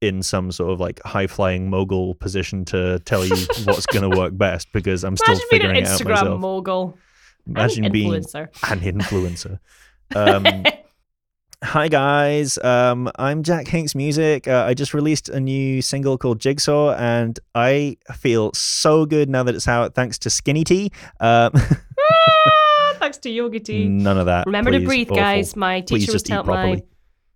in 0.00 0.22
some 0.22 0.52
sort 0.52 0.70
of 0.70 0.80
like 0.80 1.00
high 1.04 1.26
flying 1.26 1.70
mogul 1.70 2.14
position 2.16 2.64
to 2.66 2.98
tell 3.00 3.24
you 3.24 3.34
what's 3.64 3.86
going 3.86 4.08
to 4.08 4.16
work 4.16 4.36
best 4.36 4.68
because 4.72 5.02
I'm 5.02 5.16
still 5.16 5.32
Imagine 5.32 5.44
an 5.44 5.48
figuring 5.50 5.76
it 5.76 5.86
out 5.86 5.98
Instagram 6.00 6.08
myself. 6.10 6.40
mogul. 6.40 6.98
Imagine 7.46 7.84
an 7.86 7.92
being 7.92 8.14
an 8.14 8.22
influencer. 8.22 9.58
Um, 10.14 10.44
hi 11.64 11.88
guys, 11.88 12.58
um, 12.58 13.10
I'm 13.18 13.42
Jack 13.42 13.66
Hinks 13.66 13.94
Music. 13.94 14.46
Uh, 14.46 14.64
I 14.68 14.74
just 14.74 14.92
released 14.92 15.30
a 15.30 15.40
new 15.40 15.80
single 15.82 16.18
called 16.18 16.38
Jigsaw, 16.40 16.94
and 16.94 17.40
I 17.54 17.96
feel 18.14 18.52
so 18.52 19.06
good 19.06 19.30
now 19.30 19.42
that 19.44 19.54
it's 19.54 19.66
out. 19.66 19.94
Thanks 19.94 20.18
to 20.20 20.30
Skinny 20.30 20.62
Tea. 20.62 20.92
Um, 21.20 21.52
Ah, 21.56 22.94
Thanks 22.98 23.16
to 23.18 23.30
Yogi 23.30 23.60
Tea. 23.60 23.88
none 23.88 24.18
of 24.18 24.26
that. 24.26 24.44
Remember 24.46 24.70
to 24.72 24.80
breathe, 24.80 25.08
Awful. 25.08 25.16
guys. 25.16 25.56
My 25.56 25.80
Please 25.80 26.00
teacher 26.02 26.12
was 26.12 26.22
telling 26.22 26.46
my. 26.46 26.82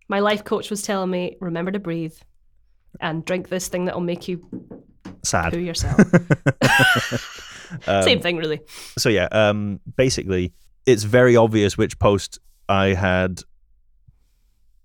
My 0.09 0.21
life 0.21 0.45
coach 0.45 0.69
was 0.71 0.83
telling 0.83 1.11
me, 1.11 1.37
remember 1.41 1.71
to 1.73 1.79
breathe 1.81 2.15
and 3.01 3.25
drink 3.25 3.49
this 3.49 3.69
thing 3.69 3.87
that'll 3.87 4.01
make 4.03 4.29
you 4.29 4.47
Sad. 5.25 5.53
poo 5.55 5.59
yourself. 5.59 5.99
Um, 7.87 8.03
Same 8.03 8.21
thing, 8.21 8.37
really. 8.37 8.61
so 8.97 9.09
yeah, 9.09 9.29
um, 9.33 9.81
basically, 9.97 10.53
it's 10.87 11.03
very 11.05 11.37
obvious 11.37 11.77
which 11.77 11.99
post 11.99 12.39
I 12.69 12.89
had 12.95 13.43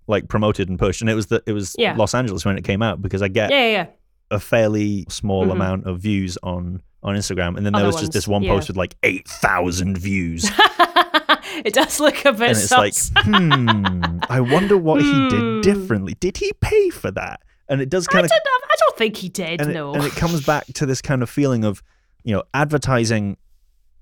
like 0.08 0.28
promoted 0.28 0.70
and 0.70 0.78
pushed, 0.78 1.02
and 1.02 1.10
it 1.10 1.16
was 1.16 1.28
the 1.28 1.42
it 1.46 1.54
was 1.54 1.76
Yeah. 1.78 1.96
Los 1.96 2.14
Angeles 2.14 2.46
when 2.46 2.58
it 2.58 2.64
came 2.64 2.82
out 2.82 3.02
because 3.02 3.22
I 3.22 3.28
get 3.30 3.52
Yeah, 3.52 3.68
yeah, 3.70 3.86
a 4.32 4.40
fairly 4.40 5.06
small 5.10 5.46
Mhm. 5.48 5.52
amount 5.54 5.86
of 5.86 6.00
views 6.00 6.38
on 6.44 6.82
on 7.04 7.16
Instagram, 7.16 7.58
and 7.58 7.66
then 7.66 7.74
there 7.74 7.82
Other 7.82 7.88
was 7.88 7.98
just 7.98 8.12
this 8.14 8.28
ones, 8.28 8.48
one 8.48 8.58
post 8.58 8.68
with 8.70 8.78
like 8.78 8.96
eight 9.04 9.28
thousand 9.28 9.98
views, 9.98 10.46
it 11.66 11.74
does 11.74 12.00
look 12.00 12.24
a 12.26 12.32
bit 12.32 12.50
and 12.50 12.58
it's 12.58 12.72
like, 12.72 12.94
hmm, 13.18 14.18
I 14.30 14.40
wonder 14.42 14.78
what 14.78 15.02
he 15.02 15.12
Hmm. 15.12 15.30
did 15.30 15.62
differently. 15.64 16.16
Did 16.20 16.38
he 16.38 16.52
pay 16.62 16.90
for 16.90 17.12
that? 17.12 17.42
And 17.70 17.82
it 17.82 17.90
does 17.90 18.08
I, 18.10 18.12
kind 18.14 18.26
of 18.26 18.30
don't, 18.30 18.42
I 18.72 18.76
don't 18.80 18.98
think 18.98 19.18
he 19.18 19.30
did, 19.30 19.62
and, 19.62 19.74
no. 19.74 19.92
it, 19.94 19.98
and 19.98 20.06
it 20.06 20.14
comes 20.14 20.46
back 20.46 20.66
to 20.76 20.86
this 20.86 21.02
kind 21.02 21.22
of 21.24 21.30
feeling 21.30 21.64
of 21.64 21.82
you 22.24 22.34
know 22.34 22.44
advertising 22.54 23.38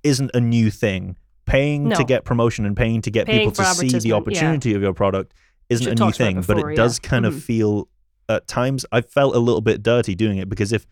isn't 0.04 0.32
a 0.34 0.40
new 0.40 0.70
thing 0.72 1.16
paying 1.46 1.90
to 1.90 2.04
get 2.04 2.24
promotion 2.24 2.66
and 2.66 2.78
paying 2.78 3.02
to 3.02 3.12
get 3.12 3.26
Paying 3.28 3.40
people 3.50 3.52
to 3.52 3.64
see 3.76 3.88
the 3.88 3.88
advertisement, 3.88 4.06
yeah. 4.06 4.16
opportunity 4.16 4.74
of 4.74 4.82
your 4.82 4.94
product 4.94 5.34
isn't 5.70 5.86
a 5.88 5.90
new 5.92 5.96
talked 5.96 6.16
about 6.20 6.26
it 6.28 6.34
thing 6.34 6.42
but 6.42 6.56
before, 6.56 6.72
it 6.72 6.76
does 6.76 7.00
kind 7.00 7.26
of 7.26 7.34
Mhm. 7.34 7.42
feel 7.42 7.88
at 8.30 8.48
times 8.48 8.86
i 8.92 9.02
felt 9.02 9.36
a 9.36 9.40
little 9.40 9.62
bit 9.62 9.84
dirty 9.84 10.16
doing 10.16 10.38
it 10.38 10.48
because 10.50 10.72
if 10.72 10.86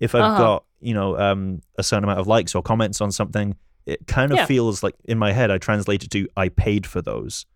if 0.00 0.14
i've 0.14 0.22
Uh-huh. 0.22 0.38
got 0.38 0.64
you 0.80 0.94
know 0.94 1.18
um 1.18 1.60
a 1.78 1.82
certain 1.82 2.04
amount 2.04 2.20
of 2.20 2.26
likes 2.26 2.54
or 2.54 2.62
comments 2.62 3.00
on 3.00 3.10
something 3.12 3.56
it 3.84 4.06
kind 4.06 4.32
of 4.32 4.38
Yeah. 4.38 4.46
feels 4.46 4.82
like 4.82 4.94
in 5.04 5.18
my 5.18 5.32
head 5.32 5.50
i 5.50 5.58
translate 5.58 6.04
it 6.04 6.10
to 6.12 6.26
i 6.36 6.48
paid 6.48 6.86
for 6.86 7.02
those 7.02 7.46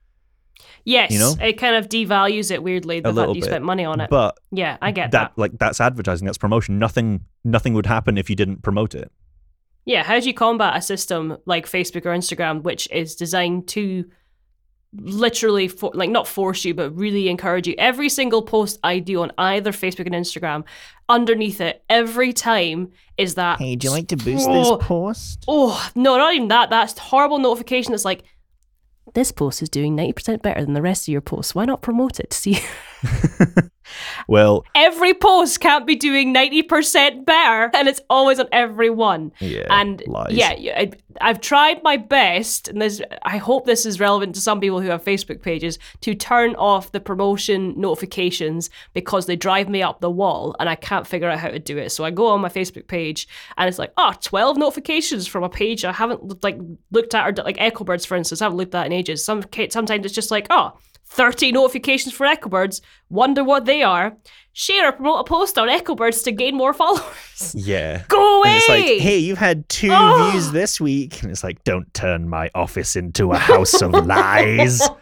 yes, 0.84 1.10
you 1.10 1.18
know? 1.18 1.34
it 1.40 1.54
kind 1.54 1.74
of 1.76 1.88
devalues 1.88 2.50
it 2.50 2.62
weirdly, 2.62 3.00
the 3.00 3.12
fact 3.14 3.28
you 3.28 3.34
bit. 3.40 3.44
spent 3.44 3.64
money 3.64 3.84
on 3.84 4.00
it. 4.00 4.10
but 4.10 4.36
yeah, 4.50 4.76
I 4.82 4.90
get 4.92 5.10
that 5.12 5.32
that. 5.34 5.40
like 5.40 5.52
that's 5.58 5.80
advertising 5.80 6.26
that's 6.26 6.38
promotion 6.38 6.78
nothing 6.78 7.24
nothing 7.44 7.72
would 7.74 7.86
happen 7.86 8.18
if 8.18 8.28
you 8.28 8.36
didn't 8.36 8.62
promote 8.62 8.94
it 8.94 9.10
Yeah, 9.90 10.04
how 10.04 10.20
do 10.20 10.26
you 10.26 10.34
combat 10.34 10.76
a 10.76 10.80
system 10.82 11.36
like 11.46 11.66
Facebook 11.66 12.06
or 12.06 12.14
Instagram, 12.16 12.62
which 12.62 12.88
is 12.92 13.16
designed 13.16 13.66
to 13.68 14.04
literally, 14.92 15.66
for, 15.66 15.90
like, 15.94 16.10
not 16.10 16.28
force 16.28 16.64
you, 16.64 16.74
but 16.74 16.94
really 16.96 17.28
encourage 17.28 17.66
you? 17.66 17.74
Every 17.76 18.08
single 18.08 18.42
post 18.42 18.78
I 18.84 19.00
do 19.00 19.22
on 19.22 19.32
either 19.36 19.72
Facebook 19.72 20.06
and 20.06 20.14
Instagram, 20.14 20.64
underneath 21.08 21.60
it, 21.60 21.82
every 21.88 22.32
time 22.32 22.90
is 23.16 23.34
that. 23.34 23.58
Hey, 23.58 23.74
do 23.74 23.88
you 23.88 23.90
like 23.90 24.06
to 24.08 24.16
boost 24.16 24.46
Oh. 24.48 24.76
this 24.76 24.86
post? 24.86 25.44
Oh, 25.48 25.90
no, 25.96 26.16
not 26.16 26.34
even 26.34 26.48
that. 26.48 26.70
That's 26.70 26.96
horrible 26.96 27.38
notification. 27.38 27.92
It's 27.92 28.04
like, 28.04 28.22
this 29.14 29.32
post 29.32 29.60
is 29.60 29.68
doing 29.68 29.96
90% 29.96 30.40
better 30.40 30.64
than 30.64 30.74
the 30.74 30.82
rest 30.82 31.08
of 31.08 31.12
your 31.12 31.20
posts. 31.20 31.52
Why 31.52 31.64
not 31.64 31.82
promote 31.82 32.20
it 32.20 32.30
to 32.30 32.36
see? 32.36 32.60
well 34.28 34.64
every 34.74 35.14
post 35.14 35.60
can't 35.60 35.86
be 35.86 35.96
doing 35.96 36.34
90% 36.34 37.24
better, 37.24 37.70
and 37.74 37.88
it's 37.88 38.00
always 38.10 38.38
on 38.38 38.48
every 38.52 38.90
one. 38.90 39.32
yeah 39.40 39.66
and 39.70 40.02
lies. 40.06 40.32
yeah, 40.32 40.50
I, 40.76 40.92
I've 41.20 41.40
tried 41.40 41.82
my 41.82 41.96
best, 41.96 42.68
and 42.68 42.80
this 42.80 43.00
I 43.22 43.36
hope 43.36 43.66
this 43.66 43.84
is 43.86 44.00
relevant 44.00 44.34
to 44.34 44.40
some 44.40 44.60
people 44.60 44.80
who 44.80 44.88
have 44.88 45.04
Facebook 45.04 45.42
pages 45.42 45.78
to 46.02 46.14
turn 46.14 46.54
off 46.56 46.92
the 46.92 47.00
promotion 47.00 47.74
notifications 47.78 48.70
because 48.94 49.26
they 49.26 49.36
drive 49.36 49.68
me 49.68 49.82
up 49.82 50.00
the 50.00 50.10
wall, 50.10 50.54
and 50.60 50.68
I 50.68 50.74
can't 50.74 51.06
figure 51.06 51.28
out 51.28 51.38
how 51.38 51.48
to 51.48 51.58
do 51.58 51.78
it. 51.78 51.90
So 51.90 52.04
I 52.04 52.10
go 52.10 52.28
on 52.28 52.40
my 52.40 52.48
Facebook 52.48 52.86
page, 52.86 53.28
and 53.56 53.68
it's 53.68 53.78
like, 53.78 53.92
oh, 53.96 54.14
12 54.20 54.56
notifications 54.56 55.26
from 55.26 55.42
a 55.44 55.48
page 55.48 55.84
I 55.84 55.92
haven't 55.92 56.42
like 56.42 56.58
looked 56.90 57.14
at, 57.14 57.26
or 57.26 57.42
like 57.42 57.60
Echo 57.60 57.84
Birds, 57.84 58.04
for 58.04 58.16
instance, 58.16 58.40
I 58.40 58.46
haven't 58.46 58.58
looked 58.58 58.74
at 58.74 58.86
in 58.86 58.92
ages. 58.92 59.24
Some 59.24 59.42
sometimes 59.70 60.04
it's 60.04 60.14
just 60.14 60.30
like, 60.30 60.46
oh. 60.50 60.78
30 61.10 61.52
notifications 61.52 62.14
for 62.14 62.26
Ecobirds. 62.26 62.80
Wonder 63.08 63.42
what 63.44 63.64
they 63.64 63.82
are. 63.82 64.16
Share 64.52 64.88
or 64.88 64.92
promote 64.92 65.20
a 65.20 65.24
post 65.24 65.58
on 65.58 65.68
Ecobirds 65.68 66.24
to 66.24 66.32
gain 66.32 66.56
more 66.56 66.72
followers. 66.82 67.54
yeah 67.56 68.02
Go 68.08 68.40
away! 68.40 68.48
And 68.50 68.56
it's 68.58 68.68
like, 68.68 68.98
hey, 69.00 69.18
you've 69.18 69.38
had 69.38 69.68
two 69.68 69.90
Oh. 69.92 70.30
views 70.30 70.50
this 70.50 70.80
week. 70.80 71.22
And 71.22 71.30
it's 71.30 71.44
like, 71.44 71.62
don't 71.64 71.92
turn 71.94 72.28
my 72.28 72.50
office 72.54 72.96
into 72.96 73.30
a 73.32 73.38
house 73.38 73.80
of 73.80 73.92
lies. 74.06 74.80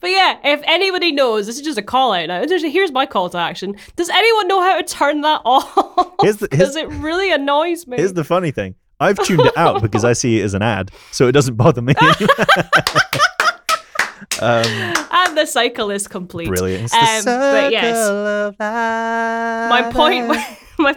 But 0.00 0.10
yeah, 0.10 0.38
if 0.44 0.60
anybody 0.64 1.12
knows, 1.12 1.46
this 1.46 1.56
is 1.56 1.62
just 1.62 1.78
a 1.78 1.82
call 1.82 2.12
out 2.12 2.26
now. 2.28 2.44
Here's 2.46 2.92
my 2.92 3.06
call 3.06 3.30
to 3.30 3.38
action. 3.38 3.76
Does 3.96 4.08
anyone 4.10 4.48
know 4.48 4.60
how 4.60 4.76
to 4.76 4.82
turn 4.82 5.20
that 5.22 5.40
off? 5.44 6.16
Because 6.20 6.76
it 6.76 6.88
really 6.88 7.30
annoys 7.32 7.86
me. 7.86 7.96
Here's 7.96 8.12
the 8.12 8.24
funny 8.24 8.50
thing 8.50 8.74
I've 9.00 9.18
tuned 9.24 9.40
it 9.46 9.56
out 9.56 9.80
because 9.82 10.04
I 10.04 10.12
see 10.12 10.40
it 10.40 10.44
as 10.44 10.54
an 10.54 10.62
ad, 10.62 10.90
so 11.12 11.28
it 11.28 11.32
doesn't 11.32 11.54
bother 11.56 11.80
me. 11.82 11.94
Um, 14.42 14.66
and 15.10 15.38
the 15.38 15.46
cycle 15.46 15.90
is 15.90 16.08
complete. 16.08 16.48
brilliant. 16.48 16.92
Um, 16.94 17.24
but 17.24 17.72
yes. 17.72 18.54
My 18.58 19.90
point, 19.92 20.28
my, 20.78 20.96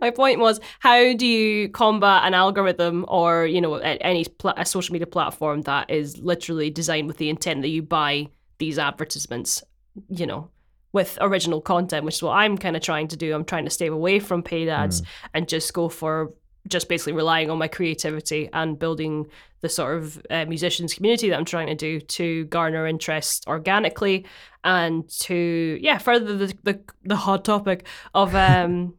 my 0.00 0.10
point 0.10 0.40
was, 0.40 0.60
how 0.80 1.14
do 1.14 1.26
you 1.26 1.68
combat 1.68 2.22
an 2.24 2.34
algorithm 2.34 3.04
or 3.08 3.46
you 3.46 3.60
know 3.60 3.74
any 3.76 4.24
pla- 4.24 4.54
a 4.56 4.64
social 4.64 4.92
media 4.92 5.06
platform 5.06 5.62
that 5.62 5.90
is 5.90 6.18
literally 6.18 6.70
designed 6.70 7.08
with 7.08 7.18
the 7.18 7.28
intent 7.28 7.62
that 7.62 7.68
you 7.68 7.82
buy 7.82 8.28
these 8.58 8.78
advertisements, 8.78 9.62
you 10.08 10.26
know, 10.26 10.50
with 10.92 11.18
original 11.20 11.60
content, 11.60 12.04
which 12.04 12.16
is 12.16 12.22
what 12.22 12.32
I'm 12.32 12.56
kind 12.56 12.76
of 12.76 12.82
trying 12.82 13.08
to 13.08 13.16
do. 13.16 13.34
I'm 13.34 13.44
trying 13.44 13.64
to 13.64 13.70
stay 13.70 13.86
away 13.86 14.18
from 14.18 14.42
paid 14.42 14.68
ads 14.68 15.02
and 15.34 15.48
just 15.48 15.72
go 15.72 15.88
for 15.88 16.32
just 16.72 16.88
basically 16.88 17.12
relying 17.12 17.50
on 17.50 17.58
my 17.58 17.68
creativity 17.68 18.48
and 18.52 18.78
building 18.78 19.26
the 19.60 19.68
sort 19.68 19.96
of 19.96 20.20
uh, 20.30 20.44
musicians 20.46 20.94
community 20.94 21.28
that 21.28 21.36
I'm 21.36 21.44
trying 21.44 21.68
to 21.68 21.74
do 21.74 22.00
to 22.00 22.44
garner 22.46 22.86
interest 22.86 23.46
organically 23.46 24.26
and 24.64 25.08
to 25.20 25.78
yeah 25.80 25.98
further 25.98 26.36
the 26.36 26.54
the, 26.64 26.80
the 27.04 27.16
hot 27.16 27.44
topic 27.44 27.86
of 28.14 28.34
um 28.48 28.94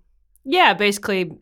yeah 0.46 0.74
basically 0.74 1.38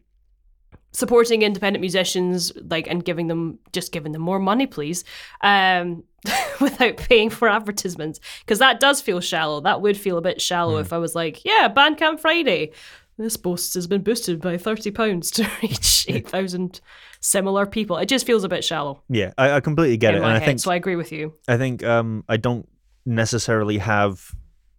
supporting 0.94 1.41
independent 1.41 1.82
musicians 1.82 2.52
like 2.70 2.88
and 2.88 3.06
giving 3.06 3.28
them 3.28 3.60
just 3.72 3.91
giving 3.91 4.12
them 4.12 4.22
more 4.22 4.39
money 4.39 4.67
please 4.67 5.04
um 5.41 6.04
without 6.62 6.98
paying 6.98 7.30
for 7.30 7.50
advertisements. 7.50 8.20
Because 8.41 8.60
that 8.60 8.80
does 8.80 9.02
feel 9.02 9.20
shallow. 9.20 9.62
That 9.62 9.82
would 9.82 9.98
feel 9.98 10.17
a 10.17 10.22
bit 10.22 10.41
shallow 10.41 10.78
if 10.78 10.94
i 10.94 10.98
was 10.98 11.15
like 11.15 11.44
yeah 11.46 11.72
bandcamp 11.74 12.20
friday 12.20 12.72
this 13.17 13.38
post 13.38 13.74
has 13.76 13.88
been 13.88 14.02
boosted 14.02 14.41
by 14.41 14.58
30 14.58 14.91
pounds 14.91 15.30
to 15.32 15.47
reach 15.62 16.06
8000 16.08 16.82
similar 17.19 17.65
people 17.65 17.97
it 17.97 18.08
just 18.08 18.26
feels 18.26 18.43
a 18.43 18.50
bit 18.50 18.63
shallow 18.63 19.04
yeah, 19.10 19.32
I, 19.38 19.52
I 19.54 19.60
completely 19.60 19.97
get 19.97 20.15
it. 20.15 20.17
And 20.17 20.26
I 20.26 20.39
head 20.39 20.45
think 20.45 20.60
so 20.60 20.71
i 20.71 20.76
agree 20.76 20.95
with 20.95 21.12
you 21.12 21.34
I 21.47 21.58
think 21.58 21.84
um, 21.84 22.24
I 22.28 22.38
don't 22.38 22.67
necessarily 23.06 23.78
have 23.80 24.32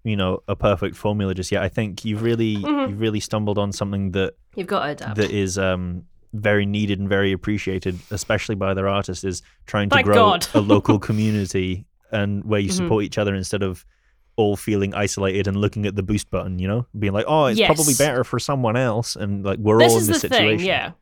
you 0.04 0.16
know 0.16 0.42
a 0.48 0.56
perfect 0.56 0.96
formula 0.96 1.34
just 1.34 1.52
yet. 1.52 1.62
I 1.62 1.68
think 1.68 2.04
you've 2.04 2.22
really 2.22 2.56
Mhm. 2.56 2.88
you've 2.88 3.00
really 3.00 3.20
stumbled 3.20 3.58
on 3.58 3.70
something 3.72 4.10
that 4.12 4.34
you've 4.56 4.66
got 4.66 4.84
to 4.84 4.90
adapt 4.92 5.16
that 5.16 5.30
is 5.30 5.58
um, 5.58 6.04
very 6.32 6.66
needed 6.66 6.98
and 6.98 7.08
very 7.08 7.30
appreciated, 7.32 7.98
especially 8.10 8.54
by 8.56 8.74
their 8.74 8.88
artists, 8.88 9.22
is 9.22 9.42
trying 9.66 9.90
to 9.90 9.96
Thank 9.96 10.06
grow 10.06 10.38
a 10.54 10.60
local 10.60 10.98
community 11.08 11.86
and 12.10 12.44
where 12.44 12.58
you 12.60 12.70
Mhm. 12.70 12.72
support 12.76 13.04
each 13.04 13.18
other 13.18 13.34
instead 13.34 13.62
of 13.62 13.84
all 14.36 14.56
feeling 14.56 14.94
isolated 14.94 15.46
and 15.46 15.56
looking 15.56 15.84
at 15.86 15.94
the 15.94 16.02
boost 16.02 16.30
button, 16.30 16.58
you 16.58 16.66
know, 16.68 16.86
being 16.98 17.12
like, 17.12 17.26
oh, 17.28 17.46
it's 17.46 17.60
probably 17.60 17.94
better 17.94 18.24
for 18.24 18.38
someone 18.38 18.76
else, 18.76 19.14
and 19.16 19.44
like 19.44 19.58
we're 19.58 19.78
this 19.78 19.92
all 19.92 19.98
in 19.98 20.06
the 20.06 20.12
this 20.12 20.20
situation. 20.22 20.58
thing 20.58 20.66
yeah 20.66 20.92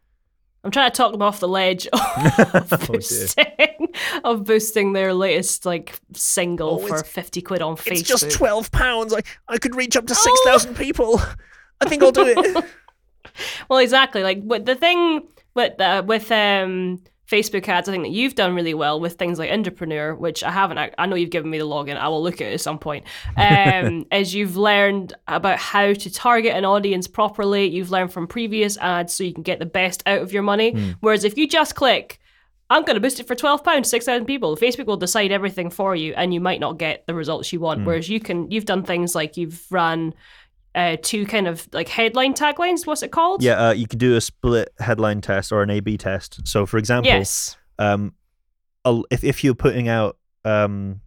i'm 0.63 0.71
trying 0.71 0.91
to 0.91 0.95
talk 0.95 1.11
them 1.13 1.23
off 1.23 1.41
the 1.41 1.49
ledge 1.49 1.87
of, 1.95 2.01
Oh, 2.73 2.87
boosting, 2.87 3.89
of 4.25 4.45
boosting 4.45 4.93
their 4.93 5.15
latest 5.15 5.65
like 5.65 5.99
single 6.13 6.81
Oh, 6.83 6.87
for 6.87 7.03
50 7.03 7.41
quid 7.41 7.63
on 7.63 7.77
facebook 7.77 7.93
It's 7.93 8.03
just 8.03 8.31
twelve 8.31 8.71
pounds. 8.71 9.15
I 9.15 9.21
I 9.49 9.57
could 9.57 9.75
reach 9.75 9.97
up 9.97 10.07
to 10.07 10.13
Oh. 10.15 10.23
six 10.23 10.41
thousand 10.45 10.77
people. 10.77 11.19
I 11.81 11.89
think 11.89 12.03
I'll 12.03 12.13
do 12.13 12.27
it. 12.27 12.65
well 13.71 13.79
exactly 13.79 14.23
like 14.23 14.47
the 14.67 14.75
thing 14.75 15.27
with 15.55 15.81
uh, 15.81 16.03
with 16.07 16.31
um 16.31 17.03
Facebook 17.31 17.69
ads, 17.69 17.89
I 17.89 17.93
think 17.93 18.05
that 18.05 18.11
you've 18.11 18.35
done 18.35 18.55
really 18.55 18.75
well 18.75 18.99
with 18.99 19.15
things 19.15 19.39
like 19.39 19.51
Indepreneur, 19.51 20.19
which 20.19 20.43
I 20.43 20.51
haven't. 20.51 20.79
I, 20.79 20.91
I 20.99 21.07
know 21.07 21.15
you've 21.15 21.31
given 21.31 21.51
me 21.51 21.59
the 21.59 21.67
login. 21.67 21.97
I 21.97 22.09
will 22.09 22.23
look 22.23 22.41
at 22.41 22.49
it 22.49 22.55
at 22.55 22.61
some 22.61 22.79
point. 22.79 23.05
Um, 23.37 24.07
as 24.13 24.35
you've 24.35 24.57
learned 24.57 25.15
about 25.29 25.59
how 25.59 25.93
to 25.93 26.13
target 26.13 26.57
an 26.57 26.65
audience 26.65 27.07
properly, 27.07 27.67
you've 27.67 27.91
learned 27.91 28.13
from 28.13 28.27
previous 28.27 28.77
ads 28.79 29.15
so 29.15 29.23
you 29.23 29.33
can 29.33 29.45
get 29.45 29.61
the 29.61 29.67
best 29.67 30.03
out 30.07 30.21
of 30.21 30.33
your 30.33 30.43
money. 30.43 30.73
Hmm. 30.73 30.91
Whereas 31.01 31.25
if 31.25 31.39
you 31.39 31.47
just 31.47 31.77
click, 31.77 32.19
I'm 32.69 32.85
going 32.85 32.95
to 32.95 33.01
boost 33.01 33.21
it 33.21 33.27
for 33.27 33.35
twelve 33.35 33.63
pounds, 33.63 33.89
six 33.89 34.07
thousand 34.07 34.27
people. 34.27 34.57
Facebook 34.57 34.87
will 34.87 34.97
decide 34.97 35.31
everything 35.31 35.71
for 35.71 35.95
you, 35.95 36.15
and 36.17 36.35
you 36.35 36.41
might 36.41 36.61
not 36.61 36.79
get 36.79 37.07
the 37.07 37.15
results 37.15 37.53
you 37.53 37.61
want. 37.61 37.85
Whereas 37.85 38.09
you 38.09 38.21
can, 38.21 38.51
you've 38.51 38.65
done 38.65 38.85
things 38.85 39.15
like 39.15 39.37
you've 39.37 39.67
ran 39.71 40.15
uh, 40.75 40.97
two 41.03 41.27
kind 41.27 41.47
of 41.49 41.69
like 41.73 41.89
headline 41.89 42.35
taglines. 42.35 42.87
What's 42.87 43.03
it 43.03 43.11
called? 43.13 43.43
yeah, 43.43 43.69
uh, 43.69 43.73
you 43.73 43.87
could 43.87 43.99
do 43.99 44.17
a 44.17 44.21
split 44.21 44.73
headline 44.79 45.21
test 45.21 45.51
or 45.53 45.63
an 45.63 45.71
A/B 45.71 45.97
test. 45.99 46.47
So, 46.47 46.67
for 46.67 46.79
example, 46.79 47.09
Yes. 47.11 47.57
um, 47.79 48.15
if 49.11 49.25
if 49.25 49.43
you're 49.45 49.55
putting 49.55 49.89
out, 49.89 50.17
um, 50.45 51.01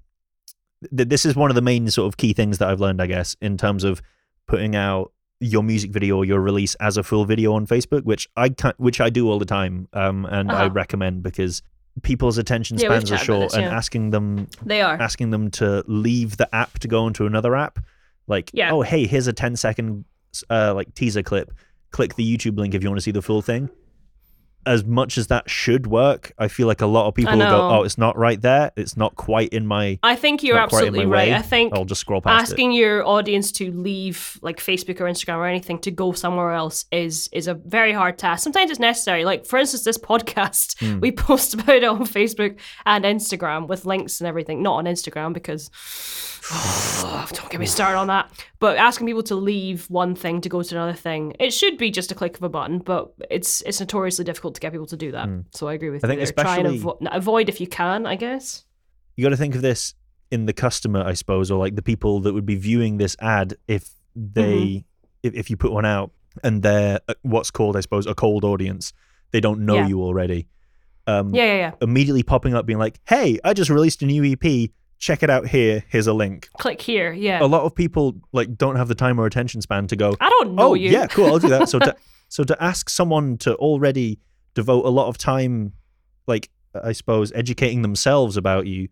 th- 0.95 1.07
this 1.09 1.25
is 1.25 1.35
one 1.35 1.49
of 1.51 1.55
the 1.55 1.61
main 1.61 1.89
sort 1.89 2.07
of 2.07 2.17
key 2.17 2.33
things 2.33 2.57
that 2.57 2.67
I've 2.69 2.79
learned, 2.81 3.01
I 3.01 3.07
guess, 3.07 3.35
in 3.41 3.57
terms 3.57 3.83
of 3.83 4.01
putting 4.47 4.75
out 4.75 5.11
your 5.39 5.63
music 5.63 5.91
video 5.91 6.17
or 6.17 6.25
your 6.25 6.39
release 6.39 6.75
as 6.75 6.95
a 6.97 7.03
full 7.03 7.25
video 7.25 7.53
on 7.53 7.65
Facebook, 7.67 8.03
which 8.03 8.27
I 8.37 8.49
can 8.49 8.73
which 8.77 9.01
I 9.01 9.09
do 9.09 9.29
all 9.29 9.39
the 9.39 9.45
time, 9.45 9.87
um, 9.93 10.25
and 10.25 10.51
I 10.51 10.65
Uh-huh. 10.65 10.69
recommend 10.73 11.23
because 11.23 11.61
people's 12.01 12.37
attention 12.37 12.77
Yeah, 12.77 12.87
spans 12.87 13.11
are 13.11 13.17
short 13.17 13.51
this, 13.51 13.53
and 13.59 13.65
asking 13.67 14.09
them 14.09 14.47
They 14.65 14.81
are. 14.81 14.99
asking 14.99 15.29
them 15.29 15.51
to 15.51 15.83
leave 15.87 16.37
the 16.37 16.53
app 16.55 16.79
to 16.79 16.87
go 16.87 17.05
into 17.07 17.25
another 17.25 17.55
app 17.55 17.79
like 18.27 18.51
Yeah. 18.53 18.71
oh 18.71 18.81
hey 18.81 19.05
here's 19.07 19.27
a 19.27 19.33
10 19.33 19.55
second 19.55 20.05
uh, 20.49 20.73
like 20.73 20.93
teaser 20.95 21.21
clip 21.23 21.51
click 21.91 22.15
the 22.15 22.37
youtube 22.37 22.57
link 22.57 22.73
if 22.73 22.81
you 22.83 22.89
want 22.89 22.97
to 22.97 23.03
see 23.03 23.11
the 23.11 23.21
full 23.21 23.41
thing 23.41 23.69
as 24.65 24.83
much 24.85 25.17
as 25.17 25.27
that 25.27 25.49
should 25.49 25.87
work 25.87 26.31
i 26.37 26.47
feel 26.47 26.67
like 26.67 26.81
a 26.81 26.85
lot 26.85 27.07
of 27.07 27.15
people 27.15 27.33
will 27.37 27.49
go 27.49 27.69
oh 27.69 27.83
it's 27.83 27.97
not 27.97 28.17
right 28.17 28.41
there 28.41 28.71
it's 28.75 28.95
not 28.97 29.15
quite 29.15 29.49
in 29.49 29.65
my 29.67 29.99
I 30.03 30.15
think 30.15 30.43
you're 30.43 30.55
not 30.55 30.69
quite 30.69 30.83
in 30.83 30.87
absolutely 30.89 31.11
right. 31.11 31.29
way, 31.29 31.35
I 31.35 31.41
think 31.41 31.73
i'll 31.73 31.85
just 31.85 32.01
scroll 32.01 32.21
past 32.21 32.51
asking 32.51 32.71
your 32.71 33.05
audience 33.05 33.51
to 33.53 33.71
leave 33.71 34.39
like 34.41 34.57
Facebook 34.57 34.99
or 34.99 35.05
Instagram 35.05 35.37
or 35.37 35.45
anything 35.47 35.79
to 35.79 35.91
go 35.91 36.11
somewhere 36.11 36.53
else 36.53 36.85
is 36.91 37.29
is 37.31 37.47
a 37.47 37.53
very 37.53 37.93
hard 37.93 38.17
task. 38.17 38.43
Sometimes 38.43 38.71
it's 38.71 38.79
necessary. 38.79 39.25
Like 39.25 39.45
for 39.45 39.57
instance, 39.59 39.83
this 39.83 39.97
podcast, 40.11 40.79
Hmm. 40.79 40.99
we 40.99 41.11
post 41.11 41.53
about 41.53 41.75
it 41.75 41.83
on 41.83 41.99
Facebook 42.05 42.57
and 42.85 43.05
Instagram 43.05 43.67
with 43.67 43.85
links 43.85 44.19
and 44.21 44.27
everything. 44.27 44.61
Not 44.61 44.75
on 44.75 44.85
Instagram 44.85 45.33
because 45.33 45.69
don't 47.33 47.49
get 47.49 47.59
me 47.59 47.65
started 47.65 47.97
on 47.97 48.07
that. 48.07 48.29
But 48.59 48.77
asking 48.77 49.07
people 49.07 49.23
to 49.23 49.35
leave 49.35 49.89
one 49.89 50.15
thing 50.15 50.41
to 50.41 50.49
go 50.49 50.61
to 50.63 50.75
another 50.75 50.93
thing, 50.93 51.35
it 51.39 51.51
should 51.51 51.77
be 51.77 51.91
just 51.91 52.11
a 52.11 52.15
click 52.15 52.37
of 52.37 52.43
a 52.43 52.49
button. 52.49 52.79
But 52.79 53.11
it's 53.29 53.61
it's 53.61 53.79
notoriously 53.79 54.25
difficult 54.25 54.52
to 54.55 54.61
get 54.61 54.71
people 54.71 54.87
to 54.87 54.97
do 54.97 55.11
that. 55.11 55.27
So 55.51 55.67
I 55.67 55.73
agree 55.73 55.89
with. 55.89 56.03
I 56.03 56.07
you. 56.07 56.17
think 56.19 56.35
there. 56.35 56.43
Try 56.45 56.57
and 56.57 56.67
especially- 56.67 56.79
avo- 57.07 57.15
avoid 57.15 57.49
if 57.49 57.59
you 57.61 57.67
can. 57.67 58.05
I 58.05 58.15
guess. 58.15 58.65
you 59.15 59.23
got 59.23 59.29
to 59.29 59.37
think 59.37 59.55
of 59.55 59.61
this 59.61 59.93
in 60.31 60.47
the 60.47 60.53
customer 60.53 61.03
i 61.05 61.13
suppose 61.13 61.51
or 61.51 61.59
like 61.59 61.75
the 61.75 61.83
people 61.83 62.19
that 62.21 62.33
would 62.33 62.45
be 62.45 62.55
viewing 62.55 62.97
this 62.97 63.15
ad 63.19 63.53
if 63.67 63.91
they 64.15 64.57
Mm-hmm. 64.81 65.27
if, 65.27 65.33
if 65.35 65.49
you 65.51 65.55
put 65.57 65.71
one 65.71 65.85
out 65.85 66.09
and 66.43 66.63
they're 66.63 66.99
what's 67.21 67.51
called 67.51 67.77
i 67.77 67.81
suppose 67.81 68.07
a 68.07 68.15
cold 68.15 68.43
audience 68.43 68.93
they 69.29 69.39
don't 69.39 69.59
know 69.63 69.75
Yeah. 69.75 69.87
you 69.89 70.01
already 70.01 70.47
um 71.05 71.35
Yeah, 71.35 71.45
yeah, 71.45 71.55
yeah. 71.57 71.71
immediately 71.81 72.23
popping 72.23 72.55
up 72.55 72.65
being 72.65 72.79
like 72.79 72.99
hey 73.07 73.37
i 73.43 73.53
just 73.53 73.69
released 73.69 74.01
a 74.01 74.07
new 74.07 74.23
ep 74.33 74.71
check 74.97 75.21
it 75.21 75.29
out 75.29 75.45
here 75.47 75.83
here's 75.89 76.07
a 76.07 76.13
link 76.13 76.49
Click 76.57 76.81
here. 76.81 77.13
Yeah. 77.13 77.43
a 77.43 77.45
lot 77.45 77.61
of 77.63 77.75
people 77.75 78.15
like 78.31 78.57
don't 78.57 78.77
have 78.77 78.87
the 78.87 78.95
time 78.95 79.19
or 79.19 79.27
attention 79.27 79.61
span 79.61 79.85
to 79.87 79.95
go 79.95 80.15
I 80.19 80.29
don't 80.29 80.55
know 80.55 80.69
oh 80.69 80.73
you. 80.73 80.89
yeah 80.89 81.05
cool 81.05 81.27
i'll 81.27 81.37
do 81.37 81.49
that 81.49 81.69
so 81.69 81.77
to 81.77 81.95
so 82.29 82.43
to 82.43 82.55
ask 82.63 82.89
someone 82.89 83.37
to 83.45 83.53
already 83.57 84.17
devote 84.53 84.85
a 84.85 84.89
lot 84.89 85.07
of 85.07 85.17
time 85.17 85.73
like 86.27 86.49
i 86.83 86.91
suppose 86.91 87.31
educating 87.33 87.81
themselves 87.81 88.37
about 88.37 88.65
you 88.67 88.87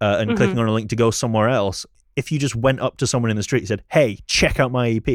uh, 0.00 0.16
and 0.20 0.30
Mhm. 0.30 0.36
clicking 0.36 0.58
on 0.58 0.68
a 0.68 0.72
link 0.72 0.88
to 0.90 0.96
go 0.96 1.10
somewhere 1.10 1.48
else 1.48 1.86
if 2.16 2.30
you 2.32 2.38
just 2.38 2.54
went 2.56 2.80
up 2.80 2.96
to 2.98 3.06
someone 3.06 3.30
in 3.30 3.36
the 3.36 3.42
street 3.42 3.60
and 3.60 3.68
said 3.68 3.82
hey 3.90 4.18
check 4.26 4.58
out 4.60 4.70
my 4.72 4.88
ep 4.88 5.06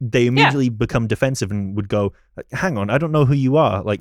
they 0.00 0.26
immediately 0.26 0.68
become 0.68 1.06
defensive 1.06 1.50
and 1.50 1.76
would 1.76 1.88
go 1.88 2.12
hang 2.52 2.76
on 2.76 2.90
i 2.90 2.98
don't 2.98 3.12
know 3.12 3.24
who 3.24 3.34
you 3.34 3.56
are 3.56 3.82
like 3.82 4.00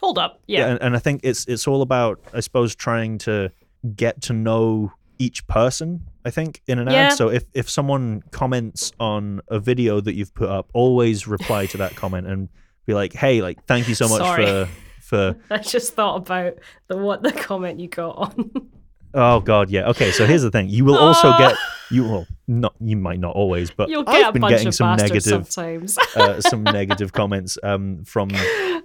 Hold 0.00 0.18
up. 0.18 0.40
Yeah. 0.48 0.66
and, 0.66 0.82
and 0.82 0.96
I 0.96 0.98
think 0.98 1.20
it's 1.22 1.44
it's 1.46 1.68
all 1.68 1.80
about 1.80 2.18
I 2.34 2.40
suppose 2.40 2.74
trying 2.74 3.18
to 3.18 3.52
get 3.94 4.20
to 4.22 4.32
know 4.32 4.90
each 5.20 5.46
person. 5.46 6.08
I 6.24 6.30
think 6.30 6.60
in 6.66 6.80
an 6.80 6.88
Yeah. 6.88 6.94
ad. 7.10 7.12
So 7.12 7.28
if 7.28 7.44
if 7.54 7.70
someone 7.70 8.24
comments 8.32 8.90
on 8.98 9.42
a 9.46 9.60
video 9.60 10.00
that 10.00 10.14
you've 10.16 10.34
put 10.34 10.48
up, 10.48 10.70
always 10.74 11.28
reply 11.28 11.66
to 11.66 11.76
that 11.76 11.94
comment 11.94 12.26
and 12.26 12.48
be 12.86 12.94
like, 12.94 13.12
"Hey, 13.12 13.42
like 13.42 13.64
thank 13.66 13.88
you 13.88 13.94
so 13.94 14.08
much 14.08 14.18
Sorry. 14.18 14.46
for 14.46 14.68
for 15.00 15.36
I 15.50 15.58
just 15.58 15.94
thought 15.94 16.16
about 16.16 16.54
the 16.88 16.96
what 16.96 17.22
the 17.22 17.32
comment 17.32 17.80
you 17.80 17.88
got 17.88 18.16
on. 18.16 18.70
Oh 19.14 19.40
god, 19.40 19.70
yeah. 19.70 19.88
Okay, 19.90 20.10
so 20.12 20.26
here's 20.26 20.42
the 20.42 20.50
thing: 20.50 20.68
you 20.68 20.84
will 20.84 20.98
also 20.98 21.28
Ah. 21.28 21.38
get 21.38 21.56
you 21.90 22.04
will 22.04 22.26
not 22.48 22.74
you 22.80 22.96
might 22.96 23.20
not 23.20 23.34
always, 23.36 23.70
but 23.70 23.88
You'll 23.88 24.02
get 24.02 24.14
I've 24.14 24.28
a 24.28 24.32
been 24.32 24.40
bunch 24.42 24.52
getting 24.52 24.68
of 24.68 24.74
some 24.74 24.96
bastards 24.96 25.26
negative 25.26 25.52
sometimes. 25.52 25.98
uh, 26.16 26.40
some 26.40 26.62
negative 26.64 27.12
comments 27.12 27.58
um 27.62 28.02
from 28.04 28.30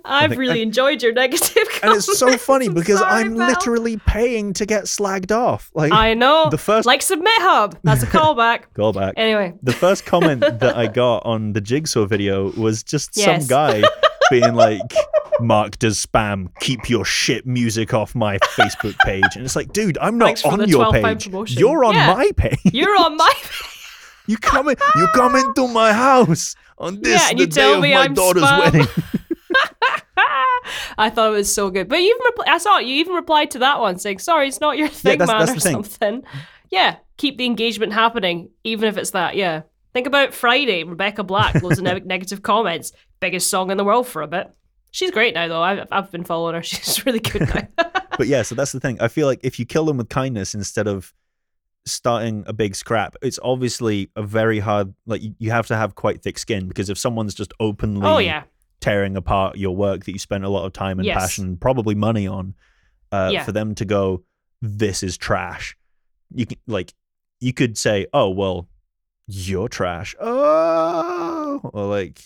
I've 0.05 0.29
think- 0.31 0.39
really 0.39 0.61
enjoyed 0.61 1.01
your 1.01 1.13
negative 1.13 1.53
comments. 1.69 1.79
and 1.83 1.93
it's 1.95 2.19
so 2.19 2.37
funny 2.37 2.67
because 2.69 2.99
sorry, 2.99 3.21
I'm 3.23 3.35
pal. 3.37 3.47
literally 3.47 3.97
paying 4.05 4.53
to 4.53 4.65
get 4.65 4.85
slagged 4.85 5.31
off. 5.31 5.71
Like 5.73 5.91
I 5.93 6.13
know. 6.13 6.49
the 6.49 6.57
first 6.57 6.85
like 6.85 7.01
Submit 7.01 7.31
Hub. 7.37 7.77
That's 7.83 8.03
a 8.03 8.07
callback. 8.07 8.63
callback. 8.75 9.13
anyway. 9.17 9.53
the 9.63 9.73
first 9.73 10.05
comment 10.05 10.41
that 10.59 10.75
I 10.75 10.87
got 10.87 11.25
on 11.25 11.53
the 11.53 11.61
jigsaw 11.61 12.05
video 12.05 12.51
was 12.51 12.83
just 12.83 13.15
Yes. 13.15 13.41
some 13.41 13.47
guy 13.47 13.83
being 14.31 14.53
like, 14.55 14.81
Mark 15.39 15.77
does 15.79 16.03
spam, 16.05 16.49
keep 16.59 16.89
your 16.89 17.05
shit 17.05 17.45
music 17.45 17.93
off 17.93 18.15
my 18.15 18.37
Facebook 18.39 18.97
page. 18.99 19.23
And 19.35 19.45
it's 19.45 19.55
like, 19.55 19.71
dude, 19.73 19.97
I'm 19.99 20.17
not 20.17 20.25
Thanks 20.39 20.45
on 20.45 20.67
your 20.67 20.91
page. 20.91 21.27
You're 21.57 21.83
on 21.85 21.93
Yeah. 21.95 22.13
my 22.13 22.31
page. 22.35 22.59
You're 22.65 22.97
on 22.99 23.17
my 23.17 23.33
page. 23.41 23.61
You 24.27 24.37
come 24.37 24.67
in, 24.67 24.75
you 24.95 25.07
come 25.13 25.35
into 25.35 25.67
my 25.69 25.93
house 25.93 26.55
on 26.77 27.01
this 27.01 27.21
Yeah, 27.21 27.29
and 27.29 27.39
the 27.39 27.43
you 27.43 27.47
tell 27.47 27.75
day 27.75 27.81
me 27.81 27.93
of 27.93 27.99
my 27.99 28.05
I'm 28.05 28.13
daughter's 28.13 28.43
spam. 28.43 28.59
wedding. 28.59 28.87
I 30.97 31.09
thought 31.09 31.29
it 31.29 31.35
was 31.37 31.53
so 31.53 31.69
good. 31.69 31.87
But 31.87 31.97
you 32.01 32.09
even 32.09 32.21
repl- 32.33 32.49
I 32.51 32.57
saw 32.57 32.79
it, 32.79 32.85
you 32.85 32.95
even 32.95 33.13
replied 33.13 33.51
to 33.51 33.59
that 33.59 33.79
one 33.79 33.99
saying, 33.99 34.19
sorry, 34.19 34.47
it's 34.47 34.59
not 34.59 34.77
your 34.77 34.87
thing, 34.87 35.19
that's- 35.19 35.27
man, 35.29 35.45
that's 35.45 35.65
or 35.65 35.69
something. 35.71 36.23
Yeah, 36.69 36.97
keep 37.17 37.37
the 37.37 37.45
engagement 37.45 37.93
happening, 37.93 38.49
even 38.63 38.89
if 38.89 38.97
it's 38.97 39.11
that, 39.11 39.35
yeah. 39.35 39.61
Think 39.97 40.05
about 40.05 40.31
Friday, 40.31 40.83
Rebecca 40.83 41.23
Black, 41.23 41.55
loads 41.63 41.79
of 41.79 41.83
ne- 41.83 41.99
negative 42.05 42.43
comments. 42.43 42.91
Biggest 43.19 43.49
song 43.49 43.71
in 43.71 43.77
the 43.77 43.83
world 43.83 44.05
for 44.07 44.21
a 44.21 44.27
bit. 44.27 44.47
She's 44.91 45.09
great 45.09 45.33
now, 45.33 45.47
though. 45.47 45.59
I've, 45.63 45.87
I've 45.91 46.11
been 46.11 46.23
following 46.23 46.53
her. 46.53 46.61
She's 46.63 47.03
really 47.03 47.17
good 47.19 47.41
now. 47.51 47.67
But 48.19 48.27
yeah, 48.27 48.43
so 48.43 48.53
that's 48.53 48.71
the 48.73 48.79
thing. 48.79 49.01
I 49.01 49.07
feel 49.07 49.25
like 49.25 49.39
if 49.41 49.57
you 49.57 49.65
kill 49.65 49.85
them 49.85 49.97
with 49.97 50.09
kindness 50.09 50.53
instead 50.53 50.87
of 50.87 51.15
starting 51.87 52.43
a 52.45 52.53
big 52.53 52.75
scrap, 52.75 53.15
it's 53.23 53.39
obviously 53.41 54.11
a 54.15 54.21
very 54.21 54.59
hard. 54.59 54.93
Like 55.07 55.23
you- 55.23 55.33
you 55.39 55.49
have 55.49 55.65
to 55.67 55.75
have 55.75 55.95
quite 55.95 56.21
thick 56.21 56.37
skin 56.37 56.67
because 56.67 56.91
if 56.91 56.99
someone's 56.99 57.33
just 57.33 57.51
openly 57.59 58.05
oh, 58.05 58.19
yeah. 58.19 58.43
tearing 58.81 59.17
apart 59.17 59.57
your 59.57 59.75
work 59.75 60.05
that 60.05 60.11
you 60.11 60.19
spent 60.19 60.43
a 60.43 60.49
lot 60.49 60.63
of 60.67 60.73
time 60.73 60.99
and 60.99 61.07
Yes. 61.07 61.17
passion, 61.19 61.57
probably 61.57 61.95
money 61.95 62.27
on, 62.27 62.53
uh, 63.11 63.31
Yeah. 63.33 63.43
for 63.45 63.51
them 63.51 63.73
to 63.73 63.85
go, 63.85 64.23
this 64.61 65.01
is 65.01 65.17
trash. 65.17 65.75
You 66.35 66.45
can 66.45 66.59
like, 66.67 66.93
you 67.39 67.51
could 67.51 67.79
say, 67.79 68.05
oh 68.13 68.29
well, 68.29 68.67
you're 69.27 69.67
trash. 69.69 70.15
Oh, 70.19 71.59
or 71.73 71.85
like 71.85 72.21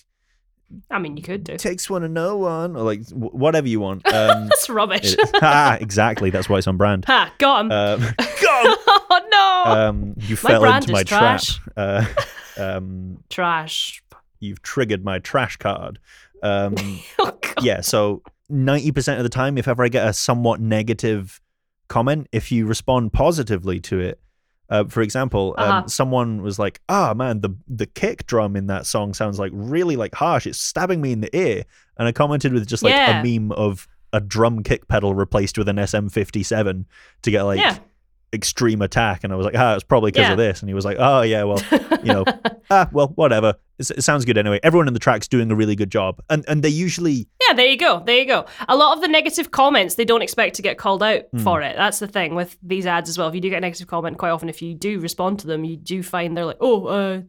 I 0.90 1.00
mean, 1.00 1.18
you 1.18 1.24
could 1.24 1.44
do. 1.44 1.58
takes 1.58 1.90
one 1.90 2.02
to 2.04 2.08
no 2.08 2.38
one, 2.38 2.76
or 2.78 2.84
like 2.84 3.06
w- 3.08 3.32
whatever 3.32 3.68
you 3.68 3.80
want. 3.80 4.04
Um, 4.14 4.48
That's 4.48 4.70
rubbish. 4.70 5.16
it- 5.18 5.30
ah, 5.42 5.76
exactly. 5.82 6.30
That's 6.30 6.48
why 6.48 6.58
it's 6.60 6.68
on 6.68 6.78
brand. 6.78 7.06
ha, 7.06 7.34
got 7.40 7.66
him. 7.66 7.72
Um, 7.72 8.04
oh, 8.20 9.22
no. 9.32 9.72
um, 9.72 10.14
you 10.18 10.36
fell 10.36 10.62
brand 10.62 10.84
into 10.86 10.92
is 10.94 10.94
my 10.94 11.04
trash. 11.04 11.56
trap. 11.60 11.74
Uh, 11.78 12.06
um, 12.58 13.24
Trash. 13.30 14.02
you've 14.40 14.62
triggered 14.62 15.04
my 15.04 15.20
trash 15.20 15.58
card. 15.58 16.00
Um, 16.44 16.76
Oh, 17.20 17.38
God. 17.42 17.64
yeah, 17.64 17.82
so 17.82 18.22
90% 18.52 19.18
of 19.18 19.24
the 19.24 19.30
time, 19.30 19.58
if 19.58 19.68
ever 19.68 19.84
I 19.84 19.88
get 19.90 20.08
a 20.08 20.14
somewhat 20.14 20.60
negative 20.62 21.40
comment, 21.88 22.28
if 22.32 22.52
you 22.52 22.66
respond 22.66 23.14
positively 23.14 23.80
to 23.82 24.00
it, 24.00 24.20
uh, 24.72 24.86
for 24.86 25.02
example, 25.02 25.54
Uh-huh. 25.58 25.72
um, 25.82 25.88
someone 25.88 26.42
was 26.42 26.58
like, 26.58 26.80
"Ah, 26.90 27.14
man, 27.14 27.42
the 27.42 27.50
the 27.68 27.86
kick 27.86 28.26
drum 28.26 28.56
in 28.56 28.66
that 28.68 28.86
song 28.88 29.14
sounds 29.14 29.38
like 29.38 29.52
really 29.54 29.96
like 29.98 30.16
harsh. 30.16 30.48
It's 30.48 30.60
stabbing 30.60 31.02
me 31.02 31.12
in 31.12 31.22
the 31.22 31.36
ear." 31.38 31.64
And 31.98 32.08
I 32.08 32.12
commented 32.14 32.54
with 32.54 32.66
just 32.68 32.82
like 32.82 32.94
Yeah. 32.94 33.22
a 33.22 33.24
meme 33.24 33.52
of 33.52 33.88
a 34.14 34.20
drum 34.20 34.64
kick 34.64 34.88
pedal 34.88 35.14
replaced 35.14 35.58
with 35.58 35.70
an 35.70 35.78
SM57 35.78 36.86
to 37.22 37.32
get 37.32 37.44
like 37.44 37.60
yeah. 37.60 37.78
Extreme 38.34 38.82
attack. 38.82 39.24
And 39.24 39.32
I 39.34 39.36
was 39.36 39.46
like, 39.46 39.56
"Ah, 39.58 39.76
it's 39.76 39.84
probably 39.84 40.12
because 40.12 40.28
Yeah. 40.28 40.32
of 40.34 40.38
this." 40.38 40.62
And 40.62 40.70
he 40.70 40.74
was 40.74 40.86
like, 40.86 40.98
"Oh 41.00 41.22
yeah, 41.22 41.44
well, 41.44 41.62
you 42.04 42.14
know, 42.14 42.26
ah, 42.72 42.90
well, 42.92 43.08
whatever. 43.16 43.56
It's, 43.80 43.90
it 43.92 44.04
sounds 44.04 44.26
good 44.26 44.38
anyway. 44.38 44.60
Everyone 44.64 44.88
in 44.88 44.94
the 44.94 45.00
track's 45.00 45.28
doing 45.28 45.50
a 45.52 45.56
really 45.56 45.76
good 45.76 45.92
job, 45.92 46.22
and 46.30 46.46
and 46.48 46.64
they 46.64 46.70
usually 46.70 47.28
Yeah, 47.48 47.54
there 47.56 47.66
you 47.68 47.78
go. 47.78 48.04
There 48.06 48.18
you 48.18 48.26
go. 48.26 48.46
A 48.70 48.76
lot 48.76 48.96
of 48.96 49.02
the 49.02 49.08
negative 49.08 49.52
comments 49.52 49.96
they 49.96 50.06
don't 50.06 50.22
expect 50.22 50.56
to 50.58 50.62
get 50.62 50.78
called 50.78 51.02
out 51.04 51.24
Hmm. 51.32 51.40
for 51.40 51.62
it. 51.62 51.76
That's 51.76 52.00
the 52.00 52.08
thing 52.08 52.36
with 52.36 52.58
these 52.64 52.86
ads 52.86 53.10
as 53.10 53.18
well. 53.18 53.28
If 53.28 53.36
you 53.36 53.42
do 53.42 53.50
get 53.50 53.58
a 53.58 53.62
negative 53.62 53.88
comment, 53.88 54.18
quite 54.18 54.30
often 54.32 54.50
if 54.50 54.62
you 54.62 54.76
do 54.76 55.00
respond 55.00 55.40
to 55.40 55.48
them, 55.48 55.64
you 55.64 55.78
do 55.78 56.04
find 56.04 56.38
they're 56.38 56.46
like, 56.46 56.58
"Oh, 56.62 56.86
uh, 56.86 57.22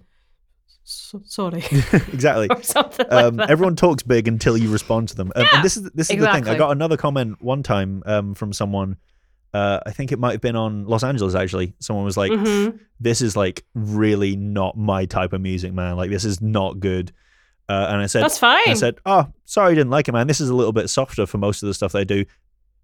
so- 0.84 1.22
sorry," 1.24 1.64
exactly. 2.12 2.48
or 2.50 2.62
something 2.62 3.06
like 3.10 3.24
um, 3.24 3.36
that. 3.36 3.50
everyone 3.50 3.76
talks 3.76 4.02
big 4.02 4.28
until 4.28 4.56
you 4.56 4.70
respond 4.70 5.08
to 5.08 5.16
them. 5.16 5.32
Um, 5.34 5.42
Yeah, 5.44 5.56
and 5.56 5.64
this 5.64 5.76
is 5.76 5.90
this 5.94 6.10
is 6.10 6.18
the 6.18 6.30
thing. 6.32 6.46
I 6.48 6.56
got 6.56 6.70
another 6.72 6.96
comment 6.96 7.40
one 7.42 7.62
time 7.62 8.02
um, 8.06 8.34
from 8.34 8.52
someone. 8.52 8.96
Uh, 9.54 9.80
I 9.84 9.90
think 9.90 10.12
it 10.12 10.18
might 10.18 10.32
have 10.32 10.40
been 10.40 10.56
on 10.56 10.86
Los 10.86 11.04
Angeles 11.04 11.34
actually. 11.34 11.74
Someone 11.78 12.04
was 12.06 12.16
like, 12.16 12.32
Mhm. 12.32 12.78
"This 13.00 13.20
is 13.20 13.36
like 13.36 13.64
really 13.74 14.34
not 14.36 14.76
my 14.78 15.04
type 15.04 15.32
of 15.34 15.40
music, 15.42 15.72
man. 15.74 15.96
Like 15.96 16.10
this 16.10 16.24
is 16.24 16.40
not 16.40 16.80
good." 16.80 17.12
Uh, 17.68 17.86
and 17.90 18.00
I 18.02 18.06
said, 18.06 18.22
That's 18.22 18.38
fine. 18.38 18.62
I 18.66 18.74
said, 18.74 18.96
"Oh, 19.06 19.26
sorry, 19.44 19.72
I 19.72 19.74
didn't 19.74 19.90
like 19.90 20.08
it, 20.08 20.12
man. 20.12 20.26
This 20.26 20.40
is 20.40 20.48
a 20.48 20.54
little 20.54 20.72
bit 20.72 20.88
softer 20.90 21.26
for 21.26 21.38
most 21.38 21.62
of 21.62 21.66
the 21.68 21.74
stuff 21.74 21.92
they 21.92 22.04
do. 22.04 22.24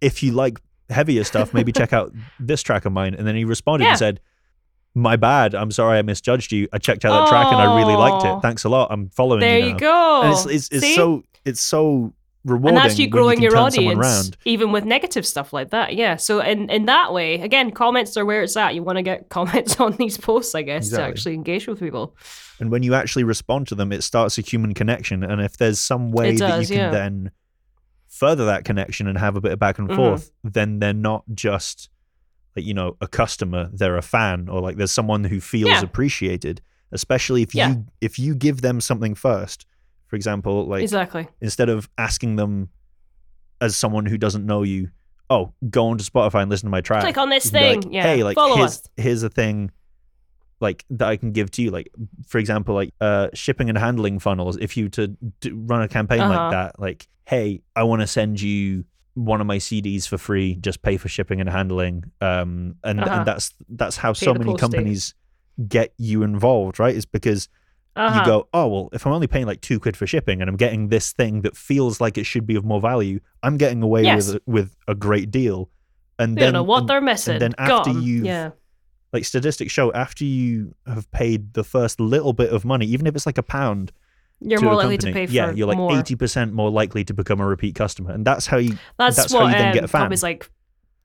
If 0.00 0.22
you 0.22 0.32
like 0.32 0.60
heavier 0.90 1.24
stuff, 1.24 1.52
maybe 1.52 1.72
check 1.72 1.92
out 1.92 2.12
this 2.40 2.62
track 2.62 2.84
of 2.84 2.92
mine." 2.92 3.14
And 3.14 3.26
then 3.26 3.34
he 3.34 3.44
responded 3.44 3.84
Yeah. 3.84 3.90
and 3.90 3.98
said, 3.98 4.20
"My 4.94 5.16
bad. 5.16 5.54
I'm 5.54 5.70
sorry 5.70 5.98
I 5.98 6.02
misjudged 6.02 6.52
you. 6.52 6.68
I 6.72 6.78
checked 6.78 7.04
out 7.04 7.24
that 7.24 7.28
track 7.30 7.46
and 7.46 7.56
I 7.56 7.76
really 7.78 7.96
liked 7.96 8.24
it. 8.26 8.40
Thanks 8.42 8.64
a 8.64 8.68
lot. 8.68 8.88
I'm 8.90 9.08
following 9.08 9.40
there 9.40 9.58
you 9.58 9.66
you 9.68 9.72
now." 9.72 9.78
go. 9.78 10.22
And 10.22 10.32
it's 10.32 10.46
it's, 10.46 10.68
it's 10.70 10.94
so 10.94 11.22
it's 11.44 11.60
so 11.60 12.12
rewarding. 12.48 12.76
and 12.78 12.84
that's 12.84 12.98
you 12.98 13.08
growing 13.08 13.36
can 13.36 13.42
your 13.44 13.56
audience, 13.56 14.30
even 14.44 14.72
with 14.72 14.84
negative 14.84 15.26
stuff 15.26 15.52
like 15.52 15.70
that. 15.70 15.94
Yeah. 15.94 16.16
So 16.16 16.40
in 16.40 16.68
in 16.70 16.86
that 16.86 17.12
way, 17.12 17.34
again, 17.40 17.70
comments 17.70 18.16
are 18.16 18.24
where 18.24 18.42
it's 18.42 18.56
at. 18.56 18.74
You 18.74 18.82
want 18.82 18.96
to 18.98 19.02
get 19.02 19.28
comments 19.38 19.78
on 19.80 19.92
these 19.96 20.16
posts, 20.18 20.54
I 20.54 20.62
guess, 20.62 20.90
to 20.90 21.02
actually 21.02 21.34
engage 21.34 21.66
with 21.66 21.78
people. 21.80 22.16
And 22.60 22.70
when 22.70 22.82
you 22.82 22.94
actually 22.94 23.24
respond 23.24 23.68
to 23.68 23.74
them, 23.74 23.92
it 23.92 24.02
starts 24.02 24.36
a 24.38 24.40
human 24.40 24.74
connection. 24.74 25.22
And 25.22 25.40
if 25.40 25.56
there's 25.58 25.78
some 25.78 26.10
way 26.10 26.30
It 26.30 26.38
that 26.38 26.60
you 26.62 26.66
can 26.66 26.76
yeah. 26.76 26.90
then 26.90 27.30
further 28.08 28.46
that 28.46 28.64
connection 28.64 29.06
and 29.06 29.16
have 29.18 29.36
a 29.36 29.40
bit 29.40 29.52
of 29.52 29.58
back 29.58 29.78
and 29.78 29.88
Mhm. 29.88 29.96
forth, 29.96 30.30
then 30.42 30.78
they're 30.80 30.92
not 30.92 31.24
just 31.34 31.88
like 32.56 32.64
you 32.64 32.74
know 32.74 32.96
a 33.00 33.06
customer; 33.06 33.70
they're 33.72 33.96
a 33.96 34.02
fan, 34.02 34.48
or 34.48 34.60
like 34.60 34.76
there's 34.76 34.90
someone 34.90 35.24
who 35.24 35.40
feels 35.40 35.70
Yeah. 35.70 35.82
appreciated. 35.82 36.60
Especially 36.90 37.42
if 37.42 37.54
Yeah. 37.54 37.68
you 37.70 37.84
if 38.00 38.18
you 38.18 38.34
give 38.34 38.62
them 38.62 38.80
something 38.80 39.14
first. 39.14 39.66
For 40.08 40.16
example, 40.16 40.66
like 40.66 40.82
exactly. 40.82 41.28
instead 41.40 41.68
of 41.68 41.88
asking 41.98 42.36
them 42.36 42.68
as 43.60 43.76
someone 43.76 44.06
who 44.06 44.18
doesn't 44.18 44.44
know 44.46 44.62
you, 44.62 44.90
oh, 45.30 45.52
go 45.70 45.86
onto 45.88 46.02
Spotify 46.04 46.42
and 46.42 46.50
listen 46.50 46.66
to 46.66 46.70
my 46.70 46.80
track. 46.80 47.02
Click 47.02 47.18
on 47.18 47.28
this 47.30 47.50
be 47.50 47.58
like, 47.60 47.82
thing. 47.82 47.92
yeah. 47.92 48.02
Hey, 48.02 48.24
like 48.24 48.34
Follow 48.34 48.56
here's 48.56 48.70
us. 48.78 48.88
here's 48.96 49.22
a 49.22 49.28
thing 49.28 49.70
like 50.60 50.84
that 50.90 51.06
I 51.08 51.16
can 51.16 51.32
give 51.32 51.50
to 51.52 51.62
you. 51.62 51.70
Like 51.70 51.88
for 52.26 52.38
example, 52.38 52.74
like 52.74 52.92
uh 53.00 53.28
shipping 53.34 53.68
and 53.68 53.76
handling 53.78 54.18
funnels. 54.18 54.56
If 54.56 54.76
you 54.76 54.88
to 54.90 55.16
run 55.52 55.82
a 55.82 55.88
campaign 55.88 56.20
Uh-huh. 56.20 56.32
like 56.44 56.50
that, 56.52 56.80
like 56.80 57.06
hey, 57.26 57.60
I 57.76 57.82
want 57.82 58.00
to 58.00 58.06
send 58.06 58.40
you 58.40 58.84
one 59.14 59.40
of 59.42 59.46
my 59.46 59.58
CDs 59.58 60.08
for 60.08 60.16
free. 60.16 60.54
Just 60.56 60.80
pay 60.80 60.96
for 60.96 61.08
shipping 61.08 61.40
and 61.40 61.50
handling. 61.50 62.04
Um, 62.22 62.76
and, 62.82 63.00
Uh-huh. 63.00 63.10
and 63.18 63.26
that's 63.26 63.52
that's 63.68 63.96
how 63.98 64.14
Pay 64.14 64.24
so 64.26 64.32
many 64.34 64.56
companies 64.56 65.14
get 65.68 65.92
you 65.98 66.22
involved, 66.22 66.78
right? 66.78 66.94
Is 66.94 67.04
because 67.04 67.48
Uh-huh. 67.98 68.20
you 68.20 68.26
go, 68.26 68.48
oh 68.54 68.66
well, 68.68 68.88
if 68.92 69.06
I'm 69.06 69.12
only 69.12 69.26
paying 69.26 69.46
like 69.46 69.60
two 69.60 69.80
quid 69.80 69.96
for 69.96 70.06
shipping 70.06 70.40
and 70.40 70.48
I'm 70.48 70.56
getting 70.56 70.88
this 70.88 71.12
thing 71.12 71.42
that 71.42 71.56
feels 71.56 72.00
like 72.00 72.16
it 72.18 72.24
should 72.24 72.46
be 72.46 72.54
of 72.56 72.64
more 72.64 72.80
value, 72.80 73.20
I'm 73.42 73.56
getting 73.56 73.82
away 73.82 74.02
Yes. 74.04 74.32
with 74.32 74.42
with 74.46 74.76
a 74.86 74.94
great 74.94 75.30
deal. 75.30 75.68
And 76.18 76.34
We 76.34 76.40
then 76.40 76.52
don't 76.52 76.60
know 76.60 76.62
what 76.64 76.80
and- 76.80 76.88
they're 76.88 77.00
missing. 77.00 77.38
then 77.38 77.54
after 77.58 77.90
you've- 77.90 78.26
yeah. 78.26 78.50
like 79.12 79.24
statistics 79.24 79.72
show, 79.72 79.92
after 79.92 80.24
you 80.24 80.74
have 80.86 81.10
paid 81.10 81.54
the 81.54 81.64
first 81.64 82.00
little 82.00 82.32
bit 82.32 82.50
of 82.52 82.64
money, 82.64 82.86
even 82.86 83.06
if 83.06 83.14
it's 83.16 83.26
like 83.26 83.38
a 83.38 83.42
pound, 83.42 83.90
You're 84.40 84.60
more 84.60 84.74
likely 84.76 84.98
company, 84.98 85.12
to 85.12 85.18
pay 85.20 85.26
for 85.26 85.32
yeah, 85.32 85.50
you're 85.52 85.66
like 85.66 85.76
more. 85.78 85.98
eighty 85.98 86.14
percent 86.14 86.52
more 86.52 86.70
likely 86.70 87.04
to 87.04 87.14
become 87.14 87.40
a 87.40 87.46
repeat 87.46 87.74
customer, 87.74 88.10
and 88.12 88.24
that's 88.24 88.46
how 88.46 88.58
you. 88.58 88.76
That's, 88.98 89.16
that's 89.16 89.32
how 89.32 89.40
what 89.40 89.46
you 89.52 89.52
then 89.58 89.68
um, 89.68 89.74
get 89.74 89.84
a 89.84 89.88
fan. 89.88 90.00
companies 90.02 90.22
like 90.22 90.50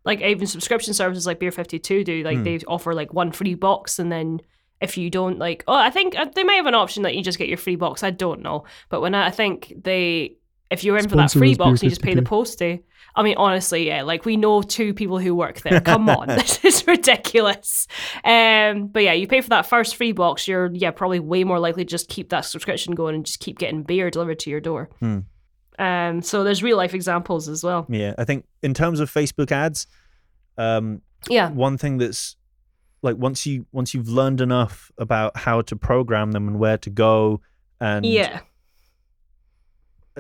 like 0.06 0.22
even 0.22 0.46
subscription 0.48 0.94
services 0.94 1.26
like 1.26 1.40
Beer 1.40 1.52
Fifty 1.52 1.80
Two 1.80 2.04
do. 2.04 2.24
Like 2.24 2.38
Hmm. 2.40 2.44
they 2.44 2.60
offer 2.68 2.94
like 2.94 3.14
one 3.14 3.32
free 3.32 3.56
box, 3.56 3.98
and 4.00 4.12
then 4.12 4.42
if 4.82 4.98
you 4.98 5.10
don't 5.10 5.40
like, 5.40 5.64
oh, 5.68 5.74
I 5.76 5.90
think 5.90 6.18
uh, 6.18 6.26
they 6.34 6.44
may 6.44 6.58
have 6.58 6.66
an 6.66 6.76
option 6.76 7.04
that 7.04 7.16
you 7.16 7.24
just 7.24 7.38
get 7.38 7.48
your 7.48 7.58
free 7.58 7.76
box. 7.76 8.04
I 8.04 8.12
don't 8.12 8.42
know, 8.42 8.66
but 8.90 9.02
when 9.02 9.16
I, 9.16 9.28
I 9.28 9.32
think 9.32 9.74
they, 9.84 10.38
if 10.70 10.84
you're 10.84 10.98
in 10.98 11.08
for 11.08 11.16
that 11.16 11.32
free 11.32 11.56
box, 11.56 11.82
and 11.82 11.84
you 11.84 11.90
just 11.90 12.02
pay 12.02 12.12
the 12.16 12.22
52. 12.22 12.30
postie. 12.30 12.84
I 13.16 13.22
mean, 13.22 13.36
honestly, 13.38 13.86
yeah, 13.86 14.02
like 14.02 14.26
we 14.26 14.38
know 14.38 14.64
two 14.64 14.92
people 14.94 15.20
who 15.20 15.36
work 15.36 15.62
there. 15.62 15.80
Come 15.82 16.10
on, 16.10 16.28
this 16.30 16.66
is 16.66 16.88
ridiculous. 16.88 17.88
Um, 18.24 18.88
but 18.88 19.04
yeah, 19.04 19.14
you 19.14 19.28
pay 19.28 19.42
for 19.42 19.50
that 19.50 19.68
first 19.68 19.96
free 19.96 20.14
box, 20.14 20.48
you're 20.48 20.72
yeah 20.74 20.90
probably 20.90 21.20
way 21.20 21.44
more 21.44 21.60
likely 21.60 21.86
to 21.86 21.90
just 21.90 22.10
keep 22.10 22.30
that 22.30 22.42
subscription 22.44 22.96
going 22.96 23.14
and 23.14 23.26
just 23.26 23.40
keep 23.40 23.60
getting 23.60 23.84
beer 23.84 24.10
delivered 24.10 24.40
to 24.40 24.50
your 24.50 24.60
door. 24.60 24.90
Hmm. 25.00 25.20
Um, 25.80 26.22
so 26.24 26.44
there's 26.44 26.64
real 26.64 26.78
life 26.78 26.94
examples 26.96 27.48
as 27.50 27.64
well. 27.64 27.86
Yeah, 27.90 28.14
I 28.18 28.26
think 28.26 28.46
in 28.64 28.74
terms 28.74 29.00
of 29.00 29.12
Facebook 29.12 29.52
ads, 29.52 29.86
um, 30.58 31.02
Yeah. 31.30 31.50
one 31.52 31.78
thing 31.78 31.98
that's 32.00 32.36
like 33.04 33.18
once 33.18 33.46
you 33.46 33.66
once 33.72 33.94
you've 33.94 34.10
learned 34.10 34.42
enough 34.42 34.92
about 34.98 35.38
how 35.38 35.62
to 35.62 35.76
program 35.76 36.32
them 36.32 36.48
and 36.48 36.58
where 36.60 36.78
to 36.80 36.90
go 36.90 37.42
and 37.80 38.06
Yeah. 38.06 38.40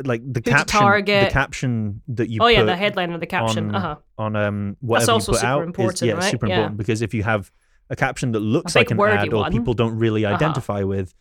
like 0.06 0.22
the 0.26 0.42
to 0.42 0.50
caption 0.52 0.80
target. 0.80 1.26
the 1.30 1.32
caption 1.34 2.02
that 2.08 2.30
you 2.30 2.40
oh 2.42 2.48
yeah, 2.48 2.64
the 2.64 2.76
headline 2.76 3.12
or 3.12 3.20
the 3.20 3.28
caption. 3.28 3.70
on- 3.70 3.76
uh 3.76 3.80
huh. 3.80 3.96
on 4.18 4.36
um 4.36 4.78
whatever 4.82 5.12
also 5.14 5.32
you 5.34 5.36
put 5.38 5.40
super 5.42 5.48
out 5.82 5.94
is 5.94 6.02
yeah 6.02 6.14
right? 6.14 6.32
super 6.32 6.48
Yeah. 6.48 6.56
important 6.56 6.78
because 6.78 7.02
if 7.02 7.14
you 7.14 7.24
have 7.24 7.52
a 7.90 7.96
caption 7.96 8.32
that 8.32 8.40
looks 8.40 8.76
like 8.76 8.90
an 8.92 9.00
ad 9.00 9.32
or 9.34 9.42
one. 9.42 9.52
people 9.52 9.74
don't 9.74 9.98
really 9.98 10.26
Uh-huh. 10.26 10.36
identify 10.36 10.82
with 10.84 11.14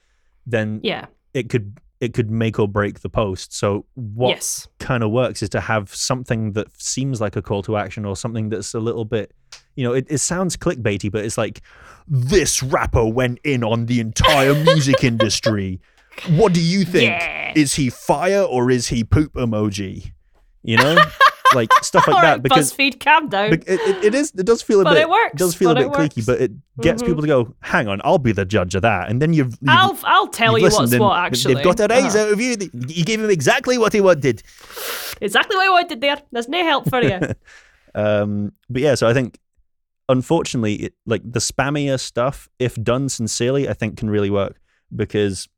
then 0.46 0.81
Yeah. 0.83 1.07
it 1.35 1.48
could 1.51 1.79
it 2.01 2.14
could 2.14 2.31
make 2.31 2.59
or 2.59 2.66
break 2.66 3.01
the 3.01 3.09
post 3.11 3.53
so 3.55 3.85
what 3.94 4.31
Yes. 4.31 4.68
kind 4.79 5.05
of 5.05 5.11
works 5.11 5.42
is 5.42 5.48
to 5.51 5.61
have 5.61 5.94
something 5.94 6.53
that 6.53 6.66
seems 6.81 7.20
like 7.20 7.37
a 7.37 7.42
call 7.42 7.62
to 7.64 7.77
action 7.77 8.05
or 8.07 8.16
something 8.16 8.48
that's 8.48 8.75
a 8.75 8.81
little 8.81 9.05
bit 9.05 9.33
you 9.76 9.85
know 9.85 9.92
it, 9.92 10.06
it 10.08 10.18
sounds 10.18 10.56
clickbaity 10.56 11.11
but 11.11 11.24
it's 11.24 11.38
like 11.38 11.62
this 12.08 12.62
rapper 12.62 13.06
went 13.06 13.38
in 13.44 13.62
on 13.64 13.87
the 13.87 14.00
entire 14.00 14.54
music 14.54 15.02
industry 15.12 15.80
what 16.30 16.52
do 16.52 16.61
you 16.61 16.85
think 16.85 17.11
Yeah. 17.11 17.52
is 17.56 17.74
he 17.74 17.90
fire 17.90 18.42
or 18.42 18.70
is 18.70 18.88
he 18.88 19.04
poop 19.04 19.32
emoji 19.35 20.12
you 20.62 20.76
know 20.76 20.96
like 21.54 21.70
stuff 21.82 22.08
like 22.08 22.22
that 22.22 22.42
because 22.42 22.72
BuzzFeed, 22.72 22.98
calm 22.98 23.28
down. 23.28 23.52
It, 23.52 23.64
it, 23.68 24.04
it 24.06 24.14
is. 24.14 24.32
It 24.35 24.46
does 24.46 24.62
feel 24.62 24.80
a 24.80 24.85
But 24.85 24.94
bit. 24.94 25.02
it 25.02 25.11
works, 25.11 25.35
It 25.35 25.37
does 25.37 25.54
feel 25.54 25.72
a 25.72 25.74
bit 25.74 25.87
it 25.88 25.92
cliquey, 25.92 26.24
but 26.24 26.40
it 26.40 26.50
gets 26.80 27.02
Mhm. 27.02 27.06
people 27.08 27.20
to 27.20 27.28
go. 27.28 27.54
Hang 27.61 27.88
on, 27.88 28.00
I'll 28.04 28.16
be 28.16 28.32
the 28.32 28.46
judge 28.46 28.74
of 28.74 28.80
that, 28.80 29.11
and 29.11 29.20
then 29.20 29.35
you've. 29.35 29.58
you've 29.61 29.68
I'll 29.68 29.98
I'll 30.04 30.28
tell 30.28 30.58
you've 30.58 30.72
what's 30.72 30.96
what. 30.96 31.18
Actually, 31.18 31.56
they've 31.56 31.64
got 31.64 31.78
a 31.80 31.88
raise 31.90 32.16
Uh-huh. 32.16 32.24
out 32.24 32.32
of 32.32 32.40
you. 32.40 32.56
You 32.88 33.04
gave 33.04 33.20
him 33.20 33.28
exactly 33.28 33.76
what 33.76 33.92
he 33.92 34.00
wanted. 34.00 34.42
exactly 35.20 35.56
what 35.58 35.66
I 35.66 35.70
wanted 35.70 36.00
there. 36.00 36.22
There's 36.32 36.48
no 36.48 36.62
help 36.64 36.88
for 36.88 37.02
you. 37.02 37.20
Um, 37.94 38.52
but 38.70 38.80
yeah, 38.80 38.94
so 38.94 39.06
I 39.06 39.12
think, 39.12 39.38
unfortunately, 40.09 40.75
it, 40.75 40.95
like 41.07 41.23
the 41.25 41.41
spammier 41.41 41.99
stuff, 41.99 42.49
if 42.59 42.75
done 42.77 43.09
sincerely, 43.09 43.69
I 43.69 43.73
think 43.73 43.97
can 43.97 44.11
really 44.11 44.31
work 44.31 44.61
because 44.95 45.49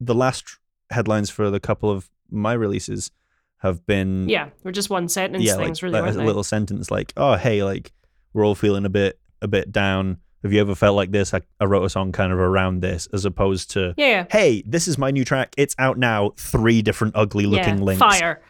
the 0.00 0.14
last 0.14 0.58
headlines 0.90 1.30
for 1.30 1.50
the 1.50 1.60
couple 1.60 1.90
of 1.90 2.08
my 2.30 2.52
releases 2.52 3.10
have 3.58 3.84
been 3.86 4.28
yeah, 4.28 4.50
we're 4.62 4.72
just 4.72 4.90
one 4.90 5.08
sentence 5.08 5.42
yeah, 5.42 5.56
things, 5.56 5.82
like, 5.82 5.92
really, 5.92 6.00
like 6.00 6.14
a 6.14 6.22
little 6.22 6.44
sentence 6.44 6.90
like, 6.90 7.12
"Oh, 7.16 7.34
hey, 7.36 7.64
like 7.64 7.92
we're 8.32 8.44
all 8.44 8.54
feeling 8.54 8.84
a 8.84 8.90
bit 8.90 9.18
a 9.42 9.48
bit 9.48 9.72
down. 9.72 10.18
Have 10.42 10.52
you 10.52 10.60
ever 10.60 10.74
felt 10.74 10.94
like 10.94 11.10
this? 11.10 11.34
I, 11.34 11.40
I 11.58 11.64
wrote 11.64 11.82
a 11.84 11.90
song 11.90 12.12
kind 12.12 12.32
of 12.32 12.38
around 12.38 12.80
this, 12.80 13.08
as 13.12 13.24
opposed 13.24 13.72
to, 13.72 13.92
Yeah, 13.96 14.06
yeah. 14.06 14.26
hey, 14.30 14.62
this 14.64 14.86
is 14.86 14.96
my 14.96 15.10
new 15.10 15.24
track. 15.24 15.52
It's 15.56 15.74
out 15.78 15.98
now. 15.98 16.30
Three 16.36 16.80
different 16.80 17.16
ugly 17.16 17.46
looking 17.46 17.78
yeah. 17.78 17.84
links. 17.84 17.98
Fire. 17.98 18.40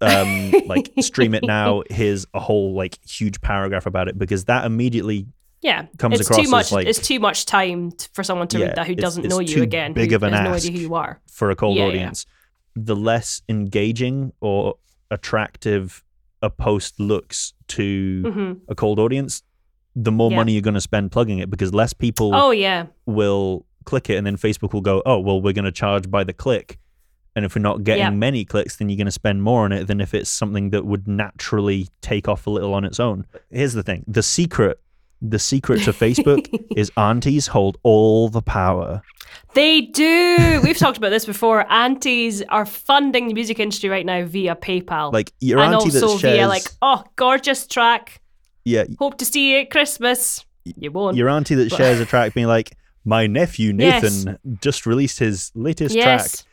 Um, 0.00 0.52
like 0.66 0.90
stream 1.00 1.34
it 1.34 1.42
now. 1.44 1.82
Here's 1.90 2.26
a 2.34 2.40
whole 2.40 2.74
like 2.74 2.98
huge 3.08 3.40
paragraph 3.40 3.86
about 3.86 4.08
it 4.08 4.18
because 4.18 4.44
that 4.44 4.64
immediately 4.66 5.26
Yeah, 5.62 5.86
comes 5.98 6.20
it's 6.20 6.28
across 6.28 6.44
too 6.44 6.50
much. 6.50 6.66
as, 6.66 6.72
like- 6.72 6.86
it's 6.86 6.98
too 7.06 7.18
much 7.20 7.46
time 7.46 7.92
t- 7.92 8.06
for 8.12 8.22
someone 8.22 8.48
to 8.48 8.58
Yeah, 8.58 8.66
read 8.66 8.76
that 8.76 8.86
who 8.86 8.94
doesn't 8.94 9.24
it's 9.24 9.32
know 9.34 9.40
you 9.40 9.62
again. 9.62 9.92
big 9.94 10.10
who 10.10 10.16
of 10.16 10.22
an 10.22 10.32
has 10.34 10.42
no 10.44 10.52
idea 10.54 10.72
who 10.72 10.78
you 10.78 10.94
are. 10.94 11.20
for 11.30 11.50
a 11.50 11.56
cold 11.56 11.76
Yeah, 11.76 11.84
yeah. 11.84 11.88
audience, 11.88 12.26
the 12.74 12.94
less 12.94 13.40
engaging 13.48 14.32
or 14.40 14.74
attractive 15.10 16.02
a 16.42 16.50
post 16.50 17.00
looks 17.00 17.54
to 17.68 18.22
hmm 18.32 18.52
a 18.68 18.74
cold 18.74 18.98
audience, 18.98 19.42
the 19.94 20.12
more 20.12 20.30
Yeah. 20.30 20.36
money 20.36 20.52
you're 20.52 20.60
going 20.62 20.74
to 20.74 20.80
spend 20.80 21.10
plugging 21.10 21.38
it 21.38 21.48
because 21.50 21.72
less 21.72 21.92
people 21.94 22.32
Oh 22.34 22.50
yeah, 22.50 22.86
will 23.06 23.64
click 23.84 24.10
it 24.10 24.16
and 24.16 24.26
then 24.26 24.36
Facebook 24.36 24.72
will 24.74 24.80
go, 24.82 25.02
oh, 25.06 25.18
well, 25.20 25.40
we're 25.40 25.52
going 25.54 25.64
to 25.64 25.72
charge 25.72 26.10
by 26.10 26.22
the 26.24 26.32
click. 26.34 26.78
And 27.36 27.44
if 27.44 27.54
we're 27.54 27.62
not 27.62 27.84
getting 27.84 28.02
Yeah. 28.02 28.10
many 28.10 28.44
clicks, 28.44 28.76
then 28.76 28.88
you're 28.88 28.96
going 28.96 29.04
to 29.06 29.12
spend 29.12 29.42
more 29.42 29.64
on 29.64 29.70
it 29.72 29.86
than 29.86 30.00
if 30.00 30.14
it's 30.14 30.30
something 30.30 30.70
that 30.70 30.84
would 30.86 31.06
naturally 31.06 31.88
take 32.00 32.26
off 32.28 32.46
a 32.46 32.50
little 32.50 32.72
on 32.74 32.84
its 32.84 32.98
own. 32.98 33.26
Here's 33.50 33.74
the 33.74 33.82
thing 33.84 34.04
the 34.08 34.22
secret. 34.22 34.80
The 35.22 35.38
secret 35.38 35.82
to 35.84 35.92
Facebook 35.92 36.46
is 36.76 36.90
aunties 36.98 37.46
hold 37.46 37.78
all 37.82 38.28
the 38.28 38.42
power. 38.42 39.00
they 39.54 39.80
do. 39.80 40.60
We've 40.62 40.76
talked 40.76 40.98
about 40.98 41.08
this 41.08 41.24
before. 41.24 41.70
Aunties 41.72 42.42
are 42.50 42.66
funding 42.66 43.28
the 43.28 43.34
music 43.34 43.58
industry 43.58 43.88
right 43.88 44.04
now 44.04 44.24
via 44.26 44.54
PayPal. 44.56 45.12
Like 45.14 45.32
your 45.40 45.60
and 45.60 45.74
auntie 45.74 45.86
also 45.86 46.00
that 46.14 46.18
shares, 46.20 46.36
via 46.36 46.48
like, 46.48 46.64
oh, 46.82 47.02
gorgeous 47.16 47.66
track. 47.66 48.20
yeah, 48.64 48.84
Hope 48.98 49.16
to 49.18 49.24
see 49.24 49.52
you 49.52 49.58
at 49.60 49.70
Christmas. 49.70 50.44
You 50.64 50.90
won't. 50.90 51.16
your 51.16 51.28
auntie 51.30 51.54
that 51.54 51.70
But- 51.70 51.76
shares 51.76 51.98
a 52.00 52.04
track 52.06 52.34
being 52.34 52.46
like, 52.48 52.76
my 53.04 53.26
nephew 53.26 53.72
Yes. 53.78 54.02
Nathan 54.24 54.38
just 54.60 54.84
released 54.84 55.18
his 55.18 55.50
latest 55.54 55.94
yes. 55.94 56.04
track. 56.42 56.46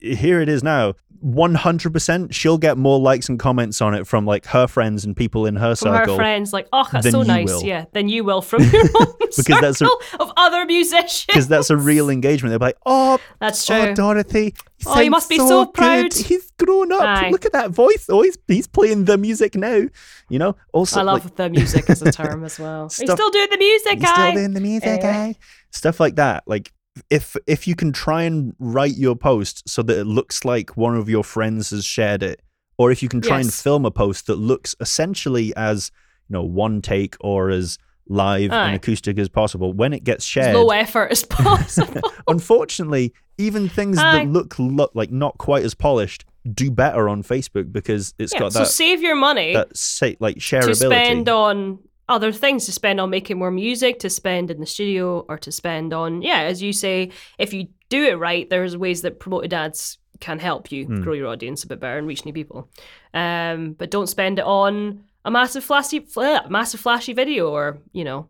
Here 0.00 0.40
it 0.40 0.48
is 0.48 0.62
now 0.62 0.94
100% 1.24 2.32
she'll 2.32 2.58
get 2.58 2.76
more 2.76 3.00
likes 3.00 3.28
and 3.28 3.38
comments 3.38 3.80
on 3.80 3.94
it 3.94 4.06
from 4.06 4.26
like 4.26 4.44
her 4.46 4.66
friends 4.66 5.04
and 5.04 5.16
people 5.16 5.46
in 5.46 5.56
her 5.56 5.74
From 5.74 5.94
circle 5.94 6.14
her 6.14 6.18
friends, 6.18 6.52
like, 6.52 6.68
oh, 6.72 6.86
that's 6.92 7.10
so 7.10 7.22
nice. 7.22 7.46
will. 7.46 7.62
Yeah, 7.62 7.86
then 7.92 8.08
you 8.08 8.22
will 8.22 8.42
from 8.42 8.62
your 8.72 8.82
own 8.82 9.06
Because 9.20 9.44
that's 9.60 9.80
a- 9.80 9.86
circle 9.86 10.00
of 10.20 10.32
other 10.36 10.66
musicians. 10.66 11.24
because 11.26 11.48
that's 11.48 11.70
a 11.70 11.76
real 11.76 12.10
engagement 12.10 12.50
they're 12.50 12.58
like 12.58 12.76
oh, 12.84 13.18
That's 13.40 13.64
true. 13.64 13.76
oh 13.76 13.94
dorothy 13.94 14.54
he 14.78 14.84
Oh, 14.86 15.00
you 15.00 15.10
must 15.10 15.28
be 15.30 15.38
so 15.38 15.64
good. 15.64 15.74
proud." 15.74 16.12
he's 16.12 16.50
grown 16.58 16.92
up 16.92 17.00
Aye. 17.02 17.30
look 17.30 17.44
at 17.46 17.52
that 17.52 17.70
voice 17.70 18.06
oh 18.10 18.22
he's, 18.22 18.36
he's 18.46 18.66
playing 18.66 19.06
the 19.06 19.16
music 19.16 19.54
now 19.54 19.84
you 20.28 20.38
know 20.38 20.54
also 20.72 21.00
I 21.00 21.02
love 21.02 21.24
like, 21.24 21.36
the 21.36 21.48
music 21.50 21.88
as 21.88 22.02
a 22.02 22.12
term 22.12 22.44
as 22.44 22.58
well. 22.60 22.88
Stuff- 22.90 23.16
still 23.18 23.30
doing 23.30 23.48
the 23.50 23.58
music, 23.58 23.92
he's 23.94 24.02
guy? 24.02 24.30
still 24.30 24.32
doing 24.42 24.54
the 24.54 24.60
music 24.60 25.00
eh? 25.02 25.32
stuff 25.70 25.98
like 25.98 26.16
that 26.16 26.44
like 26.46 26.72
if 27.10 27.36
if 27.46 27.66
you 27.66 27.74
can 27.74 27.92
try 27.92 28.22
and 28.22 28.54
write 28.58 28.96
your 28.96 29.16
post 29.16 29.68
so 29.68 29.82
that 29.82 29.98
it 29.98 30.04
looks 30.04 30.44
like 30.44 30.76
one 30.76 30.96
of 30.96 31.08
your 31.08 31.24
friends 31.24 31.70
has 31.70 31.84
shared 31.84 32.22
it 32.22 32.40
or 32.78 32.90
if 32.90 33.02
you 33.02 33.08
can 33.08 33.20
try 33.20 33.40
and 33.40 33.52
film 33.52 33.84
a 33.84 33.90
post 33.90 34.26
that 34.26 34.36
looks 34.36 34.74
essentially 34.80 35.54
as 35.56 35.90
you 36.28 36.34
know 36.34 36.42
one 36.42 36.80
take 36.82 37.16
or 37.20 37.50
as 37.50 37.78
live 38.08 38.52
Aye. 38.52 38.66
and 38.68 38.76
acoustic 38.76 39.18
as 39.18 39.28
possible 39.28 39.72
when 39.72 39.92
it 39.92 40.04
gets 40.04 40.24
as 40.24 40.28
shared 40.28 40.56
low 40.56 40.70
effort 40.70 41.10
as 41.10 41.24
possible. 41.28 42.00
unfortunately 42.28 43.12
even 43.38 43.68
things 43.68 43.98
Aye. 43.98 44.24
that 44.24 44.28
look 44.28 44.58
lo- 44.58 44.90
like 44.94 45.10
not 45.10 45.38
quite 45.38 45.64
as 45.64 45.74
polished 45.74 46.24
do 46.54 46.70
better 46.70 47.08
on 47.08 47.22
facebook 47.22 47.72
because 47.72 48.14
it's 48.18 48.32
yeah, 48.32 48.38
got 48.38 48.52
that. 48.52 48.58
so 48.60 48.64
save 48.64 49.02
your 49.02 49.16
money 49.16 49.54
that 49.54 49.76
say 49.76 50.16
like 50.20 50.36
shareability. 50.36 50.66
to 50.66 50.74
spend 50.76 51.28
on 51.28 51.78
other 52.08 52.32
things, 52.32 52.66
to 52.66 52.72
spend 52.72 53.00
on 53.00 53.10
making 53.10 53.38
more 53.38 53.50
music, 53.50 53.98
to 54.00 54.10
spend 54.10 54.50
in 54.50 54.60
the 54.60 54.66
studio, 54.66 55.24
or 55.28 55.38
to 55.38 55.50
spend 55.50 55.92
on, 55.92 56.22
yeah, 56.22 56.42
as 56.42 56.62
you 56.62 56.72
say, 56.72 57.10
if 57.38 57.52
you 57.52 57.68
do 57.88 58.04
it 58.04 58.14
right, 58.18 58.48
there's 58.48 58.76
ways 58.76 59.02
that 59.02 59.18
promoted 59.20 59.52
ads 59.52 59.98
can 60.20 60.38
help 60.38 60.72
you 60.72 60.86
Mm. 60.86 61.02
grow 61.02 61.12
your 61.14 61.26
audience 61.28 61.64
a 61.64 61.66
bit 61.66 61.80
better 61.80 61.98
and 61.98 62.06
reach 62.06 62.24
new 62.24 62.32
people. 62.32 62.68
Um, 63.12 63.72
but 63.72 63.90
don't 63.90 64.06
spend 64.08 64.38
it 64.38 64.44
on 64.44 65.04
a 65.24 65.30
massive 65.30 65.64
flashy, 65.64 66.00
fl- 66.00 66.48
massive 66.48 66.80
flashy 66.80 67.12
video, 67.12 67.50
or 67.50 67.78
you 67.92 68.04
know, 68.04 68.28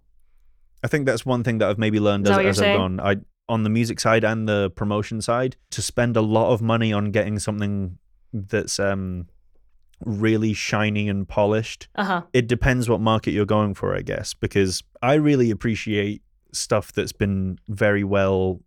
I 0.82 0.88
think 0.88 1.06
that's 1.06 1.24
one 1.26 1.42
thing 1.44 1.58
that 1.58 1.68
I've 1.68 1.78
maybe 1.78 2.00
learned 2.00 2.26
as, 2.28 2.38
as 2.38 2.60
I've 2.62 2.76
gone. 2.76 3.00
I 3.00 3.16
on 3.48 3.62
the 3.62 3.70
music 3.70 4.00
side 4.00 4.24
and 4.24 4.48
the 4.48 4.70
promotion 4.70 5.20
side 5.20 5.54
to 5.70 5.80
spend 5.80 6.16
a 6.16 6.20
lot 6.20 6.52
of 6.52 6.60
money 6.60 6.92
on 6.92 7.12
getting 7.12 7.38
something 7.38 7.96
that's 8.32 8.80
um 8.80 9.26
really 10.04 10.52
shiny 10.52 11.08
and 11.08 11.26
polished. 11.28 11.88
uh 11.94 12.04
huh, 12.04 12.22
It 12.32 12.46
depends 12.46 12.88
what 12.88 13.00
market 13.00 13.32
you're 13.32 13.46
going 13.46 13.74
for, 13.74 13.96
I 13.96 14.02
guess, 14.02 14.34
because 14.34 14.82
I 15.02 15.14
really 15.14 15.50
appreciate 15.50 16.22
stuff 16.52 16.92
that's 16.92 17.12
been 17.12 17.58
very 17.68 18.04
well 18.04 18.60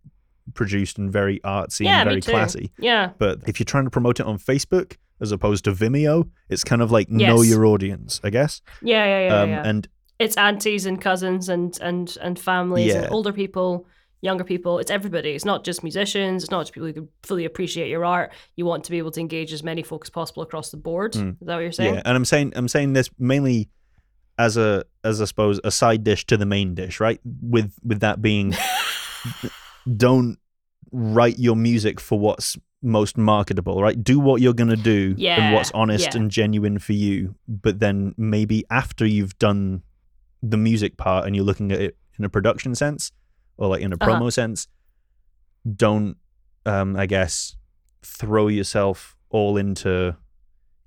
produced 0.54 0.98
and 0.98 1.12
very 1.12 1.40
artsy 1.40 1.84
yeah, 1.84 2.00
and 2.00 2.08
very 2.10 2.20
classy. 2.20 2.72
Yeah, 2.78 3.10
But 3.18 3.40
if 3.46 3.60
you're 3.60 3.64
trying 3.64 3.84
to 3.84 3.90
promote 3.90 4.20
it 4.20 4.26
on 4.26 4.38
Facebook 4.38 4.96
as 5.20 5.32
opposed 5.32 5.64
to 5.64 5.72
Vimeo, 5.72 6.28
it's 6.48 6.64
kind 6.64 6.82
of 6.82 6.90
like 6.90 7.08
know 7.10 7.42
your 7.42 7.64
audience, 7.66 8.20
I 8.24 8.30
guess. 8.30 8.62
yeah, 8.82 9.04
yeah, 9.04 9.26
yeah. 9.26 9.40
um, 9.40 9.50
yeah. 9.50 9.62
And 9.64 9.88
it's 10.18 10.36
aunties 10.36 10.86
and 10.86 11.00
cousins 11.00 11.48
and 11.48 11.78
and 11.80 12.16
and 12.20 12.38
families 12.38 12.94
and 12.94 13.12
older 13.12 13.32
people 13.32 13.86
younger 14.22 14.44
people 14.44 14.78
it's 14.78 14.90
everybody 14.90 15.30
it's 15.30 15.44
not 15.46 15.64
just 15.64 15.82
musicians 15.82 16.42
it's 16.42 16.50
not 16.50 16.60
just 16.62 16.72
people 16.74 16.86
who 16.86 16.92
can 16.92 17.08
fully 17.22 17.44
appreciate 17.46 17.88
your 17.88 18.04
art 18.04 18.30
you 18.56 18.66
want 18.66 18.84
to 18.84 18.90
be 18.90 18.98
able 18.98 19.10
to 19.10 19.20
engage 19.20 19.52
as 19.52 19.62
many 19.62 19.82
folks 19.82 20.06
as 20.08 20.10
possible 20.10 20.42
across 20.42 20.70
the 20.70 20.76
board 20.76 21.12
Mm. 21.14 21.32
is 21.40 21.46
that 21.46 21.54
what 21.54 21.60
you're 21.60 21.72
saying 21.72 21.94
Yeah, 21.94 22.02
and 22.04 22.16
I'm 22.16 22.24
saying 22.26 22.52
I'm 22.54 22.68
saying 22.68 22.92
this 22.92 23.08
mainly 23.18 23.68
as 24.38 24.56
a 24.56 24.84
as 25.04 25.20
I 25.20 25.24
suppose 25.24 25.60
a 25.64 25.70
side 25.70 26.04
dish 26.04 26.26
to 26.26 26.36
the 26.36 26.46
main 26.46 26.74
dish, 26.74 26.98
right? 27.00 27.20
With 27.42 27.72
with 27.82 28.00
that 28.00 28.20
being, 28.22 28.54
don't 29.96 30.38
write 30.92 31.38
your 31.38 31.56
music 31.56 32.00
for 32.00 32.18
what's 32.18 32.56
most 32.82 33.18
marketable, 33.18 33.82
right? 33.82 34.02
Do 34.02 34.18
what 34.18 34.40
you're 34.40 34.54
gonna 34.54 34.76
do 34.76 35.14
Yeah, 35.16 35.40
and 35.40 35.54
what's 35.54 35.70
honest 35.72 36.14
yeah. 36.14 36.20
and 36.20 36.30
genuine 36.30 36.78
for 36.78 36.92
you. 36.94 37.34
But 37.48 37.80
then 37.80 38.14
maybe 38.16 38.64
after 38.70 39.04
you've 39.06 39.38
done 39.38 39.82
the 40.42 40.56
music 40.56 40.96
part 40.96 41.26
and 41.26 41.36
you're 41.36 41.44
looking 41.44 41.70
at 41.72 41.80
it 41.80 41.96
in 42.18 42.24
a 42.24 42.28
production 42.30 42.74
sense 42.74 43.12
or 43.60 43.68
like 43.68 43.82
in 43.82 43.92
a 43.92 43.96
Uh-huh. 44.00 44.10
promo 44.18 44.32
sense, 44.32 44.66
don't 45.76 46.16
um 46.66 46.96
I 46.96 47.06
guess 47.06 47.56
throw 48.02 48.48
yourself 48.48 49.16
all 49.28 49.56
into 49.56 50.16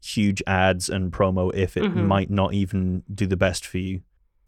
huge 0.03 0.43
ads 0.47 0.89
and 0.89 1.11
promo 1.13 1.53
if 1.53 1.77
it 1.77 1.83
Mhm. 1.83 2.07
might 2.07 2.29
not 2.29 2.53
even 2.53 3.03
do 3.13 3.25
the 3.25 3.37
best 3.37 3.65
for 3.65 3.77
you. 3.77 4.01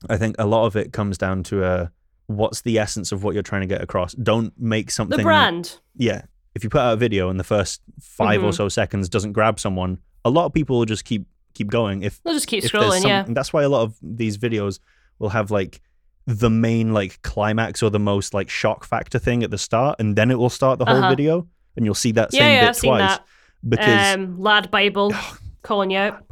I 0.09 0.17
think 0.17 0.35
a 0.37 0.45
lot 0.45 0.65
of 0.65 0.75
it 0.75 0.91
comes 0.91 1.17
down 1.17 1.43
to 1.43 1.63
uh 1.63 1.87
what's 2.27 2.61
the 2.61 2.79
essence 2.79 3.11
of 3.11 3.23
what 3.23 3.33
you're 3.35 3.43
trying 3.43 3.61
to 3.61 3.67
get 3.67 3.81
across. 3.81 4.13
Don't 4.15 4.51
make 4.59 4.89
something 4.91 5.17
the 5.17 5.23
brand 5.23 5.79
yeah. 5.95 6.23
If 6.55 6.63
you 6.63 6.69
put 6.69 6.79
out 6.81 6.93
a 6.93 6.97
video 6.97 7.29
and 7.29 7.37
the 7.39 7.43
first 7.43 7.81
5 8.01 8.41
or 8.43 8.49
Mhm. 8.49 8.55
so 8.55 8.69
seconds 8.69 9.09
doesn't 9.09 9.33
grab 9.33 9.59
someone, 9.59 9.99
a 10.23 10.29
lot 10.29 10.45
of 10.45 10.53
people 10.53 10.77
will 10.79 10.85
just 10.85 11.05
keep 11.05 11.27
keep 11.53 11.67
going. 11.69 12.01
If 12.03 12.21
they'll 12.23 12.33
just 12.33 12.47
keep 12.47 12.63
scrolling 12.65 13.01
some- 13.01 13.09
yeah 13.09 13.23
and 13.25 13.35
that's 13.37 13.53
why 13.53 13.63
a 13.63 13.69
lot 13.69 13.83
of 13.83 13.95
these 14.01 14.37
videos 14.37 14.79
will 15.19 15.29
have 15.29 15.51
like 15.51 15.81
the 16.27 16.49
main 16.49 16.93
like 16.93 17.21
climax 17.21 17.83
or 17.83 17.89
the 17.89 17.99
most 17.99 18.33
like 18.33 18.49
shock 18.49 18.83
factor 18.83 19.19
thing 19.19 19.43
at 19.43 19.51
the 19.51 19.57
start, 19.57 19.97
and 19.99 20.15
then 20.15 20.31
it 20.31 20.39
will 20.39 20.49
start 20.49 20.79
the 20.79 20.85
whole 20.85 20.97
Uh-huh. 20.97 21.09
video, 21.09 21.47
and 21.75 21.85
you'll 21.85 21.93
see 21.93 22.11
that 22.13 22.31
same 22.31 22.41
yeah 22.41 22.59
bit 22.61 22.69
i've 22.69 22.77
twice 22.79 23.19
because 23.67 24.15
um 24.15 24.37
LADbible 24.37 25.13
calling 25.61 25.91
you 25.91 25.97
out 25.97 26.23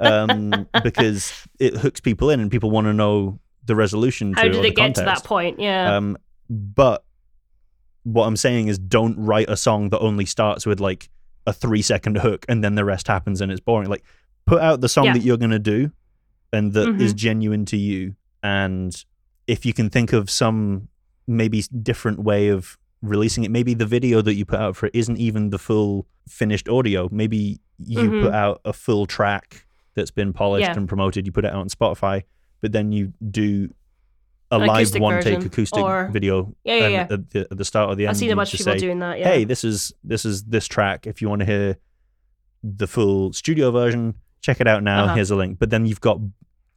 um, 0.00 0.66
because 0.82 1.32
it 1.58 1.76
hooks 1.76 2.00
people 2.00 2.30
in 2.30 2.40
and 2.40 2.50
people 2.50 2.70
want 2.70 2.86
to 2.86 2.92
know 2.92 3.38
the 3.64 3.74
resolution 3.76 4.34
to 4.34 4.40
how 4.40 4.48
did 4.48 4.64
it 4.64 4.74
get 4.76 4.94
to 4.94 5.02
that 5.02 5.24
point 5.24 5.58
yeah 5.60 5.96
Um, 5.96 6.16
but 6.50 7.04
what 8.04 8.26
I'm 8.26 8.36
saying 8.36 8.68
is, 8.68 8.78
don't 8.78 9.16
write 9.18 9.50
a 9.50 9.56
song 9.56 9.88
that 9.90 9.98
only 9.98 10.24
starts 10.26 10.64
with 10.66 10.78
like 10.80 11.08
a 11.46 11.52
three 11.52 11.82
second 11.82 12.18
hook 12.18 12.46
and 12.48 12.62
then 12.62 12.76
the 12.76 12.84
rest 12.84 13.08
happens 13.08 13.40
and 13.40 13.50
it's 13.50 13.60
boring. 13.60 13.88
Like, 13.88 14.04
put 14.46 14.60
out 14.60 14.80
the 14.80 14.88
song 14.88 15.06
Yeah. 15.06 15.12
that 15.14 15.22
you're 15.22 15.36
gonna 15.36 15.58
do 15.58 15.90
and 16.52 16.72
that 16.74 17.00
is 17.00 17.12
Mhm. 17.14 17.16
genuine 17.16 17.64
to 17.66 17.76
you. 17.76 18.14
And 18.44 19.04
if 19.46 19.64
you 19.66 19.72
can 19.72 19.90
think 19.90 20.12
of 20.12 20.28
some 20.30 20.88
maybe 21.26 21.62
different 21.82 22.20
way 22.20 22.48
of 22.48 22.78
releasing 23.02 23.44
it, 23.44 23.50
maybe 23.50 23.74
the 23.74 23.86
video 23.86 24.22
that 24.22 24.34
you 24.34 24.44
put 24.44 24.58
out 24.60 24.76
for 24.76 24.86
it 24.86 24.94
isn't 24.94 25.18
even 25.18 25.50
the 25.50 25.58
full 25.58 26.06
finished 26.28 26.68
audio. 26.68 27.08
Maybe 27.12 27.60
you 27.78 28.00
Mhm. 28.10 28.22
put 28.22 28.34
out 28.34 28.60
a 28.64 28.72
full 28.72 29.06
track 29.06 29.66
that's 29.94 30.10
been 30.10 30.32
polished 30.32 30.66
Yeah. 30.68 30.76
and 30.76 30.88
promoted. 30.88 31.26
You 31.26 31.32
put 31.32 31.44
it 31.44 31.48
out 31.52 31.60
on 31.60 31.68
Spotify, 31.68 32.22
but 32.60 32.72
then 32.72 32.92
you 32.92 33.12
do 33.30 33.68
a 34.50 34.56
An 34.60 34.66
live 34.66 34.94
one 35.00 35.22
take 35.22 35.44
acoustic 35.44 35.82
or- 35.82 36.08
video 36.12 36.54
Yeah, 36.64 36.76
yeah, 36.76 36.88
yeah. 36.88 37.06
At, 37.10 37.30
the, 37.30 37.48
at 37.50 37.58
the 37.58 37.64
start 37.64 37.90
or 37.90 37.96
the 37.96 38.04
end. 38.04 38.10
i've 38.10 38.16
seen 38.16 38.30
a 38.30 38.36
bunch 38.36 38.54
of 38.54 38.58
people 38.60 38.74
say, 38.74 38.78
doing 38.78 39.00
that 39.00 39.18
yeah 39.18 39.28
Hey, 39.28 39.42
this 39.44 39.64
is 39.64 39.92
this 40.04 40.24
is 40.24 40.44
this 40.44 40.66
track. 40.68 41.06
If 41.06 41.20
you 41.20 41.28
want 41.28 41.40
to 41.40 41.46
hear 41.46 41.76
the 42.62 42.86
full 42.86 43.32
studio 43.32 43.70
version, 43.72 44.14
check 44.40 44.60
it 44.60 44.68
out 44.68 44.82
now. 44.84 45.04
Uh-huh. 45.06 45.14
Here's 45.16 45.30
a 45.32 45.36
link. 45.36 45.58
But 45.58 45.70
then 45.70 45.84
you've 45.86 46.00
got 46.00 46.20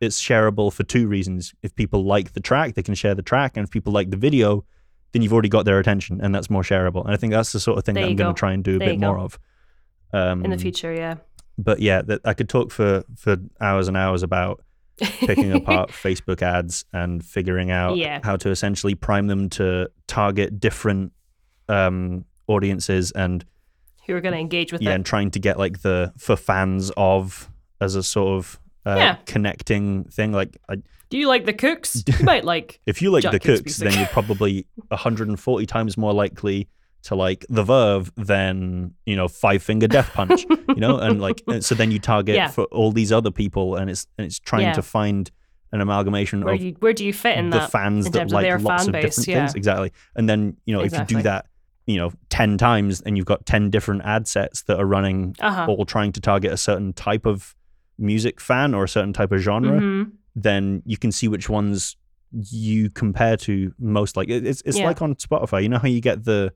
it's 0.01 0.21
shareable 0.21 0.71
for 0.71 0.83
two 0.83 1.07
reasons. 1.07 1.53
If 1.61 1.75
people 1.75 2.03
like 2.03 2.33
the 2.33 2.39
track, 2.39 2.75
they 2.75 2.83
can 2.83 2.95
share 2.95 3.15
the 3.15 3.21
track, 3.21 3.57
and 3.57 3.63
if 3.65 3.71
people 3.71 3.93
like 3.93 4.09
the 4.09 4.17
video, 4.17 4.65
then 5.11 5.21
you've 5.21 5.33
already 5.33 5.49
got 5.49 5.65
their 5.65 5.79
attention, 5.79 6.19
and 6.21 6.33
that's 6.33 6.49
more 6.49 6.63
shareable. 6.63 7.03
And 7.03 7.13
I 7.13 7.17
think 7.17 7.33
that's 7.33 7.51
the 7.51 7.59
sort 7.59 7.77
of 7.77 7.83
thing 7.83 7.95
There 7.95 8.03
that 8.05 8.09
I'm 8.11 8.15
going 8.15 8.33
to 8.35 8.39
try 8.39 8.53
and 8.53 8.63
do 8.63 8.75
a 8.75 8.79
There 8.79 8.89
bit 8.89 8.99
more 8.99 9.19
of. 9.19 9.39
Um, 10.11 10.43
in 10.43 10.49
the 10.49 10.57
future 10.57 10.91
yeah 10.91 11.17
but 11.59 11.81
yeah, 11.81 12.01
that 12.03 12.21
I 12.25 12.33
could 12.33 12.49
talk 12.49 12.71
for 12.71 13.03
for 13.15 13.37
hours 13.59 13.87
and 13.87 13.97
hours 13.97 14.23
about 14.23 14.63
picking 14.97 15.51
apart 15.51 15.89
Facebook 15.89 16.41
ads 16.41 16.85
and 16.93 17.23
figuring 17.23 17.69
out 17.69 17.97
Yeah. 17.97 18.21
how 18.23 18.37
to 18.37 18.49
essentially 18.49 18.95
prime 18.95 19.27
them 19.27 19.49
to 19.51 19.89
target 20.07 20.59
different 20.59 21.11
um, 21.67 22.25
audiences 22.47 23.11
and 23.11 23.45
who 24.07 24.15
are 24.15 24.21
going 24.21 24.33
to 24.33 24.39
engage 24.39 24.71
with 24.71 24.81
yeah, 24.81 24.91
it 24.91 24.95
and 24.95 25.05
trying 25.05 25.31
to 25.31 25.39
get 25.39 25.59
like 25.59 25.81
the 25.81 26.13
for 26.17 26.35
fans 26.35 26.91
of 26.97 27.49
as 27.81 27.95
a 27.95 28.03
sort 28.03 28.37
of 28.37 28.59
uh, 28.89 28.95
Yeah. 28.97 29.15
connecting 29.25 30.05
thing. 30.05 30.31
Like, 30.31 30.57
I, 30.69 30.75
do 31.09 31.17
you 31.17 31.27
like 31.27 31.45
the 31.45 31.53
Kooks 31.53 32.07
you 32.19 32.25
might 32.25 32.43
like 32.45 32.79
if 32.85 33.01
you 33.01 33.09
like 33.11 33.23
Jack 33.23 33.31
the 33.31 33.39
Kooks 33.39 33.77
then 33.77 33.93
you're 33.97 34.07
probably 34.07 34.67
140 34.89 35.65
times 35.65 35.97
more 35.97 36.13
likely 36.13 36.67
to 37.03 37.15
like 37.15 37.45
the 37.49 37.63
Verve 37.63 38.11
than 38.15 38.93
you 39.05 39.15
know 39.15 39.27
Five 39.27 39.63
Finger 39.63 39.87
Death 39.87 40.11
Punch. 40.13 40.45
you 40.49 40.75
know, 40.75 40.97
and 40.97 41.21
like 41.21 41.41
so 41.61 41.73
then 41.75 41.91
you 41.91 41.99
target 41.99 42.35
Yeah. 42.35 42.49
for 42.49 42.65
all 42.65 42.91
these 42.91 43.11
other 43.11 43.31
people, 43.31 43.75
and 43.75 43.89
it's 43.89 44.05
and 44.17 44.25
it's 44.27 44.37
trying 44.39 44.63
Yeah. 44.63 44.73
to 44.73 44.81
find 44.81 45.31
an 45.71 45.81
amalgamation 45.81 46.43
where 46.43 46.55
of 46.55 46.61
you 46.61 46.75
where 46.79 46.93
do 46.93 47.05
you 47.05 47.13
fit 47.13 47.37
in 47.37 47.51
the 47.51 47.59
that 47.59 47.71
fans 47.71 48.07
in 48.07 48.11
that 48.13 48.23
of 48.23 48.31
like 48.31 48.43
their 48.43 48.59
lots 48.59 48.83
fan 48.85 48.89
of 48.95 49.01
base, 49.01 49.15
different 49.15 49.27
yeah. 49.27 49.39
things. 49.45 49.55
Exactly. 49.55 49.91
And 50.15 50.27
then, 50.27 50.57
you 50.65 50.73
know, 50.75 50.81
if 50.81 50.91
you 50.93 51.03
do 51.05 51.21
that, 51.21 51.45
you 51.85 51.97
know, 51.97 52.11
10 52.29 52.57
times 52.57 53.01
and 53.01 53.15
you've 53.17 53.25
got 53.27 53.45
10 53.45 53.69
different 53.69 54.01
ad 54.03 54.27
sets 54.27 54.63
that 54.63 54.79
are 54.79 54.85
running 54.85 55.35
uh-huh 55.39 55.67
all 55.69 55.85
trying 55.85 56.11
to 56.13 56.19
target 56.21 56.51
a 56.51 56.57
certain 56.57 56.91
type 56.93 57.25
of 57.25 57.55
music 57.99 58.39
fan 58.41 58.73
or 58.73 58.83
a 58.83 58.87
certain 58.87 59.13
type 59.13 59.31
of 59.31 59.39
genre, 59.39 59.79
Mhm. 59.79 60.11
then 60.35 60.81
you 60.85 60.97
can 60.97 61.11
see 61.11 61.27
which 61.27 61.49
ones 61.49 61.95
you 62.31 62.89
compare 62.91 63.35
to 63.37 63.73
most 63.79 64.15
like 64.15 64.29
it's 64.29 64.61
it's 64.65 64.77
Yeah. 64.77 64.85
like 64.85 65.01
on 65.01 65.15
Spotify. 65.15 65.63
You 65.63 65.69
know 65.69 65.79
how 65.79 65.87
you 65.87 65.99
get 66.01 66.25
the 66.25 66.53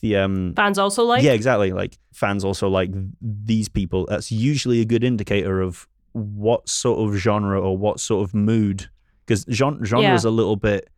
the 0.00 0.16
um 0.16 0.52
fans 0.54 0.78
also 0.78 1.04
like 1.04 1.22
yeah, 1.22 1.32
exactly. 1.32 1.72
Like 1.72 1.98
fans 2.12 2.44
also 2.44 2.68
like 2.68 2.90
these 3.20 3.68
people. 3.68 4.06
That's 4.08 4.30
usually 4.30 4.80
a 4.80 4.84
good 4.84 5.02
indicator 5.04 5.60
of 5.60 5.86
what 6.12 6.68
sort 6.68 6.98
of 7.08 7.16
genre 7.18 7.60
or 7.60 7.76
what 7.76 8.00
sort 8.00 8.22
of 8.26 8.34
mood. 8.34 8.88
Because 9.26 9.44
genre, 9.50 9.84
genre 9.86 10.02
Yeah. 10.08 10.14
is 10.14 10.24
a 10.24 10.30
little 10.30 10.56
bit. 10.56 10.88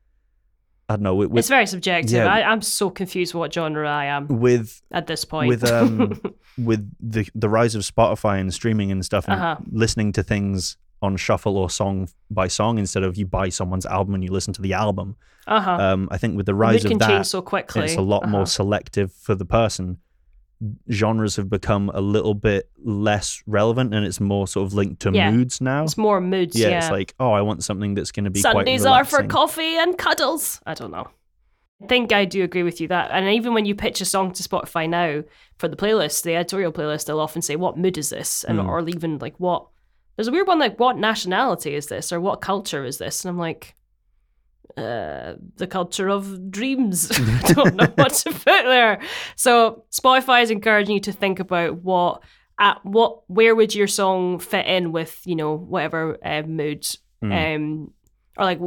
I 0.92 0.96
don't 0.96 1.02
know. 1.02 1.14
With 1.14 1.36
it's 1.38 1.48
very 1.48 1.66
subjective 1.66 2.12
yeah. 2.12 2.26
I, 2.36 2.42
i'm 2.52 2.62
so 2.62 2.90
confused 2.90 3.34
what 3.34 3.52
genre 3.52 3.88
i 3.88 4.04
am 4.16 4.26
with 4.28 4.82
at 4.90 5.06
this 5.06 5.24
point 5.24 5.48
with 5.48 5.64
um 5.64 6.20
with 6.58 6.82
the 7.00 7.26
the 7.34 7.48
rise 7.48 7.74
of 7.74 7.82
Spotify 7.82 8.38
and 8.40 8.52
streaming 8.52 8.92
and 8.92 9.04
stuff, 9.04 9.24
and 9.28 9.40
Uh-huh. 9.40 9.56
listening 9.70 10.12
to 10.12 10.22
things 10.22 10.76
on 11.00 11.16
shuffle 11.16 11.56
or 11.56 11.68
song 11.70 12.08
by 12.30 12.46
song 12.48 12.78
instead 12.78 13.02
of 13.02 13.16
you 13.16 13.26
buy 13.26 13.48
someone's 13.48 13.86
album 13.86 14.14
and 14.14 14.22
you 14.22 14.30
listen 14.30 14.52
to 14.54 14.62
the 14.62 14.72
album. 14.72 15.16
uh-huh 15.46 15.70
Um, 15.86 16.08
I 16.12 16.18
think 16.18 16.36
with 16.36 16.46
the 16.46 16.54
rise 16.54 16.84
of 16.84 16.98
that, 16.98 17.26
so 17.26 17.42
quickly 17.42 17.84
it's 17.84 17.96
a 17.96 18.02
lot 18.14 18.28
more 18.28 18.42
Uh-huh. 18.42 18.60
selective 18.62 19.10
for 19.12 19.34
the 19.34 19.44
person. 19.60 19.98
Genres 20.90 21.36
have 21.36 21.48
become 21.50 21.90
a 21.94 22.00
little 22.00 22.34
bit 22.34 22.70
less 22.84 23.42
relevant, 23.46 23.94
and 23.94 24.04
it's 24.06 24.20
more 24.20 24.46
sort 24.46 24.66
of 24.66 24.74
linked 24.74 25.00
to 25.02 25.10
Yeah. 25.12 25.30
moods 25.30 25.60
now. 25.60 25.82
it's 25.84 25.96
more 25.98 26.20
moods 26.20 26.56
yeah, 26.58 26.68
yeah, 26.68 26.78
it's 26.78 26.90
like, 26.90 27.14
oh, 27.18 27.32
I 27.32 27.40
want 27.42 27.64
something 27.64 27.94
that's 27.94 28.12
going 28.12 28.24
to 28.24 28.30
be 28.30 28.40
sundays 28.40 28.84
are 28.86 29.04
for 29.04 29.22
coffee 29.24 29.76
and 29.76 29.96
cuddles 29.98 30.60
i 30.66 30.74
don't 30.74 30.90
know 30.92 31.08
I 31.82 31.86
think 31.86 32.12
I 32.12 32.26
do 32.26 32.44
agree 32.44 32.62
with 32.62 32.80
you 32.80 32.86
that, 32.88 33.10
and 33.10 33.28
even 33.28 33.54
when 33.54 33.64
you 33.64 33.74
pitch 33.74 34.00
a 34.00 34.04
song 34.04 34.30
to 34.34 34.42
Spotify 34.44 34.88
now 34.88 35.24
for 35.58 35.66
the 35.66 35.74
playlist, 35.74 36.22
the 36.22 36.36
editorial 36.36 36.70
playlist, 36.70 37.06
they'll 37.06 37.18
often 37.18 37.42
say, 37.42 37.56
"What 37.56 37.76
mood 37.76 37.98
is 37.98 38.08
this?" 38.10 38.44
and 38.44 38.60
Mm. 38.60 38.68
or 38.68 38.88
even 38.88 39.18
like, 39.18 39.34
"What?" 39.38 39.66
There's 40.14 40.28
a 40.28 40.30
weird 40.30 40.46
one 40.46 40.60
like, 40.60 40.78
"What 40.78 40.96
nationality 40.96 41.74
is 41.74 41.88
this?" 41.88 42.12
or 42.12 42.20
"What 42.20 42.40
culture 42.40 42.84
is 42.84 42.98
this?" 42.98 43.24
and 43.24 43.30
I'm 43.30 43.38
like, 43.38 43.74
uh, 44.76 45.34
"The 45.56 45.66
culture 45.66 46.08
of 46.08 46.50
dreams." 46.50 47.10
I 47.14 47.52
don't 47.52 47.74
know 47.76 47.92
what 47.94 48.12
to 48.12 48.30
put 48.32 48.44
there. 48.44 49.00
So 49.36 49.84
Spotify 49.90 50.42
is 50.42 50.50
encouraging 50.50 50.94
you 50.94 51.00
to 51.02 51.12
think 51.12 51.40
about 51.40 51.82
what 51.82 52.22
at 52.58 52.84
what 52.84 53.28
where 53.30 53.54
would 53.54 53.74
your 53.74 53.86
song 53.86 54.38
fit 54.38 54.66
in 54.66 54.92
with 54.92 55.20
you 55.24 55.34
know 55.34 55.56
whatever 55.56 56.18
uh, 56.24 56.42
mood 56.42 56.86
Mm. 57.22 57.56
um 57.56 57.90
or 58.36 58.44
like 58.44 58.58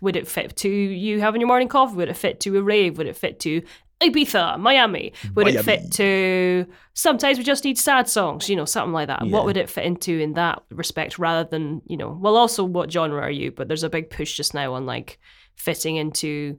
would 0.00 0.16
it 0.16 0.26
fit 0.26 0.56
to 0.56 0.68
you 0.68 1.20
having 1.20 1.40
your 1.40 1.46
morning 1.46 1.68
coffee 1.68 1.94
would 1.94 2.08
it 2.08 2.16
fit 2.16 2.40
to 2.40 2.58
a 2.58 2.62
rave 2.62 2.98
would 2.98 3.06
it 3.06 3.16
fit 3.16 3.38
to 3.38 3.62
Ibiza, 4.02 4.58
Miami? 4.58 5.12
Would 5.34 5.48
it 5.48 5.62
fit 5.62 5.92
to 5.92 6.66
sometimes 6.94 7.36
we 7.36 7.44
just 7.44 7.64
need 7.64 7.76
sad 7.78 8.08
songs, 8.08 8.48
you 8.48 8.56
know, 8.56 8.64
something 8.64 8.94
like 8.94 9.08
that? 9.08 9.26
Yeah. 9.26 9.30
What 9.30 9.44
would 9.44 9.58
it 9.58 9.68
fit 9.68 9.84
into 9.84 10.18
in 10.18 10.32
that 10.34 10.62
respect 10.70 11.18
rather 11.18 11.46
than, 11.46 11.82
you 11.86 11.98
know, 11.98 12.18
well, 12.18 12.36
also 12.38 12.64
what 12.64 12.90
genre 12.90 13.20
are 13.20 13.30
you? 13.30 13.52
But 13.52 13.68
there's 13.68 13.82
a 13.82 13.90
big 13.90 14.08
push 14.08 14.34
just 14.38 14.54
now 14.54 14.72
on 14.72 14.86
like 14.86 15.18
fitting 15.60 15.96
into, 15.96 16.58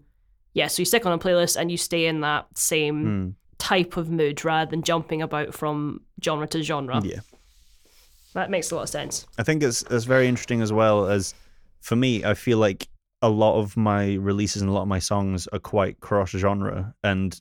yeah, 0.54 0.68
so 0.68 0.82
you 0.82 0.86
stick 0.86 1.06
on 1.06 1.12
a 1.12 1.18
playlist 1.20 1.56
and 1.60 1.72
you 1.72 1.78
stay 1.78 2.06
in 2.06 2.22
that 2.22 2.45
same 2.56 3.06
Mm, 3.06 3.36
type 3.58 3.97
of 3.97 4.10
mood 4.10 4.43
rather 4.45 4.70
than 4.70 4.84
jumping 4.84 5.22
about 5.22 5.54
from 5.54 6.02
genre 6.24 6.47
to 6.47 6.62
genre. 6.64 7.02
yeah. 7.04 7.20
That 8.34 8.49
makes 8.49 8.72
a 8.72 8.76
lot 8.76 8.84
of 8.84 8.89
sense. 8.89 9.26
I 9.38 9.43
think 9.43 9.62
it's 9.64 9.82
it's 9.89 10.06
very 10.06 10.28
interesting 10.28 10.62
as 10.62 10.72
well 10.72 11.08
as 11.08 11.34
for 11.82 11.95
me, 11.95 12.24
I 12.24 12.34
feel 12.34 12.60
like 12.60 12.88
a 13.22 13.30
lot 13.30 13.60
of 13.60 13.76
my 13.76 14.14
releases 14.16 14.62
and 14.62 14.70
a 14.70 14.74
lot 14.74 14.84
of 14.84 14.88
my 14.88 14.99
songs 14.99 15.47
are 15.47 15.60
quite 15.60 15.99
cross 15.99 16.30
genre 16.30 16.93
and 17.04 17.39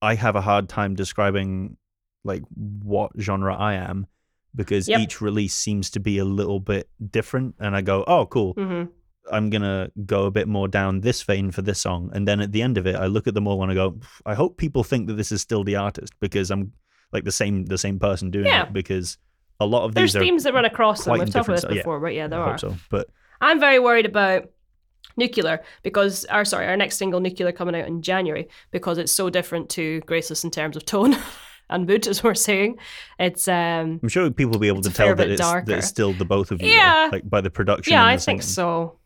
I 0.00 0.14
have 0.14 0.36
a 0.36 0.40
hard 0.40 0.68
time 0.68 0.94
describing 0.94 1.76
like 2.24 2.42
what 2.84 3.10
genre 3.18 3.54
I 3.56 3.74
am 3.74 4.06
because 4.54 4.88
Yep. 4.88 5.00
each 5.00 5.20
release 5.20 5.54
seems 5.54 5.90
to 5.90 6.00
be 6.00 6.18
a 6.18 6.24
little 6.24 6.60
bit 6.60 6.88
different 7.10 7.56
and 7.58 7.74
I 7.74 7.80
go, 7.82 8.04
"Oh, 8.06 8.26
cool. 8.26 8.52
hmm 8.52 8.84
I'm 9.30 9.50
going 9.50 9.62
to 9.62 9.90
go 10.04 10.24
a 10.26 10.30
bit 10.30 10.48
more 10.48 10.66
down 10.68 11.00
this 11.00 11.22
vein 11.22 11.50
for 11.50 11.62
this 11.62 11.80
song." 11.80 12.10
And 12.12 12.26
then 12.26 12.40
at 12.40 12.52
the 12.52 12.62
end 12.62 12.78
of 12.78 12.86
it, 12.86 12.96
I 12.96 13.06
look 13.06 13.26
at 13.26 13.34
them 13.34 13.46
all 13.46 13.62
and 13.62 13.70
I 13.70 13.74
go, 13.74 13.98
"I 14.26 14.34
hope 14.34 14.56
people 14.56 14.82
think 14.84 15.06
that 15.06 15.14
this 15.14 15.30
is 15.32 15.40
still 15.42 15.64
the 15.64 15.76
artist 15.76 16.12
because 16.20 16.50
I'm 16.50 16.72
like 17.12 17.24
the 17.24 17.32
same 17.32 17.64
the 17.66 17.78
same 17.78 17.98
person 17.98 18.30
doing 18.30 18.46
Yeah. 18.46 18.64
it 18.64 18.72
because 18.72 19.18
a 19.60 19.66
lot 19.66 19.84
of 19.84 19.94
There's 19.94 20.12
these 20.12 20.16
are 20.16 20.18
There's 20.20 20.28
themes 20.28 20.42
that 20.44 20.54
run 20.54 20.64
across 20.64 21.04
them. 21.04 21.18
We've 21.18 21.30
talked 21.30 21.46
about 21.46 21.54
this 21.54 21.60
styles. 21.60 21.76
Yeah. 21.76 21.82
before, 21.82 22.00
but 22.00 22.14
yeah, 22.14 22.26
there 22.26 22.40
I 22.42 22.52
are. 22.52 22.58
so. 22.58 22.74
But 22.90 23.08
I'm 23.40 23.60
very 23.60 23.78
worried 23.78 24.06
about 24.06 24.48
Nuclear 25.16 25.60
because 25.82 26.24
our 26.26 26.44
sorry, 26.44 26.66
our 26.66 26.76
next 26.76 26.96
single 26.96 27.20
Nuclear 27.20 27.52
coming 27.52 27.74
out 27.76 27.86
in 27.86 28.00
January 28.02 28.48
because 28.70 28.98
it's 28.98 29.12
so 29.12 29.28
different 29.30 29.68
to 29.70 30.00
Graceless 30.06 30.42
in 30.42 30.50
terms 30.50 30.74
of 30.76 30.84
tone 30.86 31.14
and 31.70 31.86
mood, 31.86 32.06
as 32.08 32.24
we're 32.24 32.34
saying. 32.34 32.78
It's 33.18 33.46
um 33.46 34.00
I'm 34.02 34.08
sure 34.08 34.30
people 34.30 34.52
will 34.52 34.58
be 34.58 34.68
able 34.68 34.80
to 34.82 34.90
tell 34.90 35.14
that 35.14 35.28
it's, 35.30 35.40
that 35.40 35.68
it's 35.68 35.86
still 35.86 36.12
the 36.14 36.24
both 36.24 36.50
of 36.50 36.62
you. 36.62 36.68
though, 36.68 36.74
Yeah. 36.74 37.08
like 37.12 37.28
by 37.28 37.40
the 37.42 37.50
production. 37.50 37.92
yeah, 37.92 38.04
I 38.06 38.16
think 38.16 38.42
so. 38.42 38.98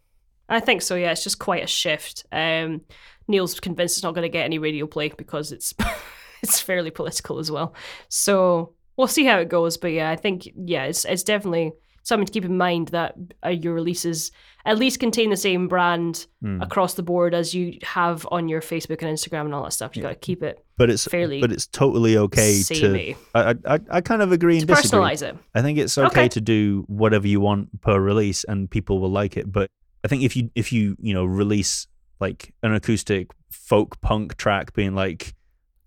I 0.48 0.60
think 0.60 0.82
so. 0.82 0.94
Yeah, 0.94 1.12
it's 1.12 1.24
just 1.24 1.38
quite 1.38 1.64
a 1.64 1.66
shift. 1.66 2.24
Um, 2.32 2.82
Neil's 3.28 3.58
convinced 3.58 3.96
it's 3.98 4.02
not 4.04 4.14
going 4.14 4.22
to 4.22 4.28
get 4.28 4.44
any 4.44 4.58
radio 4.58 4.86
play 4.86 5.08
because 5.08 5.50
it's 5.52 5.74
it's 6.42 6.60
fairly 6.60 6.90
political 6.90 7.38
as 7.38 7.50
well. 7.50 7.74
So 8.08 8.74
we'll 8.96 9.08
see 9.08 9.24
how 9.24 9.38
it 9.38 9.48
goes. 9.48 9.76
But 9.76 9.92
yeah, 9.92 10.10
I 10.10 10.16
think 10.16 10.48
yeah, 10.56 10.84
it's 10.84 11.04
it's 11.04 11.22
definitely 11.24 11.72
something 12.02 12.26
to 12.26 12.32
keep 12.32 12.44
in 12.44 12.56
mind 12.56 12.88
that 12.88 13.16
uh, 13.44 13.48
your 13.48 13.74
releases 13.74 14.30
at 14.64 14.78
least 14.78 15.00
contain 15.00 15.30
the 15.30 15.36
same 15.36 15.66
brand 15.68 16.26
Mm. 16.44 16.62
across 16.62 16.94
the 16.94 17.02
board 17.02 17.34
as 17.34 17.54
you 17.54 17.78
have 17.82 18.26
on 18.30 18.48
your 18.48 18.60
Facebook 18.60 19.02
and 19.02 19.10
Instagram 19.16 19.46
and 19.46 19.54
all 19.54 19.64
that 19.64 19.72
stuff. 19.72 19.96
You 19.96 20.02
got 20.02 20.10
to 20.10 20.14
keep 20.14 20.42
it 20.44 20.64
But 20.76 20.90
it's 20.90 21.04
fairly 21.04 21.40
but 21.40 21.50
it's 21.50 21.66
totally 21.66 22.16
okay 22.18 22.62
to. 22.62 23.14
I, 23.34 23.54
I 23.66 23.80
I 23.90 24.00
kind 24.02 24.22
of 24.22 24.30
agree 24.30 24.58
and 24.58 24.66
disagree. 24.66 25.00
personalize 25.00 25.22
it. 25.22 25.36
I 25.56 25.62
think 25.62 25.78
it's 25.78 25.98
okay, 25.98 26.06
Okay. 26.06 26.28
to 26.28 26.40
do 26.40 26.84
whatever 26.86 27.26
you 27.26 27.40
want 27.40 27.80
per 27.80 27.98
release, 27.98 28.44
and 28.44 28.70
people 28.70 29.00
will 29.00 29.10
like 29.10 29.36
it. 29.36 29.50
But 29.50 29.70
I 30.04 30.08
think 30.08 30.22
if 30.22 30.36
you 30.36 30.50
if 30.54 30.72
you 30.72 30.96
you 31.00 31.14
know 31.14 31.24
release 31.24 31.86
like 32.20 32.52
an 32.62 32.74
acoustic 32.74 33.30
folk 33.50 34.00
punk 34.00 34.36
track, 34.36 34.72
being 34.74 34.94
like 34.94 35.34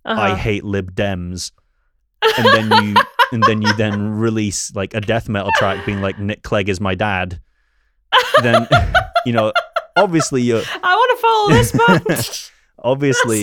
Uh-huh. 0.05 0.21
I 0.21 0.35
hate 0.35 0.63
Lib 0.63 0.93
Dems, 0.95 1.51
and 2.37 2.45
then 2.45 2.83
you 2.85 2.95
and 3.31 3.43
then 3.43 3.61
you 3.61 3.71
then 3.73 4.09
release 4.19 4.73
like 4.75 4.93
a 4.93 5.01
death 5.01 5.29
metal 5.29 5.51
track, 5.57 5.85
being 5.85 6.01
like 6.01 6.19
Nick 6.19 6.41
Clegg 6.43 6.67
is 6.69 6.79
my 6.81 6.95
dad, 6.95 7.39
then 8.41 8.67
you 9.25 9.33
know 9.33 9.51
obviously 9.95 10.41
you're 10.41 10.61
I 10.83 10.95
want 10.95 11.11
to 11.15 11.21
follow 11.21 11.49
this 11.49 11.71
bunch. 12.07 12.51
obviously 12.79 13.41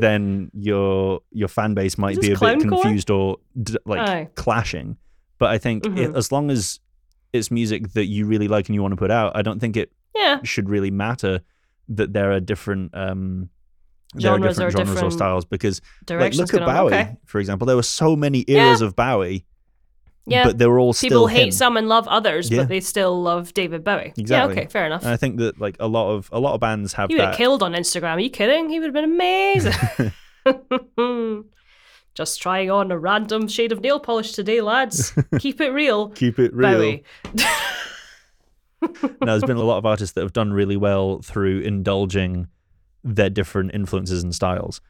then 0.00 0.50
your 0.54 1.20
your 1.32 1.48
fan 1.48 1.74
base 1.74 1.98
might 1.98 2.12
Is 2.12 2.18
be 2.26 2.32
a 2.32 2.38
bit 2.38 2.60
confused 2.60 3.10
or 3.10 3.36
d- 3.62 3.76
like 3.84 4.00
Aye. 4.08 4.28
clashing 4.36 4.96
but 5.38 5.50
i 5.50 5.58
think 5.58 5.86
i- 5.86 5.90
Mhm. 5.90 6.16
as 6.16 6.32
long 6.32 6.50
as 6.50 6.80
it's 7.34 7.50
music 7.50 7.92
that 7.92 8.06
you 8.06 8.24
really 8.26 8.48
like 8.48 8.68
and 8.68 8.74
you 8.74 8.80
want 8.82 8.92
to 8.92 8.96
put 8.96 9.10
out 9.10 9.36
i 9.36 9.42
don't 9.42 9.60
think 9.60 9.76
it 9.76 9.92
yeah. 10.14 10.40
should 10.44 10.68
really 10.68 10.90
matter 10.90 11.40
that 11.88 12.12
there 12.12 12.32
are 12.32 12.40
different 12.40 12.94
um 12.94 13.48
there 14.14 14.32
are 14.32 14.34
Genres 14.36 14.56
different 14.56 14.74
or 14.74 14.84
genres 14.86 15.02
or 15.02 15.10
styles 15.10 15.44
because 15.44 15.80
like 16.08 16.34
look 16.34 16.52
at 16.52 16.60
bowie. 16.66 16.92
Okay. 16.94 17.16
for 17.26 17.38
example 17.38 17.66
there 17.66 17.76
were 17.76 17.82
so 17.82 18.16
many 18.16 18.44
eras 18.48 18.80
of 18.82 18.96
bowie 18.96 19.46
Yeah. 20.26 20.44
but 20.44 20.58
they 20.58 20.66
were 20.66 20.78
all 20.80 20.92
still. 20.92 21.08
People 21.08 21.26
hate 21.28 21.44
him. 21.46 21.50
some 21.52 21.76
and 21.76 21.88
love 21.88 22.06
others, 22.08 22.50
Yeah. 22.50 22.58
but 22.62 22.68
they 22.68 22.80
still 22.80 23.20
love 23.22 23.54
David 23.54 23.82
Bowie. 23.84 24.12
Exactly. 24.16 24.54
Yeah, 24.54 24.60
okay, 24.62 24.66
fair 24.70 24.84
enough. 24.86 25.02
and 25.02 25.10
i 25.12 25.16
think 25.16 25.38
that 25.38 25.60
like 25.60 25.76
a 25.80 25.86
lot 25.88 26.10
of 26.12 26.28
a 26.32 26.38
lot 26.40 26.54
of 26.54 26.60
bands 26.60 26.92
have 26.94 27.08
he 27.08 27.14
would 27.14 27.20
that 27.22 27.26
have 27.28 27.36
killed 27.36 27.62
on 27.62 27.72
Instagram. 27.72 28.14
Are 28.16 28.20
you 28.20 28.30
kidding? 28.30 28.68
He 28.68 28.78
would 28.80 28.94
have 28.94 28.94
been 28.94 29.04
amazing. 29.04 30.12
Just 32.14 32.42
trying 32.42 32.70
on 32.70 32.90
a 32.90 32.98
random 32.98 33.46
shade 33.48 33.70
of 33.72 33.80
nail 33.80 34.00
polish 34.00 34.32
today, 34.32 34.60
lads. 34.60 35.12
Keep 35.38 35.60
it 35.60 35.70
real. 35.70 36.08
keep 36.10 36.38
it 36.40 36.52
real 36.52 36.72
Bowie. 36.78 37.04
now, 39.02 39.10
there's 39.20 39.44
been 39.44 39.56
a 39.56 39.62
lot 39.62 39.78
of 39.78 39.86
artists 39.86 40.14
that 40.14 40.22
have 40.22 40.32
done 40.32 40.52
really 40.52 40.76
well 40.76 41.20
through 41.22 41.60
indulging 41.60 42.48
their 43.04 43.30
different 43.30 43.74
influences 43.74 44.22
and 44.22 44.34
styles. 44.34 44.80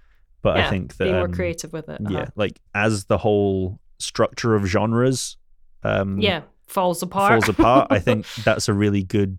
But 0.42 0.56
yeah, 0.56 0.66
I 0.66 0.70
think 0.70 0.96
that 0.96 1.04
be 1.04 1.12
more 1.12 1.24
um, 1.24 1.32
creative 1.32 1.72
with 1.72 1.88
it. 1.88 2.00
yeah, 2.08 2.20
uh-huh. 2.20 2.30
like 2.34 2.60
as 2.74 3.04
the 3.04 3.18
whole 3.18 3.78
structure 3.98 4.54
of 4.54 4.64
genres 4.64 5.36
um, 5.82 6.20
yeah, 6.20 6.42
falls 6.66 7.02
apart. 7.02 7.32
falls 7.32 7.48
apart, 7.48 7.88
I 7.90 7.98
think 7.98 8.26
that's 8.44 8.68
a 8.68 8.72
really 8.72 9.02
good. 9.02 9.38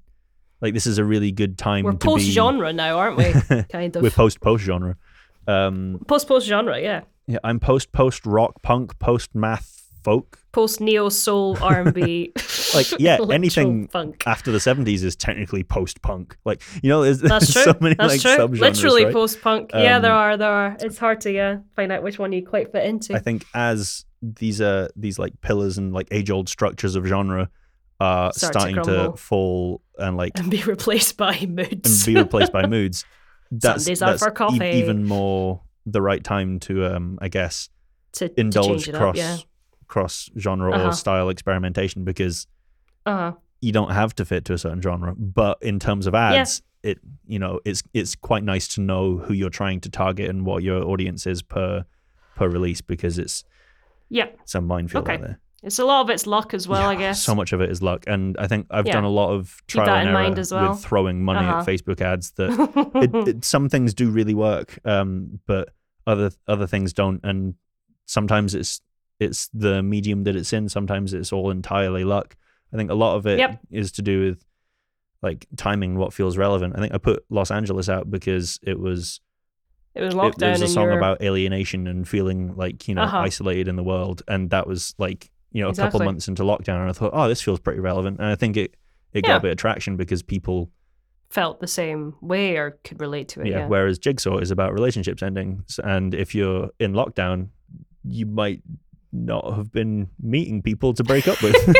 Like 0.62 0.76
this 0.76 0.86
is 0.86 1.00
a 1.00 1.04
really 1.04 1.32
good 1.32 1.58
time 1.58 1.84
We're 1.84 1.94
to 1.94 1.98
post 1.98 2.26
be. 2.26 2.32
genre 2.32 2.72
now, 2.72 3.00
aren't 3.00 3.18
we? 3.18 3.64
kind 3.72 3.96
of 3.96 4.04
We're 4.04 4.12
post 4.12 4.42
post 4.42 4.64
genre. 4.64 4.96
Um, 5.48 6.04
post 6.08 6.28
post 6.28 6.46
genre. 6.46 6.80
Yeah, 6.80 7.02
yeah, 7.26 7.40
I'm 7.44 7.60
post 7.60 7.92
post 7.92 8.26
rock 8.28 8.62
punk 8.62 9.00
post 9.00 9.34
math 9.34 9.81
folk. 10.04 10.40
post 10.52 10.82
neo 10.82 11.10
soul 11.10 11.58
R 11.62 11.82
and 11.82 11.94
B. 11.94 12.32
Like 12.74 12.88
yeah, 13.00 13.18
anything 13.30 13.90
funk. 13.90 14.24
after 14.26 14.50
the 14.50 14.58
70s 14.60 15.04
is 15.04 15.16
technically 15.18 15.62
post 15.64 16.02
punk. 16.02 16.38
Like 16.46 16.62
you 16.82 16.88
know, 16.90 17.04
there's, 17.04 17.20
That's 17.20 17.48
there's 17.54 17.66
true. 17.66 17.74
so 17.74 17.80
many 17.82 17.96
That's 17.96 18.14
like 18.14 18.22
true. 18.22 18.48
subgenres. 18.48 18.60
Literally 18.62 19.04
right? 19.06 19.14
post 19.14 19.42
punk. 19.42 19.72
yeah, 19.74 20.00
there 20.00 20.12
Um, 20.14 20.18
are. 20.18 20.38
There 20.38 20.50
are. 20.52 20.78
It's 20.80 20.98
hard 20.98 21.20
to 21.22 21.32
yeah 21.34 21.58
find 21.76 21.92
out 21.92 22.02
which 22.02 22.18
one 22.18 22.32
you 22.32 22.46
quite 22.46 22.72
fit 22.72 22.86
into. 22.86 23.14
I 23.14 23.20
think 23.20 23.44
as 23.54 24.06
these 24.22 24.62
are 24.62 24.90
these 24.96 25.20
like 25.20 25.34
pillars 25.42 25.78
and 25.78 25.92
like 25.94 26.08
age 26.12 26.30
old 26.32 26.48
structures 26.48 26.96
of 26.96 27.06
genre 27.06 27.50
are 28.00 28.32
Start 28.32 28.54
starting 28.54 28.76
to, 28.78 28.82
crumble. 28.84 29.18
fall 29.18 29.82
and 29.98 30.16
like 30.16 30.40
and 30.40 30.50
be 30.50 30.64
replaced 30.64 31.18
by 31.18 31.46
moods 31.48 32.08
and 32.08 32.16
be 32.16 32.22
replaced 32.22 32.54
by 32.54 32.66
moods, 32.76 33.04
that's, 33.52 33.84
Sundays 33.84 34.00
that's 34.00 34.24
for 34.24 34.34
e- 34.64 34.80
even 34.80 35.04
more 35.06 35.62
the 35.86 36.02
right 36.02 36.24
time 36.24 36.60
to 36.62 36.86
um 36.86 37.20
I 37.22 37.28
guess 37.28 37.68
to, 38.14 38.30
to 38.30 38.40
indulge 38.40 38.88
it 38.88 38.96
cross 38.96 39.10
up. 39.12 39.16
Yeah. 39.18 39.38
Cross 39.94 40.30
genre 40.38 40.72
Uh-huh. 40.74 40.88
or 40.88 40.94
style 40.94 41.30
experimentation 41.30 42.04
because 42.04 42.48
Uh-huh. 43.06 43.34
you 43.62 43.72
don't 43.72 43.92
have 43.92 44.12
to 44.16 44.24
fit 44.26 44.46
to 44.46 44.54
a 44.54 44.58
certain 44.58 44.82
genre. 44.82 45.14
But 45.16 45.58
in 45.62 45.78
terms 45.80 46.08
of 46.08 46.14
ads, 46.16 46.62
it 46.84 46.98
you 47.28 47.40
know 47.44 47.60
it's 47.66 47.84
it's 47.94 48.16
quite 48.30 48.44
nice 48.44 48.68
to 48.76 48.82
know 48.82 49.18
who 49.26 49.34
you're 49.34 49.58
trying 49.62 49.80
to 49.82 49.90
target 49.90 50.30
and 50.32 50.46
what 50.46 50.64
your 50.64 50.84
audience 50.92 51.28
is 51.28 51.42
per 51.44 51.86
per 52.36 52.48
release 52.50 52.82
because 52.82 53.20
it's 53.20 53.44
Yeah. 54.10 54.28
it's 54.44 54.56
a 54.56 54.62
minefield 54.62 55.04
Okay. 55.04 55.16
out 55.16 55.22
there. 55.22 55.40
It's 55.64 55.78
a 55.78 55.86
lot 55.86 56.02
of 56.02 56.10
it's 56.10 56.26
luck 56.26 56.56
as 56.56 56.68
well, 56.68 56.90
I 56.90 56.96
guess. 56.96 57.22
So 57.24 57.36
much 57.36 57.54
of 57.54 57.62
it 57.62 57.70
is 57.70 57.82
luck, 57.84 58.04
and 58.08 58.36
I 58.40 58.48
think 58.48 58.66
I've 58.72 58.88
Yeah. 58.88 58.94
done 58.94 59.04
a 59.04 59.10
lot 59.22 59.30
of 59.38 59.62
trial 59.68 59.90
and 59.90 60.10
error 60.10 60.34
well. 60.52 60.72
with 60.72 60.80
throwing 60.82 61.24
money 61.24 61.46
Uh-huh. 61.48 61.60
at 61.60 61.68
Facebook 61.68 62.02
ads. 62.02 62.32
That 62.38 62.50
it, 63.06 63.28
it, 63.28 63.46
some 63.46 63.70
things 63.70 63.94
do 63.94 64.10
really 64.10 64.34
work, 64.34 64.80
um, 64.86 65.40
but 65.46 65.70
other 66.08 66.32
other 66.48 66.66
things 66.66 66.94
don't, 66.94 67.20
and 67.24 67.54
sometimes 68.08 68.56
it's 68.56 68.82
it's 69.22 69.50
the 69.54 69.82
medium 69.84 70.24
that 70.26 70.36
it's 70.36 70.52
in. 70.54 70.68
Sometimes 70.70 71.14
it's 71.14 71.32
all 71.32 71.52
entirely 71.52 72.04
luck. 72.04 72.36
I 72.74 72.78
think 72.78 72.90
a 72.90 72.96
lot 72.96 73.16
of 73.18 73.26
it 73.28 73.40
is 73.70 73.88
Yep. 73.90 73.94
to 73.96 74.02
do 74.02 74.26
with 74.26 74.46
like 75.22 75.46
timing 75.56 75.98
what 75.98 76.14
feels 76.14 76.38
relevant. 76.38 76.74
I 76.76 76.80
think 76.82 76.94
I 76.94 76.98
put 76.98 77.24
Los 77.30 77.52
Angeles 77.52 77.88
out 77.90 78.10
because 78.10 78.60
it 78.64 78.80
was 78.80 79.22
it 79.94 80.02
was 80.02 80.14
it, 80.14 80.18
lockdown 80.18 80.48
it 80.48 80.52
was 80.52 80.62
a 80.62 80.68
song 80.68 80.86
you're 80.86 80.98
about 80.98 81.22
alienation 81.22 81.86
and 81.86 82.08
feeling 82.08 82.56
like 82.56 82.88
you 82.88 82.96
know 82.96 83.04
Uh-huh. 83.04 83.20
isolated 83.20 83.68
in 83.68 83.76
the 83.76 83.84
world, 83.84 84.24
and 84.28 84.50
that 84.50 84.66
was 84.68 84.96
like 84.98 85.30
you 85.52 85.62
know 85.62 85.70
a 85.70 85.74
couple 85.74 85.88
Exactly. 86.00 86.06
months 86.06 86.28
into 86.28 86.44
lockdown, 86.44 86.80
and 86.82 86.90
I 86.90 86.94
thought, 86.94 87.12
oh, 87.14 87.28
this 87.28 87.42
feels 87.42 87.60
pretty 87.60 87.82
relevant, 87.82 88.18
and 88.20 88.28
I 88.28 88.36
think 88.36 88.58
it 88.58 88.76
it 89.14 89.24
got 89.26 89.38
a 89.38 89.42
bit 89.42 89.52
of 89.52 89.58
traction 89.58 89.98
because 89.98 90.24
people, 90.24 90.72
felt 91.30 91.60
the 91.60 91.68
same 91.68 92.16
way 92.22 92.56
or 92.56 92.80
could 92.86 93.00
relate 93.02 93.28
to 93.28 93.42
it. 93.42 93.48
yeah, 93.48 93.58
Yeah. 93.60 93.68
Whereas 93.68 94.00
Jigsaw 94.00 94.38
is 94.38 94.50
about 94.52 94.72
relationships 94.74 95.22
ending, 95.22 95.66
and 95.84 96.14
if 96.16 96.34
you're 96.34 96.70
in 96.80 96.94
lockdown, 96.94 97.50
you 98.06 98.26
might 98.26 98.62
not 99.12 99.56
have 99.56 99.72
been 99.72 100.10
meeting 100.20 100.62
people 100.62 100.94
to 100.94 101.04
break 101.04 101.28
up 101.28 101.42
with. 101.42 101.56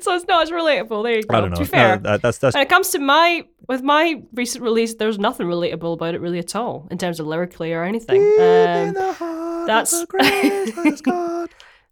so 0.00 0.14
it's 0.14 0.26
not 0.26 0.42
as 0.42 0.50
relatable. 0.50 1.02
There 1.02 1.16
you 1.16 1.22
go. 1.22 1.36
I 1.36 1.40
don't 1.40 1.50
know. 1.50 1.56
To 1.56 1.62
be 1.62 1.66
fair. 1.66 1.96
No, 1.96 2.02
that, 2.12 2.22
that's 2.22 2.38
that's 2.38 2.54
when 2.54 2.62
it 2.62 2.68
comes 2.68 2.90
to 2.90 2.98
my 2.98 3.44
with 3.68 3.82
my 3.82 4.22
recent 4.34 4.62
release, 4.62 4.94
there's 4.94 5.18
nothing 5.18 5.46
relatable 5.46 5.94
about 5.94 6.14
it 6.14 6.20
really 6.20 6.38
at 6.38 6.54
all 6.54 6.86
in 6.90 6.98
terms 6.98 7.20
of 7.20 7.26
lyrically 7.26 7.72
or 7.72 7.84
anything. 7.84 8.20
Um, 8.20 9.66
that's- 9.66 10.04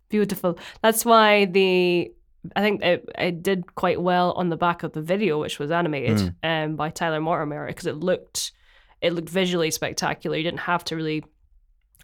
beautiful. 0.08 0.58
That's 0.82 1.04
why 1.04 1.46
the 1.46 2.12
I 2.54 2.60
think 2.60 2.82
it, 2.82 3.08
it 3.18 3.42
did 3.42 3.74
quite 3.74 4.00
well 4.00 4.32
on 4.32 4.50
the 4.50 4.56
back 4.56 4.82
of 4.82 4.92
the 4.92 5.00
video, 5.02 5.40
which 5.40 5.58
was 5.58 5.70
animated 5.70 6.34
Mm. 6.44 6.64
um, 6.64 6.76
by 6.76 6.90
Tyler 6.90 7.20
Mortimer, 7.20 7.66
because 7.66 7.86
it 7.86 7.96
looked 7.96 8.52
It 9.00 9.12
looked 9.12 9.30
visually 9.30 9.70
spectacular. 9.70 10.36
You 10.36 10.44
didn't 10.44 10.60
have 10.60 10.84
to 10.84 10.96
really. 10.96 11.24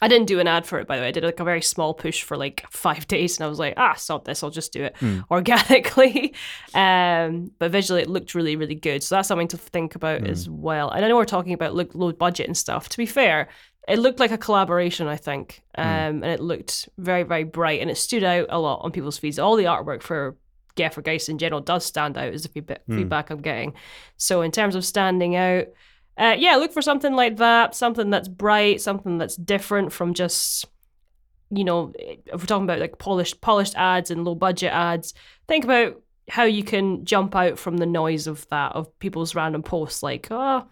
I 0.02 0.08
didn't 0.08 0.28
do 0.28 0.40
an 0.40 0.46
ad 0.46 0.66
for 0.66 0.78
it, 0.78 0.86
by 0.86 0.96
the 0.96 1.02
way. 1.02 1.08
I 1.08 1.10
did 1.10 1.24
like 1.24 1.40
a 1.40 1.44
very 1.44 1.60
small 1.60 1.92
push 1.92 2.22
for 2.22 2.36
like 2.36 2.64
five 2.70 3.06
days, 3.14 3.38
and 3.38 3.44
I 3.44 3.48
was 3.48 3.58
like, 3.58 3.74
ah, 3.76 3.94
stop 3.94 4.24
this. 4.24 4.42
I'll 4.42 4.50
just 4.50 4.72
do 4.72 4.84
it 4.84 4.96
organically. 5.30 6.34
Um, 6.72 7.50
but 7.58 7.70
visually, 7.72 8.02
it 8.02 8.08
looked 8.08 8.34
really, 8.34 8.54
really 8.54 8.74
good. 8.74 9.02
So 9.02 9.14
that's 9.14 9.28
something 9.28 9.48
to 9.48 9.58
think 9.58 9.96
about 9.96 10.26
as 10.26 10.48
well. 10.48 10.88
And 10.90 11.04
I 11.04 11.08
know 11.08 11.16
we're 11.16 11.24
talking 11.24 11.52
about 11.52 11.74
look, 11.74 11.94
low 11.94 12.12
budget 12.12 12.46
and 12.46 12.56
stuff. 12.56 12.88
To 12.90 12.96
be 12.96 13.06
fair, 13.06 13.48
it 13.88 13.98
looked 13.98 14.20
like 14.20 14.30
a 14.30 14.38
collaboration, 14.38 15.08
I 15.08 15.16
think, 15.16 15.62
um, 15.76 16.22
and 16.22 16.26
it 16.26 16.40
looked 16.40 16.88
very, 16.98 17.24
very 17.24 17.44
bright, 17.44 17.80
and 17.80 17.90
it 17.90 17.96
stood 17.96 18.22
out 18.22 18.46
a 18.50 18.58
lot 18.58 18.80
on 18.82 18.92
people's 18.92 19.18
feeds. 19.18 19.38
All 19.38 19.56
the 19.56 19.64
artwork 19.64 20.02
for 20.02 20.36
Geffer 20.76 21.02
Geist 21.02 21.28
in 21.28 21.38
general 21.38 21.60
does 21.60 21.84
stand 21.84 22.16
out, 22.16 22.32
is 22.32 22.42
the 22.44 22.48
feedback, 22.48 22.82
feedback 22.88 23.30
I'm 23.30 23.42
getting. 23.42 23.74
So 24.16 24.42
in 24.42 24.52
terms 24.52 24.76
of 24.76 24.84
standing 24.84 25.34
out, 25.34 25.66
uh, 26.18 26.36
yeah, 26.38 26.56
look 26.56 26.72
for 26.72 26.82
something 26.82 27.14
like 27.14 27.38
that, 27.38 27.74
something 27.74 28.10
that's 28.10 28.28
bright, 28.28 28.80
something 28.80 29.18
that's 29.18 29.36
different 29.36 29.92
from 29.92 30.14
just, 30.14 30.66
you 31.50 31.64
know, 31.64 31.92
if 31.98 32.22
we're 32.34 32.46
talking 32.46 32.64
about 32.64 32.78
like 32.80 32.98
polished, 32.98 33.40
polished 33.40 33.74
ads 33.76 34.10
and 34.10 34.24
low 34.24 34.34
budget 34.34 34.72
ads. 34.72 35.14
Think 35.48 35.64
about 35.64 36.00
how 36.28 36.44
you 36.44 36.62
can 36.62 37.04
jump 37.04 37.34
out 37.34 37.58
from 37.58 37.78
the 37.78 37.86
noise 37.86 38.26
of 38.26 38.46
that 38.50 38.72
of 38.72 38.96
people's 38.98 39.34
random 39.34 39.62
posts, 39.62 40.02
like, 40.02 40.28
oh, 40.30 40.64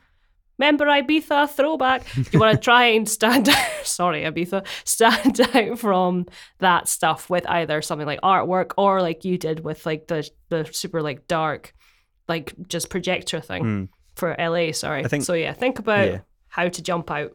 remember 0.58 0.84
Ibiza 0.86 1.50
throwback. 1.50 2.04
You 2.32 2.38
want 2.38 2.56
to 2.56 2.60
try 2.62 2.86
and 2.86 3.08
stand 3.08 3.48
out, 3.48 3.66
sorry, 3.84 4.22
Ibiza, 4.22 4.66
stand 4.84 5.40
out 5.54 5.78
from 5.78 6.26
that 6.58 6.88
stuff 6.88 7.30
with 7.30 7.46
either 7.48 7.80
something 7.80 8.06
like 8.06 8.20
artwork 8.20 8.72
or 8.76 9.00
like 9.00 9.24
you 9.24 9.38
did 9.38 9.60
with 9.60 9.86
like 9.86 10.08
the 10.08 10.28
the 10.48 10.68
super 10.72 11.00
like 11.02 11.26
dark, 11.26 11.74
like 12.28 12.54
just 12.68 12.90
projector 12.90 13.40
thing 13.40 13.64
Mm. 13.64 13.88
For 14.18 14.34
LA. 14.38 14.72
Sorry. 14.72 15.04
I 15.04 15.08
think- 15.08 15.24
so. 15.24 15.32
Yeah, 15.34 15.52
think 15.52 15.78
about 15.78 16.06
Yeah. 16.08 16.18
how 16.48 16.68
to 16.68 16.82
jump 16.82 17.10
out 17.10 17.32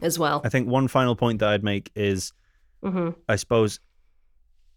as 0.00 0.18
well. 0.18 0.40
I 0.44 0.48
think 0.48 0.68
one 0.68 0.88
final 0.88 1.14
point 1.16 1.38
that 1.40 1.48
I'd 1.50 1.62
make 1.64 1.90
is, 1.94 2.32
hmm 2.82 3.10
I 3.28 3.36
suppose, 3.36 3.78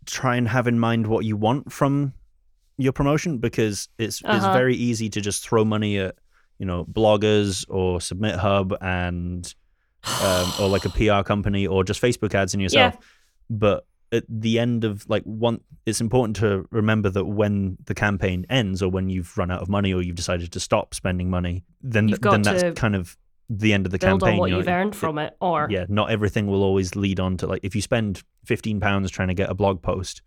try 0.06 0.36
and 0.36 0.48
have 0.48 0.68
in 0.68 0.80
mind 0.80 1.08
what 1.08 1.26
you 1.26 1.36
want 1.36 1.72
from 1.72 2.14
your 2.78 2.92
promotion 2.94 3.40
because 3.40 3.90
it's 3.98 4.18
it's 4.22 4.24
Uh-huh. 4.24 4.54
very 4.54 4.76
easy 4.76 5.10
to 5.10 5.22
just 5.22 5.48
throw 5.48 5.66
money 5.66 5.98
at 5.98 6.16
you 6.60 6.66
know 6.66 6.86
bloggers 6.86 7.66
or 7.70 8.00
SubmitHub 8.00 8.78
and 8.82 9.54
um, 10.22 10.52
or 10.60 10.68
like 10.70 10.86
a 10.86 10.90
PR 11.00 11.24
company 11.24 11.66
or 11.66 11.84
just 11.84 12.00
Facebook 12.02 12.36
ads 12.36 12.54
in 12.54 12.60
yourself. 12.60 12.96
But 13.50 13.86
at 14.16 14.24
the 14.30 14.58
end 14.60 14.84
of 14.84 15.08
like 15.10 15.24
one, 15.24 15.60
it's 15.86 16.02
important 16.02 16.36
to 16.38 16.66
remember 16.72 17.10
that 17.12 17.26
when 17.26 17.78
the 17.86 17.94
campaign 17.94 18.46
ends 18.50 18.82
or 18.82 18.90
when 18.90 19.10
you've 19.10 19.38
run 19.38 19.52
out 19.52 19.62
of 19.62 19.70
money 19.70 19.94
or 19.94 20.02
you've 20.02 20.16
decided 20.16 20.52
to 20.54 20.60
stop 20.60 20.96
spending 20.96 21.30
money, 21.30 21.64
then 21.82 22.08
then 22.22 22.42
that's 22.42 22.80
kind 22.80 22.96
of 22.96 23.16
the 23.50 23.74
end 23.74 23.86
of 23.86 23.92
the 23.92 24.00
Build 24.00 24.22
campaign. 24.22 24.34
on 24.34 24.40
what 24.40 24.50
you 24.50 24.56
know, 24.56 24.62
it- 24.62 24.68
earned 24.68 24.96
from 24.96 25.20
it, 25.20 25.36
or 25.40 25.68
yeah, 25.70 25.86
not 25.88 26.10
everything 26.10 26.48
will 26.48 26.64
always 26.64 26.96
lead 26.96 27.20
on 27.20 27.38
to 27.38 27.46
like 27.48 27.60
if 27.64 27.76
you 27.76 27.82
spend 27.82 28.24
fifteen 28.44 28.80
pounds 28.80 29.12
trying 29.12 29.28
to 29.28 29.36
get 29.36 29.50
a 29.52 29.54
blog 29.54 29.82
post, 29.84 30.24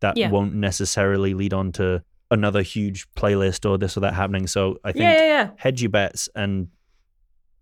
that 0.00 0.16
Yeah. 0.16 0.30
won't 0.30 0.54
necessarily 0.54 1.34
lead 1.34 1.52
on 1.52 1.72
to 1.72 2.04
another 2.30 2.62
huge 2.62 3.06
playlist 3.14 3.68
or 3.68 3.76
this 3.78 3.96
or 3.96 4.00
that 4.00 4.14
happening. 4.14 4.46
So 4.46 4.78
I 4.84 4.92
think 4.92 5.02
yeah, 5.02 5.12
yeah, 5.16 5.26
yeah. 5.26 5.50
hedge 5.56 5.82
your 5.82 5.90
bets 5.90 6.28
and 6.36 6.68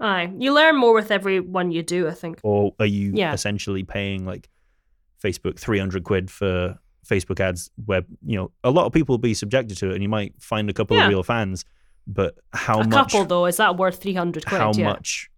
Aye, 0.00 0.32
you 0.38 0.52
learn 0.52 0.76
more 0.76 0.92
with 0.94 1.10
every 1.12 1.38
one 1.40 1.70
you 1.70 1.82
do. 1.82 2.08
I 2.08 2.12
think. 2.12 2.40
or 2.42 2.74
are 2.80 2.86
you 2.86 3.12
Yeah. 3.14 3.32
essentially 3.32 3.84
paying 3.84 4.24
like 4.26 4.48
Facebook 5.22 5.58
three 5.58 5.78
hundred 5.78 6.04
quid 6.04 6.30
for 6.30 6.78
Facebook 7.06 7.40
ads 7.40 7.70
where 7.86 8.02
you 8.24 8.36
know 8.36 8.50
a 8.64 8.70
lot 8.70 8.86
of 8.86 8.92
people 8.92 9.12
will 9.14 9.18
be 9.18 9.34
subjected 9.34 9.76
to 9.78 9.90
it 9.90 9.94
and 9.94 10.02
you 10.02 10.08
might 10.08 10.34
find 10.40 10.70
a 10.70 10.72
couple 10.72 10.96
Yeah. 10.96 11.04
of 11.04 11.10
real 11.10 11.22
fans, 11.22 11.64
but 12.06 12.36
how 12.52 12.80
a 12.80 12.84
much 12.88 13.12
couple 13.12 13.24
though, 13.24 13.46
is 13.46 13.56
that 13.56 13.76
worth 13.76 14.00
three 14.02 14.14
hundred 14.14 14.46
quid? 14.46 14.60
how 14.60 14.72
yeah. 14.74 14.84
much 14.88 15.28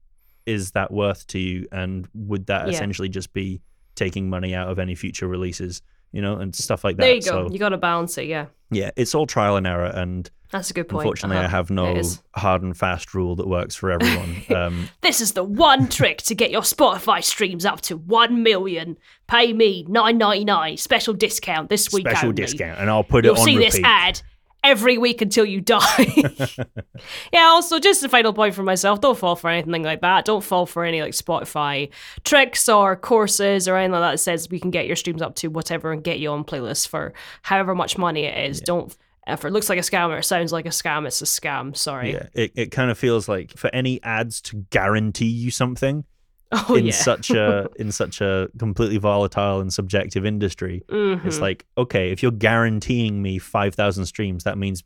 is 0.47 0.73
that 0.73 0.93
worth 0.93 1.27
to 1.29 1.39
you 1.39 1.67
and 1.73 2.07
would 2.15 2.47
that 2.47 2.67
Yeah. 2.67 2.75
essentially 2.75 3.09
just 3.09 3.33
be 3.33 3.61
taking 3.95 4.29
money 4.29 4.55
out 4.55 4.69
of 4.69 4.79
any 4.79 4.95
future 4.95 5.27
releases 5.27 5.81
you 6.13 6.21
know 6.21 6.37
and 6.37 6.55
stuff 6.55 6.85
like 6.85 6.97
that 6.97 7.03
There 7.05 7.15
you 7.15 7.23
go. 7.23 7.49
so 7.49 7.53
You 7.53 7.59
got 7.59 7.71
to 7.71 7.79
balance 7.79 8.19
it. 8.19 8.27
Yeah, 8.27 8.47
yeah 8.71 8.91
it's 8.97 9.15
all 9.15 9.27
trial 9.27 9.57
and 9.57 9.67
error 9.67 9.87
and 9.87 10.31
that's 10.55 10.71
a 10.71 10.73
good 10.75 10.89
point. 10.89 11.03
unfortunately 11.05 11.37
i 11.37 11.41
Uh-huh. 11.45 11.49
have 11.57 11.71
no 11.71 12.01
hard 12.35 12.63
and 12.63 12.77
fast 12.77 13.13
rule 13.15 13.37
that 13.37 13.47
works 13.47 13.75
for 13.75 13.91
everyone 13.91 14.43
um 14.57 14.89
This 15.03 15.21
is 15.21 15.33
the 15.33 15.45
one 15.45 15.89
trick 15.89 16.19
to 16.23 16.35
get 16.35 16.51
your 16.51 16.63
Spotify 16.63 17.23
streams 17.23 17.67
up 17.67 17.81
to 17.83 17.97
one 17.97 18.43
million. 18.43 18.97
Pay 19.27 19.53
me 19.53 19.85
nine 19.89 20.17
ninety 20.17 20.45
nine 20.45 20.77
special 20.79 21.13
discount 21.15 21.69
this 21.69 21.93
week. 21.93 22.07
special 22.09 22.29
only. 22.31 22.43
discount 22.43 22.79
and 22.81 22.89
i'll 22.89 23.05
put 23.05 23.25
You'll 23.25 23.35
it 23.35 23.41
on 23.41 23.45
see 23.45 23.57
repeat 23.57 23.73
this 23.73 23.81
ad 23.85 24.23
every 24.63 24.97
week 24.97 25.21
until 25.21 25.45
you 25.45 25.61
die. 25.61 25.79
yeah. 27.33 27.43
Also, 27.43 27.79
just 27.79 28.03
a 28.03 28.09
final 28.09 28.33
point 28.33 28.55
for 28.55 28.63
myself: 28.63 28.99
don't 29.01 29.19
fall 29.19 29.37
for 29.37 29.51
anything 29.51 29.83
like 29.83 30.01
that. 30.01 30.25
Don't 30.25 30.43
fall 30.43 30.65
for 30.65 30.85
any 30.85 31.03
like 31.03 31.13
Spotify 31.13 31.91
tricks 32.25 32.67
or 32.69 32.97
courses 32.97 33.69
or 33.69 33.77
anything 33.77 33.93
like 33.93 34.01
that 34.01 34.11
that 34.13 34.19
says 34.19 34.49
we 34.51 34.59
can 34.59 34.71
get 34.71 34.87
your 34.87 34.97
streams 34.97 35.21
up 35.21 35.35
to 35.37 35.49
whatever 35.49 35.93
and 35.93 36.03
get 36.03 36.19
you 36.19 36.31
on 36.31 36.45
playlists 36.45 36.89
for 36.89 37.13
however 37.43 37.75
much 37.75 37.99
money 37.99 38.25
it 38.25 38.51
is. 38.51 38.61
Don't. 38.63 38.97
It 39.27 39.43
looks 39.45 39.69
like 39.69 39.79
a 39.79 39.83
scam 39.83 40.09
or 40.11 40.19
it 40.19 40.25
sounds 40.25 40.53
like 40.53 40.67
a 40.67 40.71
scam, 40.71 41.07
it's 41.07 41.23
a 41.23 41.25
scam. 41.25 41.77
Sorry. 41.77 42.13
yeah 42.13 42.27
it, 42.35 42.53
it 42.55 42.71
kind 42.71 42.91
of 42.91 42.99
feels 42.99 43.29
like 43.29 43.57
for 43.57 43.71
any 43.75 44.03
ads 44.03 44.41
to 44.43 44.65
guarantee 44.71 45.27
you 45.27 45.51
something 45.51 46.05
Oh 46.53 46.75
in 46.77 46.87
yeah. 46.87 46.93
such 46.93 47.31
a 47.31 47.69
in 47.77 47.91
such 47.91 48.21
a 48.21 48.49
completely 48.59 48.99
volatile 48.99 49.61
and 49.61 49.73
subjective 49.73 50.25
industry 50.27 50.83
Mhm. 50.89 51.25
It's 51.25 51.41
like, 51.41 51.65
okay, 51.79 52.11
if 52.13 52.23
you're 52.23 52.33
guaranteeing 52.33 53.21
me 53.23 53.39
5,000 53.39 54.07
streams, 54.07 54.45
that 54.45 54.59
means 54.59 54.85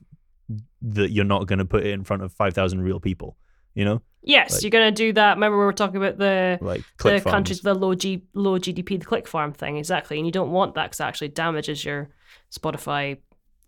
that 0.83 1.11
you're 1.11 1.25
not 1.25 1.47
going 1.47 1.59
to 1.59 1.65
put 1.65 1.85
it 1.85 1.91
in 1.91 2.05
front 2.05 2.23
of 2.23 2.33
5,000 2.33 2.81
real 2.81 3.01
people, 3.01 3.37
you 3.75 3.85
know? 3.85 4.01
Yes, 4.23 4.53
like- 4.55 4.63
you're 4.63 4.71
gonna 4.71 4.91
do 4.93 5.13
that. 5.15 5.35
Remember 5.37 5.59
we 5.59 5.65
were 5.65 5.73
talking 5.73 5.97
about 5.97 6.19
the 6.19 6.59
Like 6.61 6.83
the 7.03 7.21
farms. 7.21 7.25
countries 7.25 7.59
with 7.59 7.65
the 7.65 7.75
low 7.75 7.95
G 7.95 8.23
low 8.35 8.59
GDP, 8.59 8.99
the 8.99 9.05
click 9.05 9.27
farm 9.29 9.53
thing, 9.53 9.77
exactly. 9.77 10.17
And 10.19 10.27
you 10.27 10.33
don't 10.33 10.51
want 10.51 10.75
that 10.75 10.85
because 10.87 11.01
it 11.01 11.05
actually 11.05 11.29
damages 11.29 11.85
your 11.85 12.09
Spotify 12.53 13.19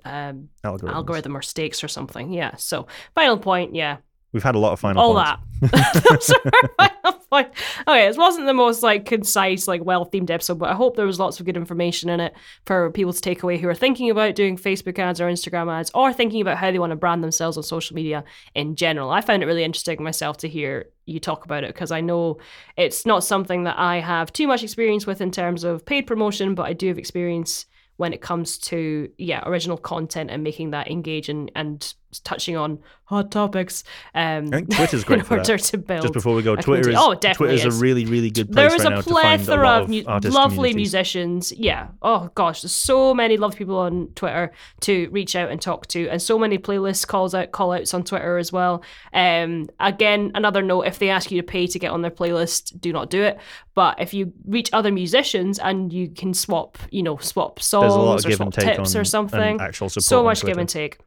um, 0.05 0.49
algorithms. 0.65 0.93
algorithm 0.93 1.37
or 1.37 1.43
stakes 1.43 1.83
or 1.85 1.89
something. 1.89 2.33
Yeah. 2.33 2.57
So 2.57 2.87
final 3.15 3.39
point, 3.39 3.75
yeah, 3.75 3.99
We've 4.33 4.43
had 4.45 4.55
a 4.55 4.59
lot 4.59 4.73
of 4.73 4.79
final 4.81 5.03
all 5.03 5.15
points. 5.15 5.31
that. 5.61 6.05
Those 6.09 6.31
are 6.31 6.89
final 6.89 7.21
point. 7.31 7.49
Okay, 7.89 8.07
it 8.07 8.17
wasn't 8.17 8.47
the 8.47 8.55
most 8.55 8.81
like 8.83 9.05
concise, 9.05 9.67
like 9.67 9.85
well 9.85 10.09
themed 10.09 10.31
episode, 10.31 10.61
but 10.61 10.69
I 10.69 10.75
hope 10.75 10.95
there 10.95 11.07
was 11.07 11.19
lots 11.19 11.41
of 11.41 11.47
good 11.47 11.57
information 11.57 12.09
in 12.09 12.21
it 12.21 12.35
for 12.65 12.91
people 12.93 13.13
to 13.13 13.21
take 13.21 13.43
away 13.43 13.59
who 13.59 13.69
are 13.69 13.75
thinking 13.75 14.09
about 14.09 14.37
doing 14.37 14.57
Facebook 14.57 15.01
ads 15.01 15.21
or 15.21 15.29
Instagram 15.29 15.73
ads 15.73 15.91
or 15.95 16.13
thinking 16.13 16.41
about 16.41 16.59
how 16.59 16.71
they 16.71 16.79
want 16.79 16.91
to 16.91 16.97
brand 16.97 17.25
themselves 17.25 17.57
on 17.57 17.65
social 17.65 17.97
media 17.97 18.23
in 18.55 18.77
general. 18.77 19.11
I 19.11 19.21
found 19.21 19.43
it 19.43 19.47
really 19.47 19.65
interesting 19.65 20.01
myself 20.01 20.37
to 20.39 20.49
hear 20.49 20.91
you 21.07 21.19
talk 21.19 21.45
about 21.45 21.65
it 21.65 21.75
because 21.75 21.91
I 21.91 22.01
know 22.01 22.39
it's 22.77 23.05
not 23.05 23.25
something 23.25 23.65
that 23.65 23.79
I 23.81 23.99
have 23.99 24.33
too 24.33 24.47
much 24.47 24.63
experience 24.63 25.09
with 25.09 25.21
in 25.21 25.33
terms 25.33 25.65
of 25.65 25.85
paid 25.85 26.07
promotion, 26.07 26.55
but 26.55 26.67
I 26.67 26.73
do 26.73 26.87
have 26.87 26.99
experience 26.99 27.67
when 28.01 28.15
it 28.15 28.23
comes 28.23 28.57
to 28.57 29.11
yeah 29.19 29.43
original 29.45 29.77
content 29.77 30.31
and 30.31 30.43
making 30.43 30.71
that 30.71 30.91
engage 30.91 31.29
and, 31.29 31.53
and 31.55 31.93
touching 32.19 32.57
on 32.57 32.81
hot 33.05 33.31
topics. 33.31 33.83
Um, 34.15 34.47
I 34.47 34.51
think 34.59 34.75
Twitter's 34.75 35.05
great 35.05 35.21
in 35.21 35.25
for 35.25 35.37
that. 35.43 35.59
to 35.59 35.79
build. 35.79 36.03
Just 36.03 36.13
before 36.15 36.35
we 36.35 36.43
go, 36.43 36.55
Twitter 36.57 36.91
is, 36.91 36.97
Oh, 36.99 37.11
it 37.13 37.21
definitely 37.21 37.57
Twitter's 37.57 37.75
is. 37.75 37.79
a 37.81 37.83
really, 37.83 38.05
really 38.07 38.31
good 38.31 38.47
place 38.53 38.55
there 38.55 38.75
is 38.75 38.85
right 38.85 38.93
a 38.93 38.97
now 38.97 39.01
to 39.01 39.11
find 39.11 39.43
a 39.43 39.45
plethora 39.45 39.69
of, 39.69 39.89
mu- 39.89 40.31
lovely 40.31 40.75
musicians. 40.75 41.53
Yeah. 41.53 41.89
Oh 42.03 42.31
gosh, 42.35 42.63
there's 42.63 42.73
so 42.73 43.13
many 43.15 43.37
lovely 43.37 43.59
people 43.59 43.79
on 43.79 44.09
Twitter 44.15 44.53
to 44.83 45.09
reach 45.11 45.35
out 45.37 45.51
and 45.51 45.61
talk 45.61 45.87
to, 45.89 46.09
and 46.09 46.21
so 46.23 46.39
many 46.39 46.59
playlists 46.59 47.07
calls 47.07 47.35
out 47.35 47.53
call 47.53 47.73
outs 47.73 47.95
on 47.95 48.05
Twitter 48.05 48.39
as 48.39 48.53
well. 48.53 48.83
Um, 49.13 49.69
again, 49.81 50.31
another 50.35 50.63
note: 50.63 50.83
if 50.83 50.99
they 50.99 51.11
ask 51.11 51.31
you 51.31 51.41
to 51.41 51.47
pay 51.47 51.67
to 51.67 51.79
get 51.79 51.91
on 51.91 52.03
their 52.03 52.11
playlist, 52.11 52.81
do 52.81 52.93
not 52.93 53.11
do 53.11 53.23
it. 53.23 53.39
But 53.75 54.01
if 54.01 54.15
you 54.15 54.33
reach 54.47 54.71
other 54.73 54.93
musicians 54.93 55.59
and 55.59 55.93
you 55.93 56.09
can 56.11 56.33
swap, 56.35 56.79
you 56.91 57.03
know, 57.03 57.17
swap 57.19 57.61
songs 57.61 57.93
a 57.95 57.99
lot 57.99 58.25
of 58.25 58.31
or 58.31 58.35
swap 58.37 58.53
tips 58.53 58.95
on 58.95 59.01
or 59.01 59.05
something, 59.05 59.61
actual 59.61 59.89
support 59.89 60.05
so 60.05 60.23
much 60.23 60.45
give 60.45 60.59
and 60.59 60.69
take. 60.69 60.99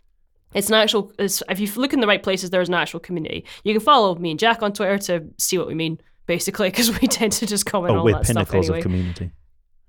It's 0.53 0.67
an 0.69 0.75
actual. 0.75 1.11
It's, 1.19 1.41
if 1.49 1.59
you 1.59 1.67
look 1.75 1.93
in 1.93 1.99
the 1.99 2.07
right 2.07 2.21
places, 2.23 2.49
there's 2.49 2.67
an 2.69 2.75
actual 2.75 2.99
community. 2.99 3.45
You 3.63 3.73
can 3.73 3.81
follow 3.81 4.15
me 4.15 4.31
and 4.31 4.39
Jack 4.39 4.61
on 4.63 4.73
Twitter 4.73 4.97
to 4.99 5.27
see 5.37 5.57
what 5.57 5.67
we 5.67 5.75
mean, 5.75 5.99
basically, 6.27 6.69
because 6.71 6.99
we 7.01 7.07
tend 7.07 7.31
to 7.33 7.45
just 7.45 7.65
comment 7.65 7.95
Oh, 7.95 7.99
on 7.99 8.05
we're 8.05 8.13
that 8.13 8.25
stuff 8.25 8.49
pinnacles 8.49 8.65
anyway. 8.69 8.79
of 8.79 8.83
community. 8.83 9.31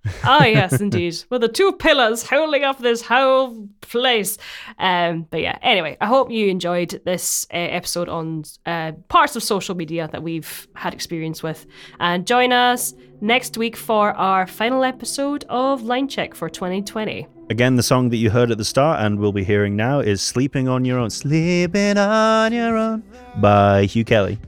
ah, 0.22 0.44
yes, 0.44 0.80
indeed. 0.82 1.16
We're 1.30 1.38
the 1.38 1.48
two 1.48 1.72
pillars 1.72 2.28
holding 2.28 2.62
up 2.62 2.78
this 2.78 3.00
whole 3.00 3.68
place. 3.80 4.36
Um, 4.78 5.26
but 5.30 5.40
yeah, 5.40 5.56
anyway, 5.62 5.96
I 5.98 6.06
hope 6.06 6.30
you 6.30 6.48
enjoyed 6.48 7.00
this 7.06 7.46
uh, 7.50 7.56
episode 7.56 8.10
on 8.10 8.44
uh, 8.66 8.92
parts 9.08 9.34
of 9.34 9.42
social 9.42 9.74
media 9.74 10.10
that 10.12 10.22
we've 10.22 10.68
had 10.74 10.92
experience 10.92 11.42
with. 11.42 11.64
And 12.00 12.26
join 12.26 12.52
us 12.52 12.92
next 13.22 13.56
week 13.56 13.76
for 13.76 14.10
our 14.12 14.46
final 14.46 14.84
episode 14.84 15.46
of 15.48 15.82
Line 15.82 16.06
Check 16.08 16.34
for 16.34 16.50
2020. 16.50 17.26
Again, 17.50 17.76
the 17.76 17.82
song 17.82 18.08
that 18.08 18.16
you 18.16 18.30
heard 18.30 18.50
at 18.50 18.56
the 18.58 18.64
start 18.64 19.02
and 19.02 19.18
we'll 19.18 19.32
be 19.32 19.44
hearing 19.44 19.76
now 19.76 20.00
is 20.00 20.22
Sleeping 20.22 20.66
on 20.66 20.82
Your 20.84 20.98
Own. 20.98 21.10
Sleeping 21.10 21.98
on 21.98 22.52
Your 22.54 22.74
Own 22.76 23.02
by 23.36 23.84
Hugh 23.84 24.04
Kelly. 24.04 24.38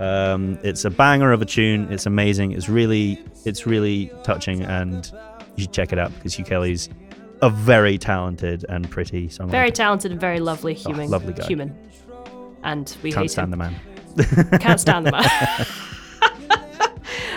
Um, 0.00 0.58
it's 0.64 0.84
a 0.84 0.90
banger 0.90 1.30
of 1.30 1.40
a 1.40 1.44
tune. 1.44 1.86
It's 1.92 2.06
amazing. 2.06 2.50
It's 2.52 2.68
really, 2.68 3.22
it's 3.44 3.64
really 3.64 4.10
touching, 4.24 4.62
and 4.62 5.08
you 5.54 5.62
should 5.62 5.72
check 5.72 5.92
it 5.92 6.00
out 6.00 6.12
because 6.14 6.34
Hugh 6.34 6.44
Kelly's 6.44 6.88
a 7.42 7.50
very 7.50 7.96
talented 7.96 8.64
and 8.68 8.90
pretty 8.90 9.28
songwriter. 9.28 9.50
Very 9.50 9.70
talented 9.70 10.10
and 10.10 10.20
very 10.20 10.40
lovely 10.40 10.74
human. 10.74 11.06
Oh, 11.06 11.10
lovely 11.12 11.34
guy. 11.34 11.46
Human. 11.46 11.76
And 12.64 12.96
we 13.04 13.12
Can't 13.12 13.22
hate 13.24 13.30
stand 13.30 13.44
him. 13.46 13.50
the 13.50 13.56
man. 13.56 13.74
Can't 14.60 14.80
stand 14.80 15.06
them. 15.06 15.14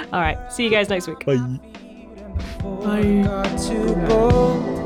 All 0.12 0.22
right. 0.22 0.52
See 0.52 0.64
you 0.64 0.72
guys 0.72 0.90
next 0.90 1.08
week. 1.08 1.24
Bye. 1.26 1.36
got 3.24 3.60
too 3.60 3.96
bold. 4.08 4.85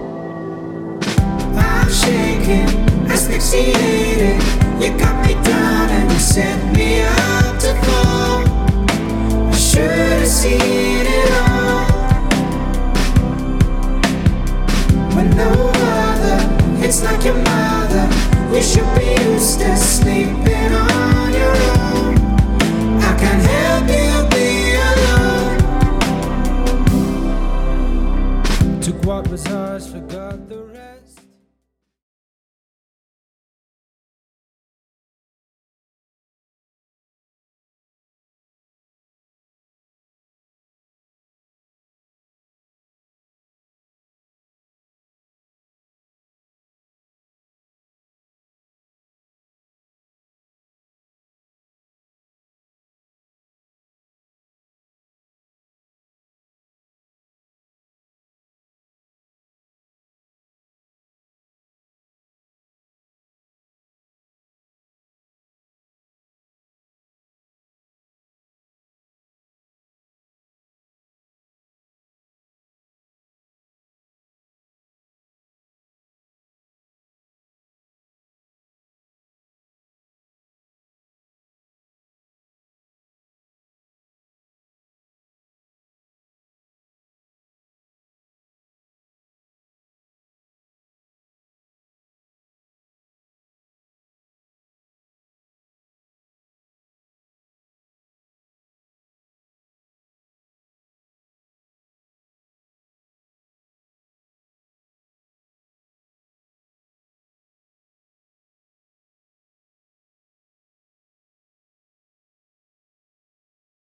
I'm 1.90 1.96
shaking, 1.96 2.70
asphyxiated. 3.10 4.40
You 4.80 4.96
got 5.00 5.26
me 5.26 5.34
down 5.42 5.90
and 5.90 6.12
you 6.12 6.20
set 6.20 6.72
me 6.72 7.02
up 7.02 7.58
to 7.62 7.74
fall. 7.82 8.44
I 9.52 9.58
should 9.58 9.90
have 9.90 10.28
seen 10.28 10.60
it 10.62 11.32
all. 11.32 11.90
When 15.16 15.36
no 15.36 15.50
other 15.50 16.78
hits 16.78 17.02
like 17.02 17.26
your 17.26 17.34
mother, 17.34 18.08
you 18.54 18.62
should 18.62 18.86
be 18.94 19.29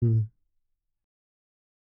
Mm. 0.04 0.33